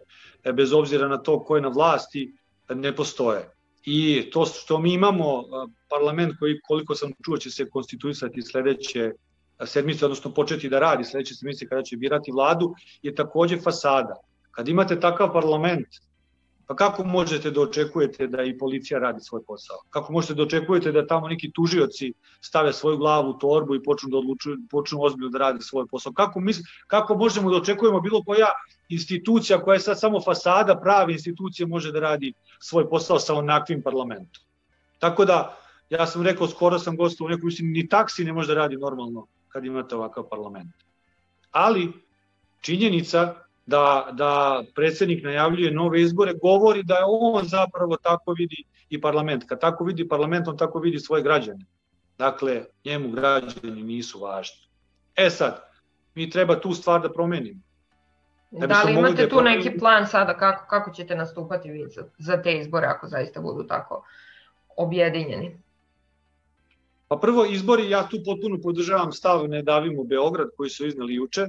e, 0.44 0.52
bez 0.52 0.72
obzira 0.72 1.08
na 1.08 1.18
to 1.18 1.40
ko 1.44 1.56
je 1.56 1.62
na 1.62 1.68
vlasti, 1.68 2.32
ne 2.68 2.96
postoje. 2.96 3.50
I 3.84 4.30
to 4.32 4.46
što 4.46 4.78
mi 4.78 4.92
imamo 4.92 5.44
parlament 5.90 6.34
koji, 6.38 6.60
koliko 6.60 6.94
sam 6.94 7.12
čuo, 7.24 7.36
će 7.36 7.50
se 7.50 7.70
konstituisati 7.70 8.42
sledeće 8.42 9.10
sedmice, 9.66 10.04
odnosno 10.04 10.34
početi 10.34 10.68
da 10.68 10.78
radi 10.78 11.04
sledeće 11.04 11.34
sedmice 11.34 11.68
kada 11.68 11.82
će 11.82 11.96
birati 11.96 12.32
vladu, 12.32 12.74
je 13.02 13.14
takođe 13.14 13.56
fasada. 13.56 14.14
Kad 14.50 14.68
imate 14.68 15.00
takav 15.00 15.32
parlament, 15.32 15.88
pa 16.66 16.76
kako 16.76 17.04
možete 17.04 17.50
da 17.50 17.60
očekujete 17.60 18.26
da 18.26 18.42
i 18.42 18.58
policija 18.58 19.00
radi 19.00 19.20
svoj 19.20 19.42
posao? 19.46 19.76
Kako 19.90 20.12
možete 20.12 20.34
da 20.34 20.42
očekujete 20.42 20.92
da 20.92 21.06
tamo 21.06 21.28
neki 21.28 21.50
tužioci 21.52 22.12
stave 22.40 22.72
svoju 22.72 22.96
glavu 22.96 23.30
u 23.30 23.38
torbu 23.38 23.74
i 23.74 23.82
počnu 23.82 24.08
da 24.10 24.18
odlučuju, 24.18 24.56
počnu 24.70 25.02
ozbiljno 25.02 25.30
da 25.30 25.38
radi 25.38 25.62
svoj 25.62 25.86
posao? 25.86 26.12
Kako, 26.12 26.40
misl, 26.40 26.62
kako 26.86 27.16
možemo 27.16 27.50
da 27.50 27.56
očekujemo 27.56 28.00
bilo 28.00 28.22
koja 28.22 28.48
institucija 28.88 29.62
koja 29.62 29.74
je 29.74 29.80
sad 29.80 30.00
samo 30.00 30.20
fasada 30.20 30.80
prave 30.80 31.12
institucije 31.12 31.66
može 31.66 31.92
da 31.92 32.00
radi 32.00 32.32
svoj 32.60 32.88
posao 32.88 33.18
sa 33.18 33.34
onakvim 33.34 33.82
parlamentom. 33.82 34.42
Tako 34.98 35.24
da, 35.24 35.58
ja 35.90 36.06
sam 36.06 36.22
rekao, 36.22 36.48
skoro 36.48 36.78
sam 36.78 36.96
gostao 36.96 37.24
u 37.24 37.28
nekoj 37.28 37.48
istini, 37.48 37.70
ni 37.70 37.88
taksi 37.88 38.24
ne 38.24 38.32
može 38.32 38.48
da 38.48 38.54
radi 38.54 38.76
normalno 38.76 39.26
kad 39.48 39.64
imate 39.64 39.96
ovakav 39.96 40.28
parlament. 40.28 40.70
Ali, 41.50 41.92
činjenica 42.60 43.34
da, 43.66 44.08
da 44.12 44.62
predsednik 44.74 45.24
najavljuje 45.24 45.70
nove 45.70 46.00
izbore 46.02 46.34
govori 46.42 46.82
da 46.82 46.94
je 46.94 47.04
on 47.06 47.44
zapravo 47.44 47.96
tako 47.96 48.32
vidi 48.32 48.64
i 48.90 49.00
parlament. 49.00 49.44
Kad 49.46 49.60
tako 49.60 49.84
vidi 49.84 50.08
parlament, 50.08 50.48
on 50.48 50.56
tako 50.56 50.78
vidi 50.78 50.98
svoje 50.98 51.22
građane. 51.22 51.64
Dakle, 52.18 52.64
njemu 52.84 53.10
građani 53.10 53.82
nisu 53.82 54.20
važni. 54.20 54.66
E 55.16 55.30
sad, 55.30 55.62
mi 56.14 56.30
treba 56.30 56.60
tu 56.60 56.72
stvar 56.72 57.00
da 57.00 57.12
promenimo. 57.12 57.60
Da, 58.50 58.66
da 58.66 58.82
li 58.82 58.92
imate 58.92 59.22
da 59.22 59.28
tu 59.28 59.42
neki 59.42 59.78
plan 59.78 60.06
sada 60.06 60.36
kako, 60.36 60.66
kako 60.70 60.90
ćete 60.90 61.16
nastupati 61.16 61.70
vi 61.70 61.86
za, 61.88 62.02
za 62.18 62.42
te 62.42 62.58
izbore 62.58 62.86
ako 62.86 63.06
zaista 63.06 63.40
budu 63.40 63.66
tako 63.66 64.04
objedinjeni? 64.76 65.58
Pa 67.08 67.16
prvo 67.16 67.44
izbori, 67.44 67.90
ja 67.90 68.08
tu 68.08 68.16
potpuno 68.24 68.58
podržavam 68.62 69.12
stav 69.12 69.48
Ne 69.48 69.62
davimo 69.62 70.04
Beograd 70.04 70.48
koji 70.56 70.70
su 70.70 70.86
iznali 70.86 71.14
juče, 71.14 71.46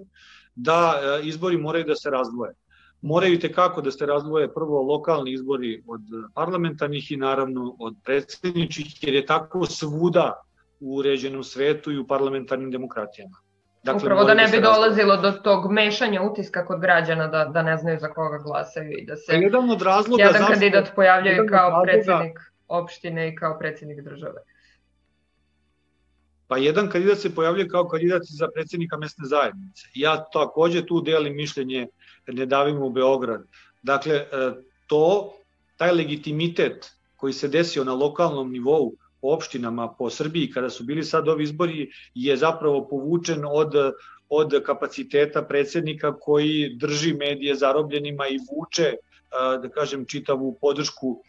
da 0.55 0.99
e, 1.01 1.27
izbori 1.27 1.57
moraju 1.57 1.85
da 1.85 1.95
se 1.95 2.09
razdvoje. 2.09 2.53
Moraju 3.01 3.39
te 3.39 3.51
kako 3.53 3.81
da 3.81 3.91
se 3.91 4.05
razdvoje 4.05 4.53
prvo 4.53 4.81
lokalni 4.81 5.31
izbori 5.31 5.83
od 5.87 6.01
parlamentarnih 6.35 7.11
i 7.11 7.17
naravno 7.17 7.75
od 7.79 7.95
predsedničkih, 8.03 9.03
jer 9.03 9.15
je 9.15 9.25
tako 9.25 9.65
svuda 9.65 10.43
u 10.79 10.95
uređenom 10.95 11.43
svetu 11.43 11.91
i 11.91 11.97
u 11.97 12.07
parlamentarnim 12.07 12.71
demokratijama. 12.71 13.37
Dakle, 13.83 14.01
Upravo 14.01 14.23
da 14.23 14.33
ne 14.33 14.47
bi 14.47 14.61
dolazilo 14.61 15.17
do 15.17 15.31
tog 15.31 15.71
mešanja 15.71 16.21
utiska 16.21 16.65
kod 16.65 16.79
građana 16.81 17.27
da, 17.27 17.45
da 17.45 17.61
ne 17.61 17.77
znaju 17.77 17.99
za 17.99 18.07
koga 18.07 18.37
glasaju 18.37 18.91
i 18.97 19.05
da 19.05 19.15
se 19.15 19.35
jedan, 19.35 19.69
od 19.69 19.81
razloga 19.81 20.23
jedan 20.23 20.47
kandidat 20.47 20.91
pojavljaju 20.95 21.35
jedan 21.35 21.47
kao 21.47 21.83
predsednik 21.83 22.39
opštine 22.67 23.29
i 23.29 23.35
kao 23.35 23.59
predsednik 23.59 24.01
države. 24.01 24.41
Pa 26.53 26.57
jedan 26.57 26.89
kandidat 26.89 27.17
se 27.17 27.35
pojavljuje 27.35 27.67
kao 27.67 27.87
kandidat 27.87 28.21
za 28.25 28.47
predsednika 28.53 28.97
mesne 28.97 29.25
zajednice. 29.25 29.87
Ja 29.95 30.23
takođe 30.33 30.85
tu 30.85 31.01
delim 31.01 31.35
mišljenje 31.35 31.87
Ne 32.27 32.45
davimo 32.45 32.85
u 32.85 32.89
Beograd. 32.89 33.41
Dakle, 33.81 34.15
e, 34.15 34.27
to, 34.87 35.33
taj 35.77 35.91
legitimitet 35.91 36.91
koji 37.15 37.33
se 37.33 37.47
desio 37.47 37.83
na 37.83 37.93
lokalnom 37.93 38.51
nivou 38.51 38.93
opštinama 39.21 39.87
po 39.97 40.09
Srbiji 40.09 40.51
kada 40.51 40.69
su 40.69 40.83
bili 40.83 41.03
sad 41.03 41.27
ovi 41.27 41.43
izbori 41.43 41.91
je 42.13 42.37
zapravo 42.37 42.87
povučen 42.87 43.45
od 43.45 43.73
od 44.29 44.63
kapaciteta 44.65 45.41
predsednika 45.41 46.13
koji 46.19 46.75
drži 46.79 47.13
medije 47.13 47.55
zarobljenima 47.55 48.27
i 48.27 48.37
vuče 48.51 48.93
da 49.61 49.69
kažem 49.69 50.05
čitavu 50.05 50.57
podršku 50.61 51.23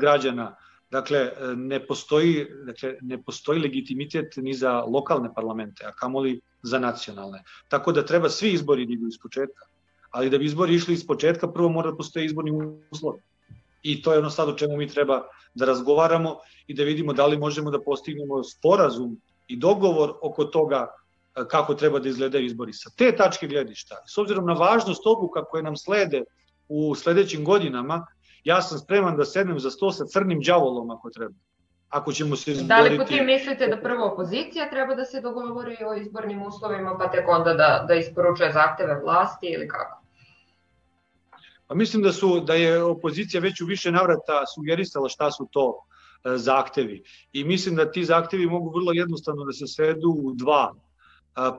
građana. 0.00 0.56
Dakle, 0.90 1.32
ne 1.56 1.86
postoji, 1.86 2.46
dakle, 2.66 2.94
ne 3.00 3.22
postoji 3.22 3.60
legitimitet 3.60 4.36
ni 4.36 4.54
za 4.54 4.80
lokalne 4.80 5.28
parlamente, 5.34 5.84
a 5.84 5.92
kamoli 5.92 6.40
za 6.62 6.78
nacionalne. 6.78 7.42
Tako 7.68 7.92
da 7.92 8.06
treba 8.06 8.28
svi 8.28 8.52
izbori 8.52 8.86
da 8.86 8.92
idu 8.92 9.08
iz 9.08 9.18
početka. 9.22 9.66
Ali 10.10 10.30
da 10.30 10.38
bi 10.38 10.44
izbori 10.44 10.74
išli 10.74 10.94
iz 10.94 11.06
početka, 11.06 11.52
prvo 11.52 11.68
mora 11.68 11.90
da 11.90 11.96
postoje 11.96 12.24
izborni 12.26 12.52
uslovi. 12.90 13.20
I 13.82 14.02
to 14.02 14.12
je 14.12 14.18
ono 14.18 14.30
sad 14.30 14.48
o 14.48 14.56
čemu 14.56 14.76
mi 14.76 14.88
treba 14.88 15.22
da 15.54 15.66
razgovaramo 15.66 16.38
i 16.66 16.74
da 16.74 16.84
vidimo 16.84 17.12
da 17.12 17.26
li 17.26 17.38
možemo 17.38 17.70
da 17.70 17.80
postignemo 17.80 18.42
sporazum 18.44 19.20
i 19.48 19.56
dogovor 19.56 20.14
oko 20.22 20.44
toga 20.44 20.86
kako 21.48 21.74
treba 21.74 21.98
da 21.98 22.08
izgledaju 22.08 22.46
izbori. 22.46 22.72
Sa 22.72 22.90
te 22.96 23.16
tačke 23.16 23.46
gledišta, 23.46 23.96
s 24.06 24.18
obzirom 24.18 24.46
na 24.46 24.52
važnost 24.52 25.06
odluka 25.06 25.44
koje 25.44 25.62
nam 25.62 25.76
slede 25.76 26.24
u 26.68 26.94
sledećim 26.94 27.44
godinama, 27.44 28.06
ja 28.44 28.62
sam 28.62 28.78
spreman 28.78 29.16
da 29.16 29.24
sednem 29.24 29.58
za 29.58 29.70
sto 29.70 29.92
sa 29.92 30.04
crnim 30.06 30.40
đavolom 30.40 30.90
ako 30.90 31.10
treba. 31.10 31.34
Ako 31.88 32.12
ćemo 32.12 32.36
se 32.36 32.50
izboriti... 32.50 32.68
Da 32.68 32.80
li 32.80 32.98
po 32.98 33.04
tim 33.04 33.26
mislite 33.26 33.66
da 33.66 33.80
prvo 33.80 34.06
opozicija 34.12 34.70
treba 34.70 34.94
da 34.94 35.04
se 35.04 35.20
dogovori 35.20 35.76
o 35.86 35.94
izbornim 35.94 36.42
uslovima, 36.42 36.96
pa 36.98 37.10
tek 37.10 37.28
onda 37.28 37.54
da, 37.54 37.84
da 37.88 37.94
isporučuje 37.94 38.52
zahteve 38.52 39.00
vlasti 39.04 39.46
ili 39.46 39.68
kako? 39.68 40.02
Pa 41.66 41.74
mislim 41.74 42.02
da 42.02 42.12
su 42.12 42.40
da 42.40 42.54
je 42.54 42.82
opozicija 42.82 43.40
već 43.40 43.60
u 43.60 43.66
više 43.66 43.92
navrata 43.92 44.46
sugerisala 44.54 45.08
šta 45.08 45.30
su 45.30 45.48
to 45.50 45.74
e, 46.24 46.36
zahtevi. 46.36 47.02
I 47.32 47.44
mislim 47.44 47.76
da 47.76 47.90
ti 47.90 48.04
zahtevi 48.04 48.46
mogu 48.46 48.70
vrlo 48.70 48.92
jednostavno 48.92 49.44
da 49.44 49.52
se 49.52 49.66
svedu 49.66 50.08
u 50.08 50.32
dva. 50.34 50.74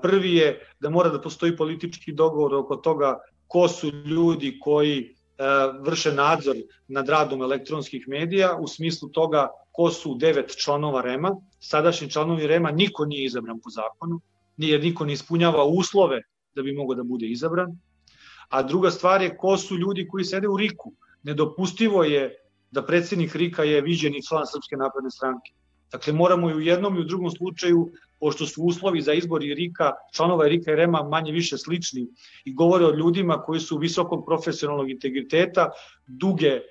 Prvi 0.01 0.36
je 0.36 0.67
da 0.80 0.89
mora 0.89 1.09
da 1.09 1.21
postoji 1.21 1.57
politički 1.57 2.11
dogovor 2.11 2.55
oko 2.55 2.75
toga 2.75 3.17
ko 3.47 3.67
su 3.67 3.89
ljudi 3.89 4.59
koji 4.61 4.99
e, 4.99 5.18
vrše 5.82 6.14
nadzor 6.14 6.56
nad 6.88 7.10
radom 7.10 7.42
elektronskih 7.42 8.08
medija 8.08 8.58
u 8.62 8.68
smislu 8.68 9.10
toga 9.10 9.48
ko 9.72 9.90
su 9.92 10.16
devet 10.16 10.56
članova 10.58 11.02
REMA. 11.02 11.36
Sadašnji 11.60 12.10
članovi 12.10 12.48
REMA 12.48 12.72
niko 12.72 13.06
nije 13.06 13.26
izabran 13.26 13.60
po 13.64 13.70
zakonu, 13.70 14.22
nije 14.58 14.80
niko 14.80 15.06
ne 15.06 15.14
ispunjava 15.14 15.64
uslove 15.66 16.22
da 16.56 16.62
bi 16.62 16.74
mogo 16.74 16.96
da 16.96 17.04
bude 17.04 17.28
izabran. 17.28 17.78
A 18.50 18.64
druga 18.64 18.92
stvar 18.92 19.22
je 19.22 19.38
ko 19.38 19.58
su 19.58 19.78
ljudi 19.78 20.08
koji 20.08 20.26
sede 20.26 20.48
u 20.48 20.58
RIK-u. 20.58 20.94
Nedopustivo 21.24 22.04
je 22.04 22.36
da 22.72 22.86
predsednik 22.86 23.36
RIK-a 23.36 23.64
je 23.64 23.82
viđeni 23.82 24.26
član 24.28 24.48
Srpske 24.48 24.76
napredne 24.76 25.12
stranke. 25.12 25.52
Dakle, 25.92 26.14
moramo 26.14 26.50
i 26.50 26.54
u 26.54 26.60
jednom 26.60 26.98
i 26.98 27.00
u 27.00 27.04
drugom 27.04 27.32
slučaju, 27.32 27.92
pošto 28.20 28.45
su 28.45 28.63
uslovi 28.63 29.01
za 29.01 29.13
izbor 29.13 29.43
i 29.43 29.53
Rika, 29.53 29.91
članova 30.13 30.47
Rika 30.47 30.72
i 30.72 30.76
Rema 30.76 31.03
manje 31.03 31.32
više 31.32 31.57
slični 31.57 32.07
i 32.45 32.53
govore 32.53 32.86
o 32.86 32.95
ljudima 32.95 33.41
koji 33.41 33.59
su 33.59 33.78
visokog 33.78 34.26
profesionalnog 34.26 34.89
integriteta, 34.89 35.70
duge 36.07 36.47
e, 36.47 36.61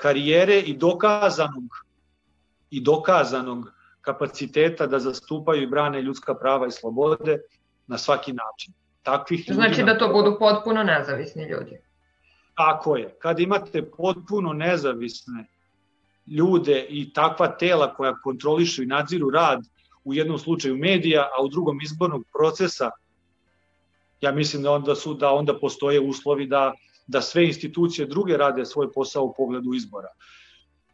karijere 0.00 0.60
i 0.60 0.76
dokazanog 0.76 1.84
i 2.70 2.80
dokazanog 2.80 3.72
kapaciteta 4.00 4.86
da 4.86 4.98
zastupaju 4.98 5.62
i 5.62 5.66
brane 5.66 6.02
ljudska 6.02 6.34
prava 6.34 6.66
i 6.66 6.70
slobode 6.70 7.38
na 7.86 7.98
svaki 7.98 8.32
način. 8.32 8.74
Takvih 9.02 9.44
znači 9.52 9.82
da 9.82 9.98
to 9.98 10.08
budu 10.08 10.36
potpuno 10.38 10.82
nezavisni 10.82 11.44
ljudi. 11.44 11.78
Tako 12.54 12.96
je. 12.96 13.16
Kada 13.18 13.42
imate 13.42 13.90
potpuno 13.90 14.52
nezavisne 14.52 15.46
ljude 16.26 16.86
i 16.88 17.12
takva 17.12 17.48
tela 17.48 17.94
koja 17.94 18.14
kontrolišu 18.14 18.82
i 18.82 18.86
nadziru 18.86 19.30
rad 19.30 19.60
u 20.04 20.14
jednom 20.14 20.38
slučaju 20.38 20.76
medija, 20.76 21.28
a 21.38 21.42
u 21.42 21.48
drugom 21.48 21.78
izbornog 21.82 22.24
procesa, 22.32 22.90
ja 24.20 24.32
mislim 24.32 24.62
da 24.62 24.72
onda 24.72 24.94
su 24.94 25.14
da 25.14 25.30
onda 25.30 25.58
postoje 25.58 26.00
uslovi 26.00 26.46
da 26.46 26.72
da 27.06 27.20
sve 27.20 27.46
institucije 27.46 28.06
druge 28.06 28.36
rade 28.36 28.64
svoj 28.64 28.92
posao 28.92 29.24
u 29.24 29.34
pogledu 29.36 29.74
izbora. 29.74 30.08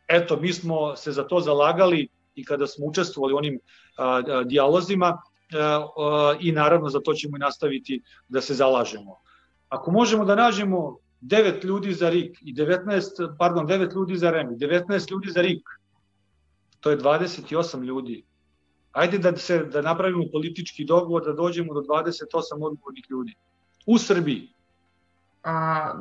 Eto, 0.08 0.36
mi 0.36 0.52
smo 0.52 0.96
se 0.96 1.12
za 1.12 1.22
to 1.22 1.40
zalagali 1.40 2.08
i 2.34 2.44
kada 2.44 2.66
smo 2.66 2.86
učestvovali 2.86 3.34
onim 3.34 3.61
a, 3.96 4.22
a, 4.28 4.42
dijalozima 4.44 5.06
a, 5.06 5.18
a, 5.58 6.36
i 6.40 6.52
naravno 6.52 6.88
za 6.88 7.00
to 7.00 7.14
ćemo 7.14 7.36
i 7.36 7.40
nastaviti 7.40 8.02
da 8.28 8.40
se 8.40 8.54
zalažemo. 8.54 9.16
Ako 9.68 9.90
možemo 9.90 10.24
da 10.24 10.34
nađemo 10.34 10.96
9 11.22 11.64
ljudi 11.64 11.92
za 11.92 12.11
RIK 12.11 12.38
i 12.42 12.54
19, 12.54 13.36
pardon, 13.38 13.66
9 13.66 13.94
ljudi 13.94 14.16
za 14.16 14.30
REM 14.30 14.52
i 14.52 14.56
19 14.56 15.11
ljudi 15.11 15.30
za 15.30 15.40
RIK. 15.40 15.62
To 16.80 16.90
je 16.90 16.98
28 16.98 17.84
ljudi. 17.84 18.24
Ajde 18.93 19.18
da 19.18 19.36
se 19.36 19.59
da 19.59 19.82
napravimo 19.82 20.24
politički 20.32 20.84
dogovor 20.84 21.24
da 21.24 21.32
dođemo 21.32 21.74
do 21.74 21.80
28 21.80 22.55
odgovornih 22.55 23.05
ljudi 23.11 23.34
u 23.86 23.99
Srbiji. 23.99 24.49
A, 25.43 25.95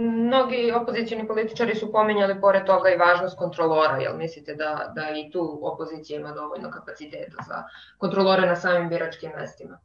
mnogi 0.00 0.72
opozicijni 0.72 1.26
političari 1.26 1.74
su 1.74 1.92
pominjali 1.92 2.40
pored 2.40 2.64
toga 2.64 2.90
i 2.90 2.96
važnost 2.96 3.38
kontrolora, 3.38 3.96
jel 3.96 4.16
mislite 4.16 4.54
da, 4.54 4.92
da 4.94 5.10
i 5.10 5.30
tu 5.30 5.58
opozicija 5.62 6.20
ima 6.20 6.32
dovoljno 6.32 6.70
kapaciteta 6.70 7.44
za 7.48 7.62
kontrolore 7.98 8.46
na 8.46 8.56
samim 8.56 8.88
biračkim 8.88 9.30
mestima? 9.36 9.78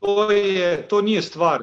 To, 0.00 0.30
je, 0.30 0.88
to 0.88 1.02
nije 1.02 1.22
stvar 1.22 1.62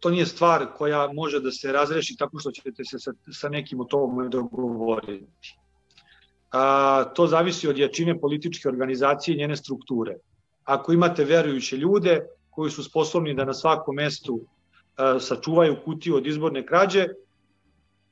to 0.00 0.10
nije 0.10 0.26
stvar 0.26 0.66
koja 0.76 1.12
može 1.12 1.40
da 1.40 1.50
se 1.50 1.72
razreši 1.72 2.16
tako 2.16 2.38
što 2.38 2.50
ćete 2.50 2.84
se 2.84 2.98
sa, 2.98 3.12
sa 3.32 3.48
nekim 3.48 3.80
o 3.80 3.84
tome 3.84 4.28
dogovoriti. 4.28 5.26
A, 6.50 7.04
to 7.14 7.26
zavisi 7.26 7.68
od 7.68 7.78
jačine 7.78 8.20
političke 8.20 8.68
organizacije 8.68 9.34
i 9.34 9.38
njene 9.38 9.56
strukture. 9.56 10.16
Ako 10.64 10.92
imate 10.92 11.24
verujuće 11.24 11.76
ljude 11.76 12.20
koji 12.50 12.70
su 12.70 12.84
sposobni 12.84 13.34
da 13.34 13.44
na 13.44 13.54
svakom 13.54 13.94
mestu 13.94 14.40
a, 14.96 15.20
sačuvaju 15.20 15.76
kutiju 15.84 16.16
od 16.16 16.26
izborne 16.26 16.66
krađe, 16.66 17.06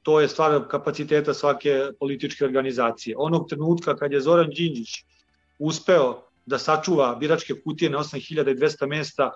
to 0.02 0.20
je 0.20 0.28
stvar 0.28 0.68
kapaciteta 0.68 1.34
svake 1.34 1.90
političke 1.98 2.44
organizacije. 2.44 3.16
Onog 3.18 3.48
trenutka 3.48 3.96
kad 3.96 4.12
je 4.12 4.20
Zoran 4.20 4.50
Đinđić 4.50 5.04
uspeo 5.58 6.22
da 6.46 6.58
sačuva 6.58 7.14
biračke 7.14 7.54
kutije 7.64 7.90
na 7.90 7.98
8200 7.98 8.86
mesta 8.86 9.30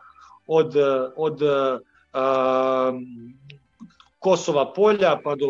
od, 0.47 0.77
od 1.17 1.41
Kosova 4.19 4.73
polja 4.73 5.19
pa 5.25 5.35
do, 5.35 5.49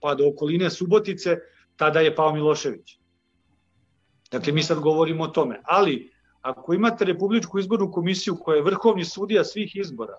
pa 0.00 0.14
do 0.14 0.28
okoline 0.28 0.70
Subotice, 0.70 1.36
tada 1.78 2.00
je 2.00 2.14
pao 2.14 2.32
Milošević. 2.34 2.98
Dakle, 4.30 4.52
mi 4.52 4.62
sad 4.62 4.80
govorimo 4.80 5.24
o 5.24 5.28
tome. 5.28 5.60
Ali, 5.64 6.10
ako 6.42 6.74
imate 6.74 7.04
Republičku 7.04 7.58
izbornu 7.58 7.92
komisiju 7.92 8.36
koja 8.36 8.56
je 8.56 8.62
vrhovni 8.62 9.04
sudija 9.04 9.44
svih 9.44 9.76
izbora, 9.76 10.18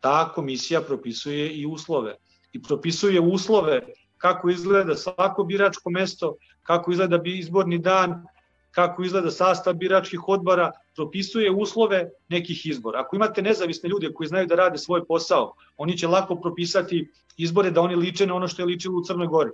ta 0.00 0.32
komisija 0.34 0.80
propisuje 0.82 1.48
i 1.50 1.66
uslove. 1.66 2.16
I 2.52 2.62
propisuje 2.62 3.20
uslove 3.20 3.80
kako 4.16 4.50
izgleda 4.50 4.94
svako 4.94 5.44
biračko 5.44 5.90
mesto, 5.90 6.34
kako 6.62 6.92
izgleda 6.92 7.18
bi 7.18 7.38
izborni 7.38 7.78
dan, 7.78 8.26
kako 8.70 9.02
izgleda 9.02 9.30
sastav 9.30 9.74
biračkih 9.74 10.28
odbora, 10.28 10.70
propisuje 10.94 11.50
uslove 11.50 12.10
nekih 12.28 12.66
izbora. 12.66 13.00
Ako 13.00 13.16
imate 13.16 13.42
nezavisne 13.42 13.88
ljude 13.88 14.12
koji 14.12 14.28
znaju 14.28 14.46
da 14.46 14.54
rade 14.54 14.78
svoj 14.78 15.04
posao, 15.06 15.54
oni 15.76 15.98
će 15.98 16.06
lako 16.06 16.36
propisati 16.36 17.08
izbore 17.36 17.70
da 17.70 17.80
oni 17.80 17.96
liče 17.96 18.26
na 18.26 18.34
ono 18.34 18.48
što 18.48 18.62
je 18.62 18.66
ličilo 18.66 18.98
u 18.98 19.04
Crnoj 19.04 19.26
Gori. 19.26 19.50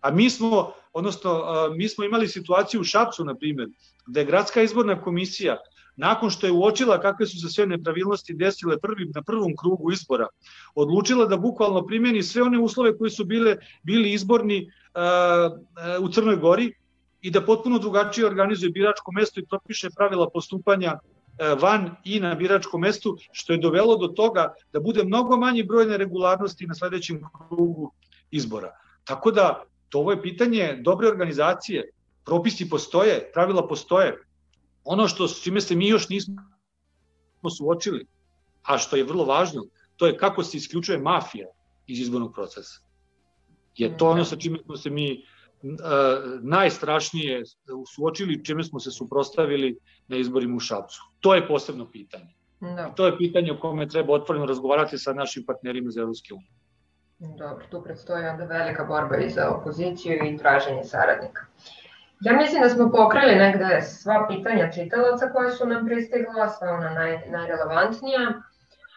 A 0.00 0.10
mi 0.10 0.30
smo, 0.30 0.72
odnosno, 0.92 1.44
mi 1.76 1.88
smo 1.88 2.04
imali 2.04 2.28
situaciju 2.28 2.80
u 2.80 2.84
Šapcu, 2.84 3.24
na 3.24 3.34
primjer, 3.34 3.68
da 4.06 4.20
je 4.20 4.26
gradska 4.26 4.62
izborna 4.62 5.00
komisija 5.00 5.56
nakon 5.96 6.30
što 6.30 6.46
je 6.46 6.52
uočila 6.52 7.00
kakve 7.00 7.26
su 7.26 7.40
se 7.40 7.48
sve 7.48 7.66
nepravilnosti 7.66 8.34
desile 8.34 8.78
prvi, 8.78 9.10
na 9.14 9.22
prvom 9.22 9.54
krugu 9.56 9.92
izbora, 9.92 10.26
odlučila 10.74 11.26
da 11.26 11.36
bukvalno 11.36 11.86
primeni 11.86 12.22
sve 12.22 12.42
one 12.42 12.58
uslove 12.58 12.98
koji 12.98 13.10
su 13.10 13.24
bile 13.24 13.56
bili 13.82 14.12
izborni 14.12 14.70
uh, 14.94 16.04
u 16.04 16.08
Crnoj 16.08 16.36
Gori 16.36 16.72
i 17.20 17.30
da 17.30 17.40
potpuno 17.40 17.78
drugačije 17.78 18.26
organizuje 18.26 18.70
biračko 18.70 19.12
mesto 19.12 19.40
i 19.40 19.46
propiše 19.46 19.90
pravila 19.96 20.30
postupanja 20.30 20.98
van 21.60 21.90
i 22.04 22.20
na 22.20 22.34
biračkom 22.34 22.80
mestu, 22.80 23.16
što 23.32 23.52
je 23.52 23.58
dovelo 23.58 23.96
do 23.96 24.08
toga 24.08 24.54
da 24.72 24.80
bude 24.80 25.04
mnogo 25.04 25.36
manji 25.36 25.62
broj 25.62 25.86
neregularnosti 25.86 26.66
na 26.66 26.74
sledećem 26.74 27.20
krugu 27.48 27.92
izbora. 28.30 28.72
Tako 29.04 29.30
da, 29.30 29.62
to 29.88 29.98
ovo 29.98 30.10
je 30.10 30.22
pitanje 30.22 30.78
dobre 30.82 31.08
organizacije, 31.08 31.90
propisi 32.24 32.68
postoje, 32.70 33.30
pravila 33.34 33.68
postoje. 33.68 34.16
Ono 34.84 35.08
što 35.08 35.28
s 35.28 35.42
čime 35.42 35.60
se 35.60 35.76
mi 35.76 35.88
još 35.88 36.08
nismo 36.08 36.36
suočili, 37.56 38.06
a 38.62 38.78
što 38.78 38.96
je 38.96 39.04
vrlo 39.04 39.24
važno, 39.24 39.66
to 39.96 40.06
je 40.06 40.16
kako 40.16 40.42
se 40.42 40.56
isključuje 40.56 40.98
mafija 40.98 41.46
iz 41.86 42.00
izbornog 42.00 42.34
procesa. 42.34 42.80
Je 43.76 43.96
to 43.96 44.10
ono 44.10 44.24
sa 44.24 44.36
čime 44.36 44.58
smo 44.64 44.76
se 44.76 44.90
mi 44.90 45.24
najstrašnije 46.42 47.42
suočili, 47.94 48.44
čime 48.44 48.64
smo 48.64 48.80
se 48.80 48.90
suprostavili 48.90 49.78
na 50.08 50.16
izborima 50.16 50.56
u 50.56 50.60
Šapcu. 50.60 51.00
To 51.20 51.34
je 51.34 51.48
posebno 51.48 51.90
pitanje. 51.90 52.34
Da. 52.60 52.92
To 52.96 53.06
je 53.06 53.18
pitanje 53.18 53.52
o 53.52 53.60
kome 53.60 53.88
treba 53.88 54.14
otvoreno 54.14 54.46
razgovarati 54.46 54.98
sa 54.98 55.12
našim 55.12 55.44
partnerima 55.44 55.88
iz 55.88 55.96
Evropske 55.96 56.34
unije. 56.34 56.50
Dobro, 57.18 57.64
tu 57.70 57.82
predstoji 57.82 58.26
onda 58.26 58.44
velika 58.44 58.84
borba 58.84 59.16
i 59.16 59.30
za 59.30 59.50
opoziciju 59.50 60.24
i 60.24 60.38
traženje 60.38 60.84
saradnika. 60.84 61.42
Ja 62.20 62.32
mislim 62.32 62.62
da 62.62 62.68
smo 62.68 62.90
pokrili 62.90 63.34
negde 63.34 63.82
sva 63.82 64.26
pitanja 64.28 64.72
čitalaca 64.72 65.28
koje 65.28 65.50
su 65.50 65.66
nam 65.66 65.86
pristigla, 65.86 66.48
sva 66.48 66.68
ona 66.68 66.90
naj, 66.90 67.18
najrelevantnija, 67.28 68.42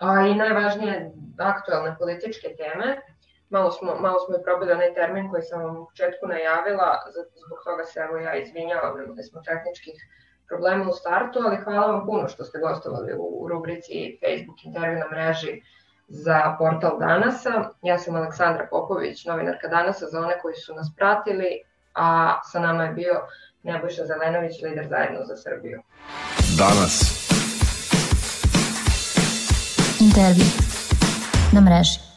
a 0.01 0.27
i 0.27 0.35
najvažnije 0.35 1.11
aktualne 1.37 1.95
političke 1.99 2.47
teme 2.57 3.01
malo 3.49 3.71
smo, 3.71 3.95
malo 3.95 4.19
smo 4.19 4.35
i 4.37 4.43
probali 4.43 4.71
onaj 4.71 4.93
termin 4.93 5.29
koji 5.29 5.41
sam 5.41 5.63
vam 5.63 5.77
u 5.77 5.85
početku 5.85 6.27
najavila, 6.27 6.89
zbog 7.45 7.59
toga 7.63 7.83
se 7.83 7.99
evo 7.99 8.17
ja 8.17 8.35
izvinjavam, 8.35 9.03
imali 9.03 9.23
smo 9.23 9.41
tehničkih 9.41 9.97
problema 10.47 10.89
u 10.89 10.93
startu, 11.01 11.39
ali 11.45 11.63
hvala 11.63 11.87
vam 11.91 12.05
puno 12.05 12.27
što 12.27 12.43
ste 12.43 12.59
gostovali 12.59 13.11
u 13.19 13.47
rubrici 13.49 14.19
Facebook 14.21 14.59
intervju 14.65 14.99
na 14.99 15.07
mreži 15.11 15.61
za 16.09 16.55
portal 16.59 16.99
Danasa. 16.99 17.69
Ja 17.81 17.97
sam 17.99 18.15
Aleksandra 18.15 18.67
Popović, 18.71 19.25
novinarka 19.25 19.67
Danasa 19.67 20.05
za 20.05 20.19
one 20.19 20.39
koji 20.41 20.55
su 20.55 20.75
nas 20.75 20.91
pratili, 20.97 21.61
a 21.95 22.39
sa 22.51 22.59
nama 22.59 22.83
je 22.83 22.93
bio 22.93 23.21
Nebojša 23.63 24.05
Zelenović, 24.05 24.61
lider 24.63 24.87
zajedno 24.89 25.19
za 25.25 25.35
Srbiju. 25.37 25.81
danas. 26.57 27.25
Intervju 29.99 30.45
na 31.53 31.61
mreži. 31.61 32.08